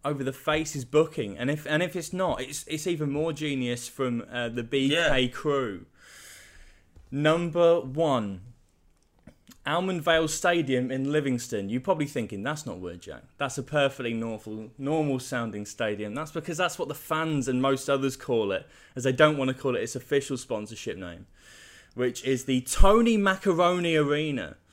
over 0.05 0.23
the 0.23 0.31
face 0.33 0.75
is 0.77 0.85
booking, 0.85 1.37
and 1.37 1.49
if 1.51 1.65
and 1.67 1.83
if 1.83 1.95
it's 1.95 2.11
not, 2.13 2.41
it's 2.41 2.65
it's 2.67 2.87
even 2.87 3.11
more 3.11 3.31
genius 3.33 3.87
from 3.87 4.23
uh, 4.31 4.47
the 4.49 4.63
BK 4.63 4.89
Yeah. 4.89 5.27
crew. 5.27 5.85
Number 7.11 7.79
one, 7.81 8.41
Almond 9.65 10.01
Vale 10.03 10.27
Stadium 10.27 10.91
in 10.91 11.11
Livingston. 11.11 11.69
You're 11.69 11.81
probably 11.81 12.05
thinking 12.05 12.43
that's 12.43 12.65
not 12.65 12.79
word, 12.79 13.01
Jack. 13.01 13.23
That's 13.37 13.57
a 13.57 13.63
perfectly 13.63 14.13
normal, 14.13 14.69
normal 14.77 15.19
sounding 15.19 15.65
stadium. 15.65 16.13
That's 16.15 16.31
because 16.31 16.57
that's 16.57 16.77
what 16.79 16.87
the 16.87 16.95
fans 16.95 17.47
and 17.47 17.61
most 17.61 17.89
others 17.89 18.15
call 18.15 18.51
it, 18.51 18.67
as 18.95 19.03
they 19.03 19.11
don't 19.11 19.37
want 19.37 19.49
to 19.49 19.53
call 19.53 19.75
it 19.75 19.81
its 19.83 19.95
official 19.95 20.37
sponsorship 20.37 20.97
name, 20.97 21.25
which 21.95 22.23
is 22.23 22.45
the 22.45 22.61
Tony 22.61 23.17
Macaroni 23.17 23.95
Arena. 23.95 24.57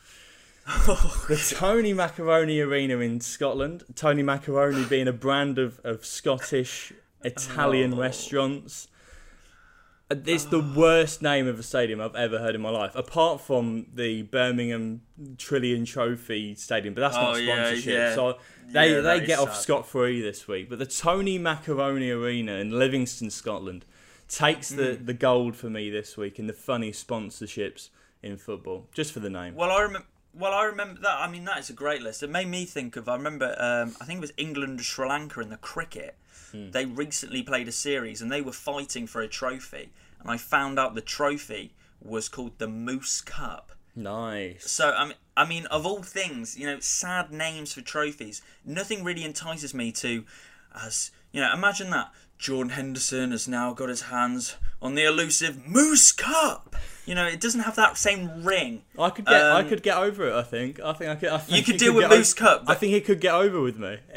Oh, 0.69 1.25
the 1.29 1.37
Tony 1.37 1.93
Macaroni 1.93 2.59
Arena 2.59 2.99
in 2.99 3.21
Scotland. 3.21 3.85
Tony 3.95 4.25
Macaroni 4.25 4.85
being 4.85 5.07
a 5.07 5.13
brand 5.13 5.59
of, 5.61 5.79
of 5.85 6.05
Scottish 6.05 6.93
Italian 7.23 7.95
Oh. 7.95 7.99
restaurants. 7.99 8.89
It's 10.09 10.45
the 10.45 10.61
worst 10.61 11.21
name 11.21 11.49
of 11.49 11.59
a 11.59 11.65
stadium 11.65 12.01
I've 12.01 12.15
ever 12.15 12.39
heard 12.39 12.55
in 12.55 12.61
my 12.61 12.71
life, 12.71 12.93
apart 12.95 13.41
from 13.41 13.87
the 13.93 14.23
Birmingham 14.23 15.01
Trillion 15.37 15.85
Trophy 15.85 16.55
Stadium, 16.55 16.95
but 16.95 17.01
that's 17.01 17.17
Oh, 17.17 17.33
not 17.33 17.43
yeah, 17.43 17.55
sponsorship. 17.65 17.93
yeah. 17.93 18.15
So 18.15 18.39
they, 18.69 18.95
Yeah, 18.95 19.01
they 19.01 19.27
get 19.27 19.41
off 19.41 19.57
scot 19.57 19.89
free 19.89 20.21
this 20.21 20.47
week. 20.47 20.71
But 20.71 20.79
the 20.79 20.87
Tony 20.87 21.39
Macaroni 21.39 22.11
Arena 22.11 22.53
in 22.53 22.71
Livingston, 22.79 23.31
Scotland, 23.31 23.85
takes 24.29 24.69
the, 24.69 24.95
Hmm. 24.95 25.07
the 25.07 25.15
gold 25.15 25.57
for 25.57 25.71
me 25.71 25.91
this 25.91 26.17
week 26.17 26.39
in 26.39 26.47
the 26.47 26.53
funny 26.53 26.93
sponsorships 26.93 27.89
in 28.23 28.37
football, 28.37 28.89
just 28.95 29.13
for 29.13 29.19
the 29.21 29.31
name. 29.31 29.57
Well, 29.57 29.73
I 29.73 29.81
remember. 29.83 30.07
Well, 30.33 30.53
I 30.53 30.65
remember 30.65 31.01
that. 31.01 31.19
I 31.21 31.29
mean, 31.29 31.45
that 31.47 31.59
is 31.59 31.71
a 31.71 31.73
great 31.73 32.03
list. 32.03 32.23
It 32.23 32.29
made 32.31 32.47
me 32.49 32.65
think 32.67 32.95
of. 32.97 33.09
I 33.09 33.17
remember. 33.17 33.57
Um, 33.59 33.97
I 34.01 34.05
think 34.05 34.19
it 34.19 34.21
was 34.21 34.33
England, 34.37 34.83
Sri 34.83 35.09
Lanka 35.09 35.41
in 35.41 35.49
the 35.49 35.57
cricket. 35.57 36.15
Hmm. 36.53 36.71
They 36.71 36.85
recently 36.85 37.43
played 37.43 37.69
a 37.69 37.73
series 37.73 38.23
and 38.23 38.31
they 38.31 38.43
were 38.43 38.53
fighting 38.53 39.07
for 39.07 39.21
a 39.21 39.29
trophy. 39.29 39.91
And 40.21 40.31
I 40.31 40.37
found 40.37 40.79
out 40.79 40.95
the 40.95 41.01
trophy 41.01 41.73
was 42.01 42.29
called 42.29 42.59
the 42.59 42.69
Moose 42.69 43.21
Cup. 43.21 43.73
Nice. 43.95 44.71
So 44.71 44.93
I 44.93 45.07
mean, 45.07 45.17
I 45.37 45.47
mean, 45.47 45.67
of 45.67 45.87
all 45.87 46.03
things, 46.03 46.59
you 46.59 46.67
know, 46.67 46.81
sad 46.81 47.33
names 47.33 47.73
for 47.73 47.81
trophies. 47.81 48.43
Nothing 48.65 49.05
really 49.05 49.25
entices 49.25 49.75
me 49.75 49.93
to, 49.93 50.25
as 50.75 51.11
you 51.33 51.41
know, 51.41 51.53
imagine 51.53 51.91
that 51.91 52.13
Jordan 52.39 52.71
Henderson 52.71 53.31
has 53.31 53.49
now 53.49 53.73
got 53.73 53.89
his 53.89 54.03
hands 54.03 54.57
on 54.83 54.95
the 54.95 55.05
elusive 55.05 55.67
Moose 55.67 56.13
Cup. 56.13 56.77
You 57.07 57.15
know, 57.15 57.25
it 57.25 57.41
doesn't 57.41 57.61
have 57.61 57.77
that 57.77 57.97
same 57.97 58.43
ring. 58.45 58.83
I 58.99 59.11
could 59.11 59.27
get 59.27 59.35
I 59.41 59.61
Um, 59.61 59.69
could 59.69 59.83
get 59.83 59.97
over 59.97 60.27
it. 60.29 60.35
I 60.35 60.43
think. 60.43 60.81
I 60.81 60.93
think 60.93 61.11
I 61.11 61.15
could. 61.15 61.29
I 61.29 61.39
think 61.39 61.65
could 61.65 61.75
he 61.75 61.79
deal 61.79 61.95
with 61.95 62.03
get 62.05 62.13
o- 62.13 62.17
Moose 62.17 62.35
Cup, 62.35 62.65
I 62.67 62.75
think 62.75 62.93
he 62.93 63.01
could 63.01 63.21
get 63.21 63.35
over 63.35 63.61
with 63.61 63.79
me. 63.79 63.99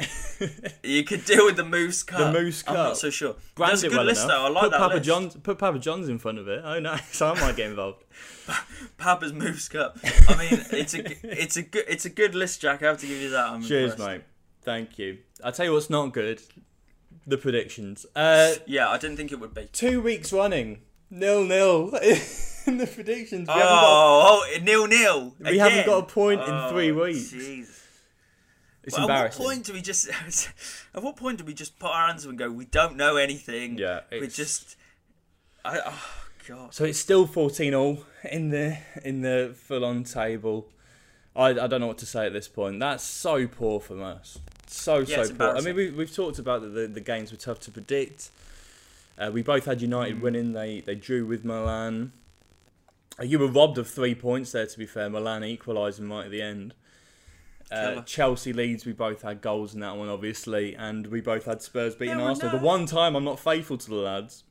You 0.84 1.04
could 1.04 1.26
deal 1.26 1.46
with 1.46 1.58
the 1.58 1.66
Moose 1.66 2.02
Cup. 2.02 2.20
The 2.20 2.32
Moose 2.32 2.64
Cup. 2.64 2.72
I'm 2.72 2.78
not 2.86 2.98
so 2.98 3.10
sure. 3.10 3.36
Brand 3.56 3.74
That's 3.74 3.84
a 3.84 3.90
good 3.90 3.98
well 3.98 4.06
list, 4.06 4.24
enough. 4.24 4.38
though. 4.38 4.46
I 4.46 4.50
like 4.50 4.64
put 4.64 4.72
that 4.72 4.78
Papa 4.80 4.94
list. 4.96 5.06
John's. 5.06 5.36
Put 5.36 5.58
Papa 5.60 5.80
John's 5.80 6.08
in 6.08 6.18
front 6.18 6.38
of 6.40 6.48
it. 6.48 6.62
Oh 6.64 6.80
no, 6.88 6.96
so 7.12 7.28
I 7.34 7.40
might 7.42 7.58
get 7.58 7.70
involved. 7.70 8.06
Papa's 8.98 9.34
Moose 9.34 9.68
Cup. 9.68 9.98
I 10.30 10.36
mean, 10.38 10.64
it's 10.72 10.94
a 10.94 11.02
it's 11.42 11.58
a 11.58 11.62
good 11.64 11.84
it's 11.90 12.06
a 12.06 12.10
good 12.10 12.36
list, 12.36 12.62
Jack. 12.62 12.82
I 12.84 12.88
have 12.88 13.00
to 13.00 13.08
give 13.08 13.18
you 13.22 13.30
that. 13.32 13.50
I'm 13.50 13.62
Cheers, 13.62 13.92
impressed. 13.92 14.10
mate. 14.10 14.22
Thank 14.64 14.98
you. 14.98 15.18
I 15.44 15.52
tell 15.52 15.66
you 15.66 15.74
what's 15.74 15.90
not 15.90 16.14
good. 16.14 16.42
The 17.30 17.38
predictions. 17.38 18.06
Uh, 18.16 18.56
Yeah, 18.66 18.90
I 18.90 18.98
didn't 18.98 19.18
think 19.18 19.32
it 19.32 19.40
would 19.40 19.54
be. 19.54 19.70
two 19.72 20.02
weeks 20.02 20.34
running, 20.34 20.82
nil 21.10 21.44
nil 21.46 21.90
in 22.66 22.78
the 22.78 22.88
predictions. 22.88 23.48
We 23.48 23.54
haven't 23.54 23.68
got. 23.68 23.84
Oh, 23.86 24.46
oh, 24.56 24.60
nil 24.64 24.88
nil. 24.88 25.36
We 25.40 25.58
haven't 25.60 25.86
got 25.86 26.04
a 26.04 26.06
point 26.06 26.42
in 26.42 26.70
three 26.70 26.92
weeks. 26.92 27.32
Jeez. 27.34 27.76
It's 28.84 28.98
Well, 28.98 29.04
at 29.06 29.10
what 29.10 29.16
embarrassing. 29.16 29.46
point 29.46 29.66
do 29.66 29.74
we 29.74 29.82
just? 29.82 30.10
at 30.96 31.04
what 31.04 31.16
point 31.18 31.38
do 31.38 31.44
we 31.44 31.54
just 31.54 31.78
put 31.78 31.92
our 31.92 32.08
hands 32.08 32.26
up 32.26 32.30
and 32.30 32.40
go? 32.40 32.50
We 32.50 32.66
don't 32.66 32.96
know 32.96 33.18
anything. 33.18 33.78
Yeah, 33.78 34.02
we 34.12 34.28
just. 34.28 34.76
I 35.64 35.80
oh 35.86 36.04
god. 36.48 36.74
So 36.74 36.86
it's 36.86 36.98
still 37.00 37.28
14 37.28 37.74
all 37.76 38.06
in 38.32 38.50
the 38.50 38.78
in 39.04 39.22
the 39.22 39.54
full 39.56 39.86
on 39.86 40.04
table. 40.04 40.70
I, 41.36 41.50
I 41.50 41.68
don't 41.68 41.80
know 41.82 41.88
what 41.88 42.00
to 42.00 42.06
say 42.08 42.26
at 42.26 42.34
this 42.34 42.48
point. 42.48 42.80
That's 42.80 43.04
so 43.04 43.46
poor 43.48 43.80
from 43.80 44.02
us. 44.02 44.40
So 44.72 45.00
Yeah, 45.00 45.24
so 45.24 45.34
poor. 45.34 45.58
I 45.58 45.62
mean, 45.62 45.76
we, 45.76 45.90
we've 45.90 46.14
talked 46.16 46.38
about 46.38 46.62
that 46.62 46.70
the, 46.70 46.88
the 46.88 47.02
games 47.02 47.32
were 47.32 47.38
tough 47.38 47.60
to 47.62 47.72
predict. 47.72 48.30
Uh, 49.18 49.32
we 49.34 49.42
both 49.42 49.66
had 49.66 49.82
United 49.82 50.18
Mm. 50.18 50.22
winning. 50.22 50.54
They 50.54 50.82
they 50.82 50.96
drew 50.96 51.26
with 51.26 51.44
Milan. 51.44 52.12
Uh, 53.20 53.24
you 53.24 53.40
were 53.40 53.48
robbed 53.48 53.78
of 53.80 53.90
three 53.90 54.14
points 54.16 54.52
there. 54.52 54.66
To 54.68 54.78
be 54.78 54.86
fair, 54.86 55.10
Milan 55.10 55.44
equalising 55.44 56.08
right 56.10 56.26
at 56.26 56.32
the 56.32 56.42
end. 56.42 56.74
Uh, 57.72 58.02
Chelsea 58.02 58.54
leads. 58.54 58.86
we 58.86 58.94
both 58.94 59.22
had 59.24 59.42
goals 59.42 59.74
in 59.74 59.80
that 59.82 59.96
one, 59.96 60.08
obviously, 60.10 60.76
and 60.76 61.08
we 61.08 61.22
both 61.22 61.46
had 61.46 61.62
Spurs 61.62 61.96
beating 61.96 62.18
well, 62.18 62.28
Arsenal. 62.30 62.54
no. 62.54 62.60
The 62.60 62.66
one 62.66 62.86
time 62.86 63.16
I'm 63.16 63.24
not 63.24 63.40
faithful 63.40 63.78
to 63.78 63.90
the 63.90 63.96
lads, 63.96 64.44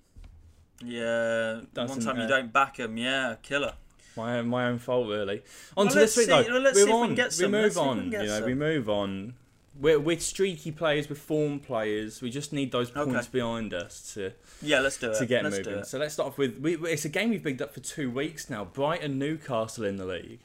Yeah, 0.84 1.54
one 1.54 1.66
Doesn't, 1.74 2.02
time 2.04 2.20
you 2.20 2.28
don't 2.28 2.52
back 2.52 2.76
them, 2.76 2.96
yeah, 2.96 3.34
killer. 3.42 3.74
my 4.16 4.42
my 4.42 4.66
own 4.66 4.78
fault 4.78 5.08
really. 5.08 5.42
On 5.76 5.86
Well, 5.86 5.94
to 5.94 5.98
this 6.00 6.16
week 6.16 6.26
see- 6.26 6.30
though. 6.32 6.42
well, 6.52 6.60
let's 6.60 6.76
we're 6.76 6.84
see 6.86 6.90
if 6.92 7.00
we 7.00 7.06
can 7.08 7.14
get 7.16 7.36
we 7.40 7.48
move 7.48 7.74
we 7.76 7.80
on. 7.82 8.04
you 8.12 8.18
know, 8.18 8.26
some. 8.38 8.44
we 8.44 8.54
move 8.54 8.88
on. 8.88 9.34
We're 9.80 10.00
with 10.00 10.22
streaky 10.22 10.72
players, 10.72 11.08
we're 11.08 11.14
form 11.16 11.60
players. 11.60 12.20
We 12.20 12.30
just 12.30 12.52
need 12.52 12.72
those 12.72 12.90
Okay. 12.90 13.10
points 13.10 13.28
behind 13.28 13.72
us 13.72 14.12
to 14.14 14.32
Yeah, 14.60 14.80
let's 14.80 14.96
do 14.98 15.10
it. 15.12 15.18
to 15.18 15.26
get 15.26 15.44
let's 15.44 15.56
Do 15.58 15.64
moving. 15.64 15.78
it. 15.80 15.86
So 15.86 15.98
let's 15.98 16.14
start 16.14 16.28
off 16.30 16.38
with 16.38 16.58
we, 16.58 16.74
it's 16.76 17.04
a 17.04 17.08
game 17.08 17.30
we've 17.30 17.42
bigged 17.42 17.62
up 17.62 17.72
for 17.74 17.80
two 17.80 18.10
weeks 18.10 18.50
now. 18.50 18.64
Brighton 18.64 19.18
Newcastle 19.18 19.84
in 19.84 19.96
the 19.96 20.04
league. 20.04 20.40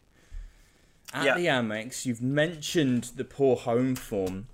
At 1.14 1.26
Yeah. 1.26 1.36
the 1.36 1.46
Amex, 1.48 2.06
you've 2.06 2.22
mentioned 2.22 3.12
the 3.16 3.24
poor 3.24 3.56
home 3.56 3.96
form. 3.96 4.48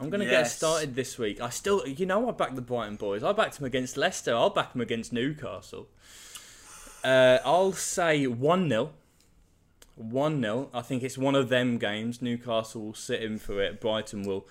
I'm 0.00 0.08
going 0.08 0.20
to 0.20 0.26
get 0.26 0.44
started 0.44 0.94
this 0.94 1.18
week. 1.18 1.40
I 1.40 1.50
still, 1.50 1.86
you 1.86 2.06
know, 2.06 2.26
I 2.28 2.32
back 2.32 2.54
the 2.54 2.62
Brighton 2.62 2.96
boys. 2.96 3.22
I 3.22 3.32
backed 3.32 3.56
them 3.56 3.66
against 3.66 3.96
Leicester. 3.98 4.34
I'll 4.34 4.48
back 4.50 4.72
them 4.72 4.80
against 4.80 5.12
Newcastle. 5.12 5.86
Uh, 7.04 7.38
I'll 7.44 7.72
say 7.72 8.26
1 8.26 8.68
0. 8.68 8.92
1 9.96 10.40
0. 10.40 10.70
I 10.72 10.82
think 10.82 11.02
it's 11.02 11.18
one 11.18 11.34
of 11.34 11.48
them 11.48 11.78
games. 11.78 12.22
Newcastle 12.22 12.82
will 12.86 12.94
sit 12.94 13.22
in 13.22 13.38
for 13.38 13.60
it. 13.62 13.80
Brighton 13.80 14.22
will 14.22 14.46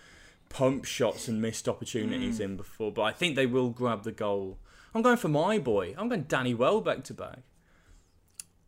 pump 0.49 0.85
shots 0.85 1.27
and 1.27 1.41
missed 1.41 1.67
opportunities 1.67 2.37
Hmm. 2.37 2.43
in 2.43 2.57
before, 2.57 2.91
but 2.91 3.03
I 3.03 3.11
think 3.11 3.35
they 3.35 3.45
will 3.45 3.69
grab 3.69 4.03
the 4.03 4.11
goal. 4.11 4.57
I'm 4.93 5.01
going 5.01 5.17
for 5.17 5.29
my 5.29 5.57
boy. 5.57 5.95
I'm 5.97 6.09
going 6.09 6.23
Danny 6.23 6.53
Welbeck 6.53 7.03
to 7.05 7.13
back. 7.13 7.39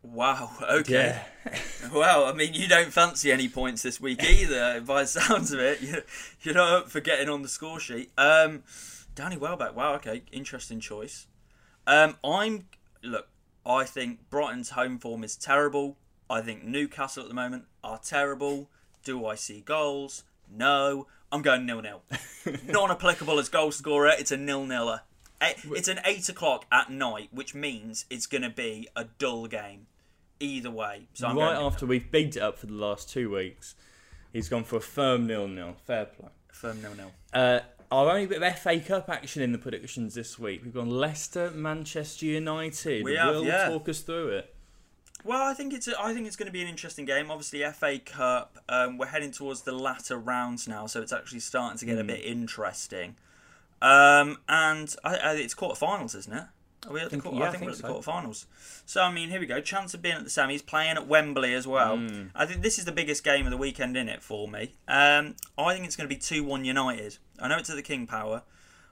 Wow. 0.02 0.50
Okay. 0.62 1.20
Well, 1.92 2.24
I 2.24 2.32
mean, 2.32 2.54
you 2.54 2.66
don't 2.66 2.90
fancy 2.90 3.30
any 3.30 3.46
points 3.46 3.82
this 3.82 4.00
week 4.00 4.24
either, 4.24 4.80
by 4.86 5.02
the 5.02 5.06
sounds 5.06 5.52
of 5.52 5.60
it. 5.60 5.82
You, 5.82 6.02
you're 6.40 6.54
not 6.54 6.72
up 6.72 6.90
for 6.90 7.00
getting 7.00 7.28
on 7.28 7.42
the 7.42 7.48
score 7.48 7.78
sheet. 7.78 8.10
Um, 8.16 8.62
Danny 9.14 9.36
Welbeck. 9.36 9.76
Wow. 9.76 9.94
Okay. 9.96 10.22
Interesting 10.32 10.80
choice. 10.80 11.26
Um, 11.86 12.16
I'm 12.24 12.68
look. 13.02 13.28
I 13.66 13.84
think 13.84 14.30
Brighton's 14.30 14.70
home 14.70 14.98
form 14.98 15.22
is 15.24 15.36
terrible. 15.36 15.98
I 16.28 16.40
think 16.40 16.64
Newcastle 16.64 17.22
at 17.22 17.28
the 17.28 17.34
moment 17.34 17.64
are 17.82 17.98
terrible. 17.98 18.70
Do 19.04 19.26
I 19.26 19.34
see 19.34 19.60
goals? 19.60 20.24
No. 20.50 21.06
I'm 21.30 21.42
going 21.42 21.66
nil 21.66 21.82
nil. 21.82 22.02
Non 22.66 22.90
applicable 22.90 23.38
as 23.38 23.48
goal 23.48 23.72
scorer. 23.72 24.12
It's 24.18 24.30
a 24.30 24.36
nil 24.36 24.64
niler. 24.66 25.00
It's 25.40 25.88
an 25.88 26.00
eight 26.04 26.28
o'clock 26.28 26.64
at 26.72 26.90
night, 26.90 27.28
which 27.32 27.54
means 27.54 28.06
it's 28.08 28.26
going 28.26 28.42
to 28.42 28.50
be 28.50 28.88
a 28.96 29.04
dull 29.18 29.46
game. 29.46 29.86
Either 30.40 30.70
way, 30.70 31.06
so 31.14 31.28
I'm 31.28 31.38
right 31.38 31.56
after 31.56 31.86
we've 31.86 32.10
beat 32.10 32.36
it 32.36 32.42
up 32.42 32.58
for 32.58 32.66
the 32.66 32.74
last 32.74 33.08
two 33.08 33.30
weeks, 33.30 33.76
he's 34.32 34.48
gone 34.48 34.64
for 34.64 34.76
a 34.76 34.80
firm 34.80 35.28
nil 35.28 35.46
nil. 35.46 35.76
Fair 35.86 36.06
play. 36.06 36.28
firm 36.52 36.82
nil 36.82 36.92
nil. 36.96 37.12
Uh, 37.32 37.60
our 37.90 38.10
only 38.10 38.26
bit 38.26 38.42
of 38.42 38.58
FA 38.58 38.80
Cup 38.80 39.08
action 39.08 39.42
in 39.42 39.52
the 39.52 39.58
predictions 39.58 40.14
this 40.14 40.36
week. 40.38 40.62
We've 40.64 40.74
gone 40.74 40.90
Leicester, 40.90 41.52
Manchester 41.52 42.26
United. 42.26 43.04
We 43.04 43.14
have, 43.14 43.34
Will 43.34 43.44
yeah. 43.44 43.68
talk 43.68 43.88
us 43.88 44.00
through 44.00 44.30
it. 44.30 44.53
Well, 45.24 45.42
I 45.42 45.54
think 45.54 45.72
it's 45.72 45.88
a, 45.88 45.98
I 46.00 46.12
think 46.12 46.26
it's 46.26 46.36
going 46.36 46.46
to 46.46 46.52
be 46.52 46.60
an 46.62 46.68
interesting 46.68 47.06
game. 47.06 47.30
Obviously, 47.30 47.62
FA 47.72 47.98
Cup. 47.98 48.58
Um, 48.68 48.98
we're 48.98 49.06
heading 49.06 49.32
towards 49.32 49.62
the 49.62 49.72
latter 49.72 50.18
rounds 50.18 50.68
now, 50.68 50.86
so 50.86 51.00
it's 51.00 51.12
actually 51.12 51.40
starting 51.40 51.78
to 51.78 51.86
get 51.86 51.94
Hmm. 51.94 52.00
a 52.00 52.04
bit 52.04 52.24
interesting. 52.24 53.16
Um, 53.80 54.38
and 54.48 54.94
I, 55.02 55.16
I, 55.16 55.32
it's 55.34 55.54
quarterfinals, 55.54 56.14
isn't 56.14 56.32
it? 56.32 56.44
Are 56.86 56.92
we 56.92 57.00
at 57.00 57.10
the 57.10 57.18
quarter, 57.18 57.38
yeah, 57.38 57.44
I 57.44 57.48
I 57.48 57.50
think, 57.50 57.60
think 57.60 57.82
we're 57.82 57.90
at 57.90 58.02
the 58.02 58.02
so. 58.04 58.10
quarterfinals. 58.12 58.44
So 58.84 59.02
I 59.02 59.10
mean, 59.10 59.30
here 59.30 59.40
we 59.40 59.46
go. 59.46 59.58
Chance 59.62 59.94
of 59.94 60.02
being 60.02 60.16
at 60.16 60.24
the 60.24 60.30
semis, 60.30 60.64
playing 60.64 60.96
at 60.98 61.06
Wembley 61.06 61.54
as 61.54 61.66
well. 61.66 61.96
Hmm. 61.96 62.24
I 62.34 62.44
think 62.44 62.60
this 62.62 62.78
is 62.78 62.84
the 62.84 62.92
biggest 62.92 63.24
game 63.24 63.46
of 63.46 63.50
the 63.50 63.56
weekend 63.56 63.96
in 63.96 64.08
it 64.10 64.22
for 64.22 64.46
me. 64.46 64.74
Um, 64.86 65.34
I 65.56 65.72
think 65.72 65.86
it's 65.86 65.96
going 65.96 66.08
to 66.08 66.14
be 66.14 66.20
two 66.20 66.44
one 66.44 66.66
United. 66.66 67.16
I 67.40 67.48
know 67.48 67.56
it's 67.56 67.70
at 67.70 67.76
the 67.76 67.82
King 67.82 68.06
Power. 68.06 68.42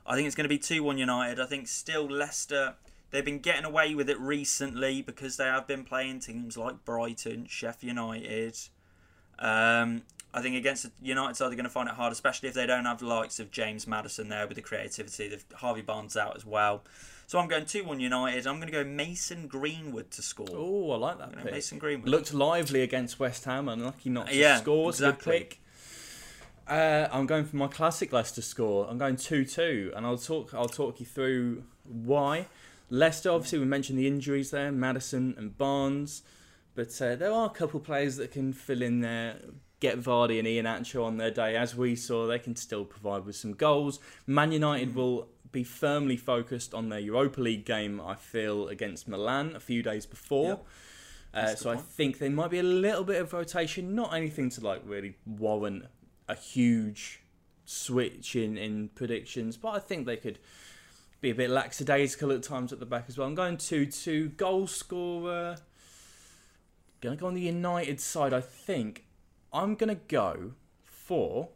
I 0.06 0.14
think 0.16 0.26
it's 0.26 0.34
going 0.34 0.44
to 0.44 0.48
be 0.48 0.58
two 0.58 0.82
one 0.82 0.96
United. 0.96 1.38
I 1.38 1.44
think 1.46 1.68
still 1.68 2.06
Leicester. 2.08 2.74
They've 3.12 3.24
been 3.24 3.40
getting 3.40 3.64
away 3.64 3.94
with 3.94 4.08
it 4.10 4.18
recently 4.18 5.02
because 5.02 5.36
they 5.36 5.44
have 5.44 5.66
been 5.66 5.84
playing 5.84 6.20
teams 6.20 6.56
like 6.56 6.84
Brighton, 6.84 7.46
Sheffield 7.46 7.90
United. 7.96 8.58
Um, 9.38 10.02
I 10.34 10.40
think 10.40 10.56
against 10.56 10.86
United 11.02 11.36
side, 11.36 11.50
they're 11.50 11.56
going 11.56 11.64
to 11.64 11.70
find 11.70 11.90
it 11.90 11.94
hard, 11.94 12.10
especially 12.12 12.48
if 12.48 12.54
they 12.54 12.66
don't 12.66 12.86
have 12.86 13.00
the 13.00 13.06
likes 13.06 13.38
of 13.38 13.50
James 13.50 13.86
Maddison 13.86 14.30
there 14.30 14.46
with 14.46 14.56
the 14.56 14.62
creativity. 14.62 15.28
They've 15.28 15.44
Harvey 15.56 15.82
Barnes 15.82 16.16
out 16.16 16.36
as 16.36 16.46
well. 16.46 16.84
So 17.26 17.38
I'm 17.38 17.48
going 17.48 17.66
2 17.66 17.84
1 17.84 18.00
United. 18.00 18.46
I'm 18.46 18.56
going 18.56 18.66
to 18.66 18.72
go 18.72 18.82
Mason 18.84 19.46
Greenwood 19.46 20.10
to 20.12 20.22
score. 20.22 20.46
Oh, 20.50 20.90
I 20.92 20.96
like 20.96 21.18
that 21.18 21.36
pick. 21.36 21.52
Mason 21.52 21.78
Greenwood. 21.78 22.08
Looked 22.08 22.32
lively 22.32 22.80
against 22.80 23.20
West 23.20 23.44
Ham, 23.44 23.68
unlucky 23.68 24.08
not 24.08 24.28
to 24.28 24.34
Yeah, 24.36 24.56
score. 24.56 24.88
A 24.88 24.92
good 24.92 24.94
exactly. 24.94 25.38
pick. 25.38 25.60
Uh, 26.66 27.08
I'm 27.12 27.26
going 27.26 27.44
for 27.44 27.56
my 27.56 27.66
classic 27.68 28.12
Leicester 28.12 28.42
score. 28.42 28.86
I'm 28.88 28.96
going 28.96 29.16
two 29.16 29.44
two, 29.44 29.92
and 29.94 30.06
I'll 30.06 30.16
talk. 30.16 30.54
I'll 30.54 30.68
talk 30.68 31.00
you 31.00 31.06
through 31.06 31.64
why. 31.84 32.46
Leicester, 32.92 33.30
obviously, 33.30 33.58
we 33.58 33.64
mentioned 33.64 33.98
the 33.98 34.06
injuries 34.06 34.50
there, 34.50 34.70
Maddison 34.70 35.34
and 35.38 35.56
Barnes, 35.56 36.20
but 36.74 37.00
uh, 37.00 37.16
there 37.16 37.32
are 37.32 37.46
a 37.46 37.50
couple 37.50 37.80
of 37.80 37.86
players 37.86 38.16
that 38.16 38.32
can 38.32 38.52
fill 38.52 38.82
in 38.82 39.00
there. 39.00 39.36
Get 39.80 39.98
Vardy 39.98 40.38
and 40.38 40.46
Iheanacho 40.46 41.02
on 41.02 41.16
their 41.16 41.30
day, 41.30 41.56
as 41.56 41.74
we 41.74 41.96
saw, 41.96 42.26
they 42.26 42.38
can 42.38 42.54
still 42.54 42.84
provide 42.84 43.24
with 43.24 43.34
some 43.34 43.54
goals. 43.54 43.98
Man 44.26 44.52
United 44.52 44.94
will 44.94 45.28
be 45.50 45.64
firmly 45.64 46.18
focused 46.18 46.74
on 46.74 46.90
their 46.90 46.98
Europa 46.98 47.40
League 47.40 47.64
game. 47.64 47.98
I 47.98 48.14
feel 48.14 48.68
against 48.68 49.08
Milan 49.08 49.56
a 49.56 49.60
few 49.60 49.82
days 49.82 50.04
before. 50.04 50.48
Yep. 50.48 50.66
Uh, 51.32 51.54
so 51.54 51.70
I 51.70 51.76
think 51.76 52.18
there 52.18 52.28
might 52.28 52.50
be 52.50 52.58
a 52.58 52.62
little 52.62 53.04
bit 53.04 53.22
of 53.22 53.32
rotation, 53.32 53.94
not 53.94 54.12
anything 54.12 54.50
to 54.50 54.60
like 54.60 54.82
really 54.84 55.16
warrant 55.24 55.86
a 56.28 56.34
huge 56.34 57.22
switch 57.64 58.36
in, 58.36 58.58
in 58.58 58.90
predictions, 58.90 59.56
but 59.56 59.70
I 59.70 59.78
think 59.78 60.04
they 60.04 60.18
could 60.18 60.38
be 61.22 61.30
a 61.30 61.34
bit 61.34 61.48
lackadaisical 61.48 62.30
at 62.32 62.42
times 62.42 62.72
at 62.72 62.80
the 62.80 62.84
back 62.86 63.06
as 63.08 63.16
well. 63.16 63.26
I'm 63.26 63.34
going 63.34 63.56
to 63.56 63.86
to 63.86 64.28
goal 64.30 64.66
scorer. 64.66 65.56
Gonna 67.00 67.16
go 67.16 67.26
on 67.28 67.34
the 67.34 67.40
United 67.40 67.98
side. 68.00 68.32
I 68.34 68.40
think 68.42 69.04
I'm 69.52 69.74
gonna 69.74 69.94
go 69.94 70.52
for. 70.84 71.48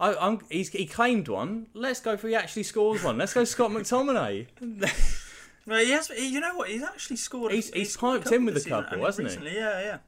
I, 0.00 0.14
I'm, 0.14 0.38
he's, 0.48 0.68
he 0.70 0.86
claimed 0.86 1.26
one. 1.28 1.66
Let's 1.74 2.00
go 2.00 2.16
for 2.16 2.28
he 2.28 2.34
actually 2.36 2.62
scores 2.62 3.02
one. 3.02 3.18
Let's 3.18 3.34
go 3.34 3.44
Scott 3.44 3.70
McTominay. 3.70 4.46
Well, 5.66 5.84
he 5.84 5.90
has, 5.90 6.08
you 6.08 6.40
know 6.40 6.56
what? 6.56 6.70
He's 6.70 6.82
actually 6.82 7.16
scored. 7.16 7.52
He's- 7.52 7.70
he's 7.74 7.92
scored 7.92 8.22
piped 8.22 8.32
in 8.34 8.46
with 8.46 8.56
a 8.56 8.60
season, 8.60 8.84
couple, 8.84 8.94
and 8.94 9.04
hasn't 9.04 9.30
he? 9.42 9.54
Yeah, 9.54 9.80
yeah. 9.82 9.98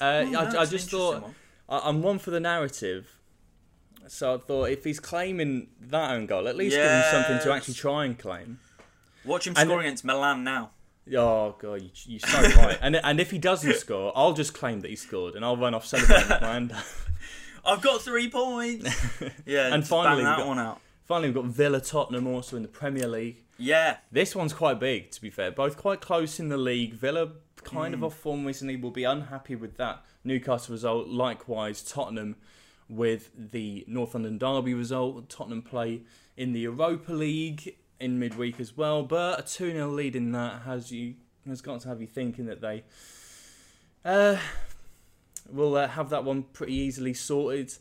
Uh, 0.00 0.24
Oh, 0.34 0.34
I, 0.58 0.62
I 0.62 0.64
just 0.64 0.88
thought 0.90 1.20
one. 1.20 1.34
I, 1.68 1.80
I'm 1.84 2.00
one 2.00 2.18
for 2.18 2.30
the 2.30 2.40
narrative. 2.40 3.15
So 4.08 4.34
I 4.34 4.38
thought 4.38 4.64
if 4.70 4.84
he's 4.84 5.00
claiming 5.00 5.68
that 5.80 6.10
own 6.12 6.26
goal, 6.26 6.48
at 6.48 6.56
least 6.56 6.76
give 6.76 6.84
him 6.90 7.02
something 7.10 7.38
to 7.40 7.52
actually 7.52 7.74
try 7.74 8.04
and 8.04 8.18
claim. 8.18 8.58
Watch 9.24 9.46
him 9.46 9.54
And- 9.56 9.68
score 9.68 9.80
against 9.80 10.04
Milan 10.04 10.44
now. 10.44 10.70
Oh 11.16 11.54
god, 11.60 11.82
you, 11.82 11.90
you're 12.06 12.20
so 12.20 12.40
right. 12.62 12.78
And 12.82 12.96
and 12.96 13.20
if 13.20 13.30
he 13.30 13.38
doesn't 13.38 13.74
score, 13.76 14.12
I'll 14.16 14.32
just 14.32 14.54
claim 14.54 14.80
that 14.80 14.88
he 14.90 14.96
scored, 14.96 15.34
and 15.36 15.44
I'll 15.44 15.56
run 15.56 15.72
off 15.74 15.86
celebrating 15.86 16.28
with 16.28 16.40
my 16.40 16.52
hand. 16.52 16.74
I've 17.64 17.80
got 17.82 18.02
three 18.02 18.28
points. 18.30 18.90
Yeah, 19.46 19.72
And 19.74 19.86
finally 19.86 20.24
that 20.24 20.38
got- 20.38 20.46
one 20.46 20.58
out. 20.58 20.80
Finally, 21.04 21.28
we've 21.28 21.36
got 21.36 21.44
Villa 21.44 21.80
Tottenham 21.80 22.26
also 22.26 22.56
in 22.56 22.62
the 22.62 22.68
Premier 22.68 23.06
League. 23.06 23.44
Yeah, 23.58 23.98
This 24.10 24.34
one's 24.34 24.52
quite 24.52 24.80
big, 24.80 25.12
to 25.12 25.20
be 25.20 25.30
fair. 25.30 25.52
Both 25.52 25.76
quite 25.76 26.00
close 26.00 26.40
in 26.40 26.48
the 26.48 26.56
league. 26.56 26.94
Villa 26.94 27.28
kind 27.62 27.94
Hmm. 27.94 28.02
of 28.02 28.04
off 28.12 28.18
form 28.18 28.44
recently. 28.44 28.74
Will 28.76 28.90
be 28.90 29.04
unhappy 29.04 29.54
with 29.54 29.76
that 29.76 30.04
Newcastle 30.24 30.72
result. 30.72 31.06
Likewise, 31.06 31.82
Tottenham 31.82 32.34
with 32.88 33.30
the 33.36 33.84
North 33.86 34.14
London 34.14 34.38
Derby 34.38 34.74
result. 34.74 35.28
Tottenham 35.28 35.62
play 35.62 36.02
in 36.36 36.52
the 36.52 36.60
Europa 36.60 37.12
League 37.12 37.76
in 37.98 38.18
midweek 38.18 38.60
as 38.60 38.76
well. 38.76 39.02
But 39.02 39.40
a 39.40 39.42
2 39.42 39.72
0 39.72 39.88
lead 39.90 40.16
in 40.16 40.32
that 40.32 40.62
has 40.62 40.92
you 40.92 41.14
has 41.46 41.60
got 41.60 41.80
to 41.80 41.88
have 41.88 42.00
you 42.00 42.06
thinking 42.06 42.46
that 42.46 42.60
they 42.60 42.84
uh, 44.04 44.36
will 45.50 45.76
uh, 45.76 45.88
have 45.88 46.10
that 46.10 46.24
one 46.24 46.42
pretty 46.42 46.74
easily 46.74 47.14
sorted. 47.14 47.72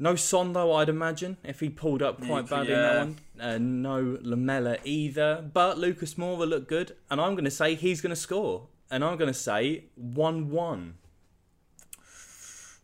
No 0.00 0.14
Son 0.14 0.52
though, 0.52 0.74
I'd 0.74 0.88
imagine, 0.88 1.38
if 1.42 1.58
he 1.60 1.68
pulled 1.68 2.02
up 2.02 2.18
quite 2.18 2.44
Yeah, 2.44 2.56
badly 2.56 2.72
in 2.72 2.80
that 2.80 2.98
one. 2.98 3.16
Uh, 3.40 3.58
no 3.58 4.18
Lamela 4.22 4.78
either. 4.84 5.44
But 5.52 5.78
Lucas 5.78 6.14
Moura 6.14 6.48
looked 6.48 6.68
good, 6.68 6.94
and 7.10 7.20
I'm 7.20 7.34
going 7.34 7.44
to 7.44 7.50
say 7.50 7.74
he's 7.74 8.00
going 8.00 8.10
to 8.10 8.16
score. 8.16 8.68
And 8.90 9.04
I'm 9.04 9.16
going 9.18 9.32
to 9.32 9.38
say 9.38 9.84
1 9.96 10.50
1. 10.50 10.94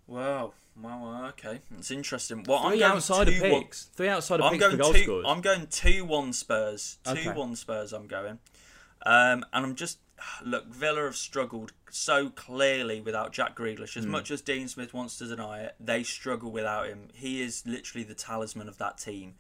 Wow. 0.07 0.53
Wow. 0.81 1.27
Okay, 1.31 1.61
that's 1.71 1.91
interesting. 1.91 2.45
Well, 2.47 2.59
I'm 2.59 2.71
Three 2.73 2.81
going 2.81 2.93
outsider 2.93 3.31
two 3.33 3.43
one- 3.43 3.63
picks. 3.63 3.85
Three 3.85 4.09
outsider 4.09 4.43
I'm 4.43 4.53
picks 4.53 4.65
for 4.65 4.71
going 4.71 4.81
goal 4.83 4.93
two. 4.93 5.03
scorers. 5.05 5.25
I'm 5.29 5.41
going 5.41 5.67
two 5.69 6.05
one 6.05 6.33
Spurs. 6.33 6.99
Two 7.05 7.11
Okay. 7.13 7.33
one 7.33 7.55
Spurs. 7.57 7.93
I'm 7.93 8.07
going, 8.07 8.39
um, 9.07 9.45
and 9.53 9.67
I'm 9.67 9.75
just 9.77 9.99
look. 10.45 10.67
Villa 10.67 11.05
have 11.05 11.17
struggled 11.17 11.73
so 11.91 12.29
clearly 12.31 13.01
without 13.01 13.33
Jack 13.33 13.55
Grealish. 13.57 13.97
As 13.97 14.05
much 14.07 14.31
as 14.33 14.41
Dean 14.41 14.67
Smith 14.69 14.93
wants 14.93 15.17
to 15.19 15.27
deny 15.27 15.61
it, 15.61 15.77
they 15.79 16.03
struggle 16.03 16.51
without 16.51 16.89
him. 16.89 17.09
He 17.15 17.41
is 17.41 17.63
literally 17.67 18.05
the 18.05 18.15
talisman 18.15 18.69
of 18.69 18.79
that 18.79 18.99
team. 18.99 19.35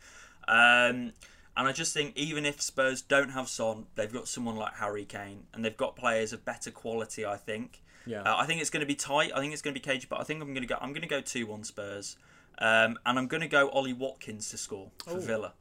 Um, 0.47 1.13
and 1.57 1.69
I 1.69 1.73
just 1.73 1.95
think 1.95 2.17
even 2.17 2.45
if 2.47 2.61
Spurs 2.61 3.01
don't 3.03 3.31
have 3.31 3.49
Son, 3.49 3.87
they've 3.97 4.13
got 4.13 4.29
someone 4.29 4.57
like 4.57 4.75
Harry 4.77 5.05
Kane, 5.05 5.47
and 5.53 5.65
they've 5.65 5.77
got 5.77 5.97
players 5.97 6.33
of 6.33 6.45
better 6.45 6.71
quality. 6.71 7.25
I 7.27 7.37
think. 7.37 7.81
Yeah. 8.07 8.23
Uh, 8.23 8.37
I 8.37 8.47
think 8.47 8.61
it's 8.61 8.71
going 8.71 8.81
to 8.83 8.87
be 8.87 8.95
tight. 8.95 9.33
I 9.35 9.41
think 9.41 9.53
it's 9.53 9.63
going 9.63 9.75
to 9.75 9.81
be 9.81 9.85
cagey, 9.85 10.07
but 10.09 10.21
I 10.21 10.25
think 10.25 10.43
I'm 10.43 10.49
going 10.53 10.67
to 10.67 10.69
go. 10.69 10.77
I'm 10.81 10.91
going 10.91 11.03
to 11.03 11.09
go 11.09 11.21
two 11.21 11.47
one 11.47 11.65
Spurs, 11.65 12.17
um, 12.59 12.99
and 13.07 13.19
I'm 13.19 13.27
going 13.29 13.41
to 13.41 13.49
go 13.49 13.69
Ollie 13.71 13.93
Watkins 13.93 14.51
to 14.51 14.59
score 14.59 14.91
for 15.05 15.13
Oh. 15.13 15.21
Villa. 15.21 15.53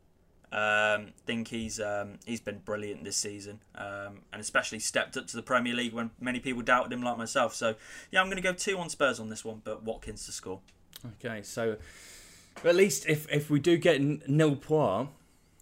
Um, 0.51 1.13
think 1.25 1.47
he's 1.47 1.79
um, 1.79 2.19
he's 2.25 2.39
been 2.41 2.59
brilliant 2.59 3.03
this 3.03 3.17
season, 3.17 3.59
um, 3.73 4.19
and 4.31 4.39
especially 4.39 4.77
stepped 4.79 5.17
up 5.17 5.25
to 5.27 5.35
the 5.35 5.41
Premier 5.41 5.73
League 5.73 5.93
when 5.93 6.11
many 6.19 6.39
people 6.39 6.61
doubted 6.61 6.93
him, 6.93 7.01
like 7.01 7.17
myself. 7.17 7.55
So 7.55 7.73
yeah, 8.11 8.21
I'm 8.21 8.27
going 8.27 8.37
to 8.37 8.43
go 8.43 8.53
two 8.53 8.77
on 8.77 8.89
Spurs 8.89 9.19
on 9.19 9.29
this 9.29 9.43
one, 9.43 9.61
but 9.63 9.81
Watkins 9.83 10.27
to 10.27 10.31
score. 10.31 10.59
Okay, 11.19 11.41
so 11.41 11.77
at 12.63 12.75
least 12.75 13.07
if 13.07 13.25
if 13.31 13.49
we 13.49 13.59
do 13.59 13.77
get 13.77 13.99
nil 14.29 14.55
point, 14.55 15.09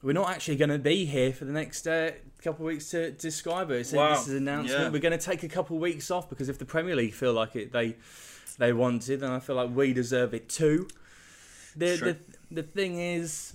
we're 0.04 0.12
not 0.12 0.30
actually 0.30 0.58
going 0.58 0.70
to 0.72 0.78
be 0.80 1.06
here 1.06 1.32
for 1.32 1.46
the 1.46 1.54
next 1.54 1.88
uh, 1.88 2.12
couple 2.42 2.66
of 2.66 2.74
weeks 2.74 2.90
to 2.92 3.12
describe 3.12 3.72
it. 3.72 3.86
So 3.88 3.98
Wow. 3.98 4.12
this 4.16 4.28
is 4.28 4.34
an 4.34 4.48
announcement. 4.48 4.82
Yeah. 4.84 4.90
We're 4.90 5.00
going 5.00 5.18
to 5.18 5.26
take 5.26 5.44
a 5.44 5.48
couple 5.48 5.76
of 5.78 5.82
weeks 5.82 6.10
off 6.12 6.30
because 6.30 6.50
if 6.50 6.58
the 6.58 6.66
Premier 6.66 6.96
League 6.96 7.14
feel 7.14 7.34
like 7.34 7.56
it, 7.56 7.72
they 7.72 7.96
they 8.58 8.74
want 8.74 9.08
it, 9.10 9.20
then 9.22 9.32
I 9.32 9.40
feel 9.40 9.56
like 9.56 9.70
we 9.74 9.94
deserve 9.94 10.34
it 10.34 10.50
too. 10.50 10.88
The 11.76 11.98
Sure. 11.98 12.14
the 12.14 12.18
the 12.52 12.64
thing 12.64 13.00
is, 13.00 13.54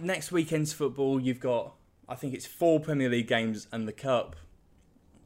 next 0.00 0.30
weekend's 0.32 0.72
football, 0.72 1.20
you've 1.20 1.40
got 1.40 1.74
I 2.08 2.14
think 2.14 2.34
it's 2.34 2.46
four 2.46 2.78
Premier 2.80 3.08
League 3.08 3.26
games 3.28 3.66
and 3.72 3.88
the 3.88 3.92
cup. 3.92 4.36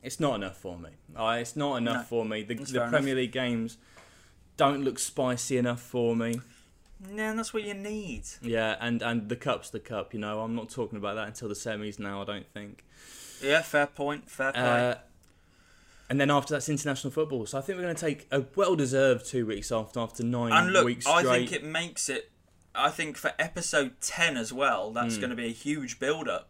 It's 0.02 0.18
not 0.18 0.36
enough 0.36 0.56
for 0.56 0.78
me. 0.78 0.90
Uh, 1.14 1.36
it's 1.40 1.56
not 1.56 1.76
enough 1.76 1.96
No, 1.96 2.02
for 2.04 2.24
me. 2.24 2.42
The, 2.42 2.54
the 2.54 2.86
Premier 2.88 3.14
League 3.14 3.32
games 3.32 3.76
don't 4.56 4.82
look 4.82 4.98
spicy 4.98 5.58
enough 5.58 5.82
for 5.82 6.16
me. 6.16 6.40
Yeah, 7.14 7.30
and 7.30 7.38
that's 7.38 7.54
what 7.54 7.62
you 7.64 7.74
need. 7.74 8.24
Yeah, 8.42 8.76
and 8.80 9.00
and 9.02 9.28
the 9.28 9.36
cup's 9.36 9.70
the 9.70 9.80
cup. 9.80 10.12
You 10.12 10.20
know, 10.20 10.40
I'm 10.40 10.54
not 10.54 10.68
talking 10.68 10.98
about 10.98 11.14
that 11.16 11.28
until 11.28 11.48
the 11.48 11.54
semis 11.54 11.98
now. 11.98 12.22
I 12.22 12.24
don't 12.24 12.46
think. 12.52 12.84
Yeah, 13.42 13.62
fair 13.62 13.86
point. 13.86 14.28
Fair 14.28 14.52
point. 14.52 14.64
Uh, 14.64 14.94
and 16.10 16.20
then 16.20 16.30
after 16.30 16.54
that's 16.54 16.68
international 16.68 17.10
football. 17.12 17.46
So 17.46 17.56
I 17.56 17.60
think 17.62 17.78
we're 17.78 17.84
going 17.84 17.94
to 17.94 18.00
take 18.04 18.26
a 18.32 18.44
well-deserved 18.56 19.24
two 19.26 19.46
weeks 19.46 19.70
off 19.72 19.96
after 19.96 20.22
nine 20.24 20.52
and 20.52 20.72
look, 20.72 20.84
weeks 20.84 21.06
I 21.06 21.22
think 21.22 21.52
it 21.52 21.64
makes 21.64 22.08
it. 22.08 22.30
I 22.74 22.90
think 22.90 23.16
for 23.16 23.32
episode 23.38 24.00
ten 24.00 24.36
as 24.36 24.52
well, 24.52 24.90
that's 24.92 25.14
Hmm. 25.14 25.20
going 25.20 25.30
to 25.30 25.36
be 25.36 25.46
a 25.46 25.52
huge 25.52 25.98
build-up. 26.00 26.48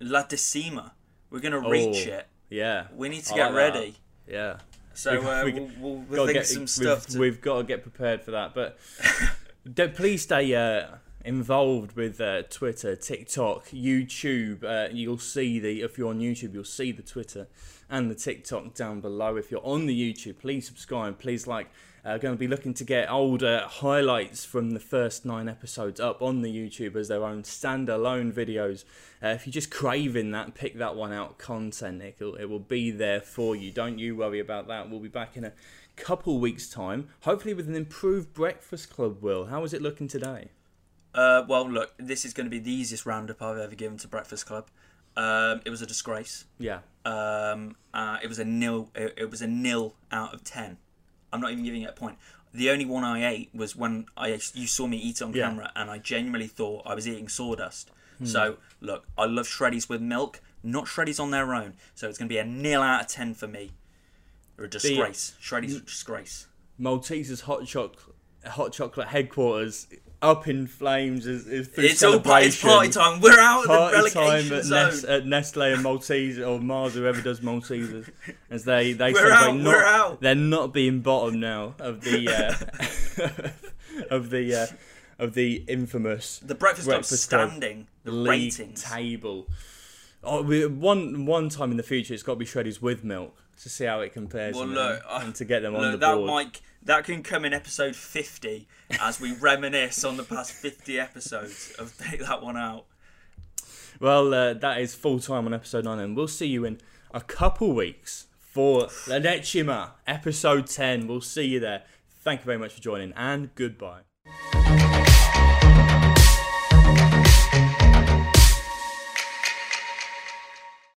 La 0.00 0.22
Decima, 0.22 0.92
we're 1.30 1.40
going 1.40 1.52
to 1.60 1.68
reach 1.68 2.06
Oh, 2.08 2.12
it. 2.12 2.26
yeah, 2.50 2.86
We 2.94 3.08
need 3.08 3.24
to 3.24 3.32
I 3.34 3.36
get 3.36 3.44
like 3.46 3.54
that. 3.72 3.78
ready. 3.78 3.94
yeah. 4.28 4.58
So 4.92 5.20
We- 5.20 5.26
uh, 5.26 5.44
we- 5.44 5.52
we'll, 5.52 5.70
we'll, 5.80 5.94
we'll 6.08 6.26
think 6.26 6.38
get- 6.38 6.46
some 6.46 6.62
we've, 6.62 6.70
stuff. 6.70 7.06
To, 7.08 7.18
we've 7.18 7.40
got 7.40 7.58
to 7.58 7.64
get 7.64 7.82
prepared 7.82 8.22
for 8.22 8.30
that. 8.32 8.54
But 8.54 8.78
please 9.72 10.22
stay 10.22 10.54
uh, 10.54 10.96
involved 11.24 11.96
with 11.96 12.20
uh, 12.20 12.42
Twitter, 12.50 12.94
TikTok, 12.94 13.68
YouTube. 13.68 14.62
Uh, 14.62 14.92
you'll 14.92 15.18
see 15.18 15.58
the 15.58 15.80
if 15.80 15.96
you're 15.96 16.10
on 16.10 16.20
YouTube, 16.20 16.52
you'll 16.52 16.64
see 16.64 16.92
the 16.92 17.02
Twitter 17.02 17.46
and 17.88 18.10
the 18.10 18.14
TikTok 18.14 18.74
down 18.74 19.00
below. 19.00 19.36
If 19.36 19.50
you're 19.50 19.64
on 19.64 19.86
the 19.86 20.12
YouTube, 20.12 20.38
please 20.38 20.66
subscribe. 20.66 21.18
Please 21.18 21.46
like. 21.46 21.70
Uh, 22.06 22.18
going 22.18 22.34
to 22.34 22.38
be 22.38 22.46
looking 22.46 22.74
to 22.74 22.84
get 22.84 23.10
older 23.10 23.64
highlights 23.66 24.44
from 24.44 24.72
the 24.72 24.78
first 24.78 25.24
nine 25.24 25.48
episodes 25.48 25.98
up 25.98 26.20
on 26.20 26.42
the 26.42 26.54
YouTube 26.54 26.96
as 26.96 27.08
their 27.08 27.24
own 27.24 27.42
standalone 27.42 28.30
videos. 28.30 28.84
Uh, 29.22 29.28
if 29.28 29.46
you're 29.46 29.52
just 29.52 29.70
craving 29.70 30.30
that, 30.30 30.54
pick 30.54 30.76
that 30.76 30.94
one 30.96 31.14
out 31.14 31.38
content. 31.38 32.02
It 32.02 32.16
will, 32.20 32.34
it 32.34 32.44
will 32.44 32.58
be 32.58 32.90
there 32.90 33.22
for 33.22 33.56
you. 33.56 33.70
Don't 33.70 33.98
you 33.98 34.16
worry 34.16 34.38
about 34.38 34.68
that. 34.68 34.90
We'll 34.90 35.00
be 35.00 35.08
back 35.08 35.38
in 35.38 35.44
a 35.44 35.52
couple 35.96 36.38
weeks' 36.38 36.68
time, 36.68 37.08
hopefully 37.20 37.54
with 37.54 37.68
an 37.68 37.74
improved 37.74 38.32
Breakfast 38.32 38.90
Club. 38.90 39.22
Will, 39.22 39.46
how 39.46 39.64
is 39.64 39.72
it 39.72 39.80
looking 39.82 40.08
today? 40.08 40.48
uh, 41.14 41.44
well, 41.48 41.70
look, 41.70 41.94
this 41.96 42.24
is 42.24 42.32
going 42.34 42.46
to 42.46 42.50
be 42.50 42.58
the 42.58 42.72
easiest 42.72 43.06
roundup 43.06 43.40
I've 43.40 43.58
ever 43.58 43.74
given 43.76 43.96
to 43.98 44.08
Breakfast 44.08 44.46
Club. 44.46 44.66
Um, 45.16 45.60
it 45.64 45.70
was 45.70 45.80
a 45.80 45.86
disgrace. 45.86 46.44
Yeah, 46.58 46.80
Um, 47.04 47.76
uh, 47.92 48.18
it 48.22 48.26
was 48.28 48.40
a 48.40 48.44
nil. 48.44 48.90
It, 48.96 49.14
it 49.16 49.30
was 49.30 49.40
a 49.40 49.46
nil 49.46 49.94
out 50.10 50.34
of 50.34 50.42
ten. 50.42 50.78
I'm 51.32 51.40
not 51.40 51.52
even 51.52 51.62
giving 51.64 51.82
it 51.82 51.90
a 51.90 51.92
point. 51.92 52.18
The 52.52 52.70
only 52.70 52.84
one 52.84 53.04
I 53.04 53.28
ate 53.28 53.50
was 53.54 53.76
when 53.76 54.06
I 54.16 54.28
you 54.54 54.66
saw 54.66 54.86
me 54.88 54.96
eat 54.96 55.22
on 55.22 55.32
Yeah. 55.32 55.48
camera, 55.48 55.70
and 55.76 55.88
I 55.90 55.98
genuinely 55.98 56.48
thought 56.48 56.82
I 56.84 56.94
was 56.96 57.06
eating 57.06 57.28
sawdust. 57.28 57.90
Hmm. 58.18 58.26
So 58.26 58.56
look, 58.80 59.06
I 59.16 59.26
love 59.26 59.46
shreddies 59.46 59.88
with 59.88 60.00
milk, 60.00 60.40
not 60.64 60.86
shreddies 60.86 61.20
on 61.20 61.30
their 61.30 61.54
own. 61.54 61.74
So 61.94 62.08
it's 62.08 62.18
going 62.18 62.28
to 62.28 62.32
be 62.32 62.38
a 62.38 62.44
nil 62.44 62.82
out 62.82 63.02
of 63.02 63.06
ten 63.06 63.34
for 63.34 63.46
me. 63.46 63.70
Or 64.58 64.64
a 64.64 64.70
disgrace. 64.70 65.34
shreddies 65.42 65.74
are 65.74 65.78
a 65.82 65.84
disgrace. 65.84 66.46
Malteser's 66.80 67.42
hot 67.42 67.66
chocolate, 67.66 68.14
hot 68.46 68.72
chocolate 68.72 69.08
headquarters 69.08 69.86
up 70.22 70.48
in 70.48 70.66
flames 70.66 71.26
is, 71.26 71.46
is 71.46 71.68
through 71.68 71.84
It's 71.84 72.02
all 72.02 72.14
it's 72.14 72.60
party 72.60 72.88
time. 72.90 73.20
We're 73.20 73.38
out 73.38 73.64
of 73.64 73.68
the 73.68 73.74
Party 73.76 74.10
time 74.10 74.24
relegation 74.48 74.56
at, 74.56 74.64
zone. 74.64 74.86
Nes- 74.88 75.04
at 75.04 75.26
Nestle 75.26 75.62
and 75.74 75.82
Maltese 75.82 76.38
or 76.38 76.58
Mars, 76.58 76.94
whoever 76.94 77.20
does 77.20 77.40
Maltesers, 77.40 78.08
as 78.50 78.64
they 78.64 78.92
they 78.94 79.12
We're 79.12 79.28
celebrate 79.28 79.48
out, 79.50 79.56
not 79.56 79.64
we're 79.66 79.84
out. 79.84 80.20
they're 80.20 80.34
not 80.34 80.72
being 80.72 81.00
bottom 81.00 81.40
now 81.40 81.74
of 81.78 82.00
the 82.00 82.28
uh, 82.28 83.50
of 84.10 84.30
the 84.30 84.54
uh, 84.54 84.66
of 85.22 85.34
the 85.34 85.64
infamous 85.68 86.38
the 86.38 86.54
breakfast 86.54 86.88
Breakfast 86.88 87.28
Club 87.28 87.50
standing 87.50 87.86
the 88.04 88.12
ratings. 88.12 88.82
table. 88.82 89.46
Oh, 90.22 90.40
we, 90.42 90.64
one 90.66 91.26
one 91.26 91.50
time 91.50 91.70
in 91.70 91.76
the 91.76 91.82
future, 91.82 92.14
it's 92.14 92.22
got 92.22 92.32
to 92.32 92.38
be 92.38 92.46
shreddies 92.46 92.80
with 92.80 93.04
milk 93.04 93.36
to 93.62 93.68
see 93.68 93.84
how 93.84 94.00
it 94.00 94.12
compares. 94.12 94.54
Well, 94.54 94.64
and, 94.64 94.74
look, 94.74 95.02
and 95.08 95.34
to 95.36 95.44
get 95.44 95.62
them 95.62 95.74
on 95.74 95.82
Look, 95.82 95.92
the 95.92 95.98
that 95.98 96.14
board. 96.14 96.26
might 96.26 96.60
that 96.84 97.04
can 97.04 97.22
come 97.22 97.44
in 97.44 97.54
episode 97.54 97.96
50 97.96 98.68
as 99.00 99.20
we 99.20 99.32
reminisce 99.32 100.04
on 100.04 100.16
the 100.16 100.22
past 100.22 100.52
50 100.52 101.00
episodes 101.00 101.74
of 101.78 101.96
take 101.96 102.20
that 102.20 102.42
one 102.42 102.56
out. 102.56 102.84
Well, 104.00 104.34
uh, 104.34 104.54
that 104.54 104.80
is 104.80 104.94
full 104.94 105.20
time 105.20 105.46
on 105.46 105.54
episode 105.54 105.84
9, 105.84 105.98
and 105.98 106.16
we'll 106.16 106.28
see 106.28 106.46
you 106.46 106.64
in 106.64 106.80
a 107.12 107.20
couple 107.20 107.72
weeks 107.72 108.26
for 108.38 108.88
La 109.08 109.18
Decima, 109.18 109.94
episode 110.06 110.66
10. 110.66 111.06
We'll 111.06 111.20
see 111.20 111.44
you 111.44 111.60
there. 111.60 111.84
Thank 112.20 112.40
you 112.40 112.46
very 112.46 112.58
much 112.58 112.72
for 112.74 112.80
joining, 112.80 113.12
and 113.12 113.54
goodbye. 113.54 114.00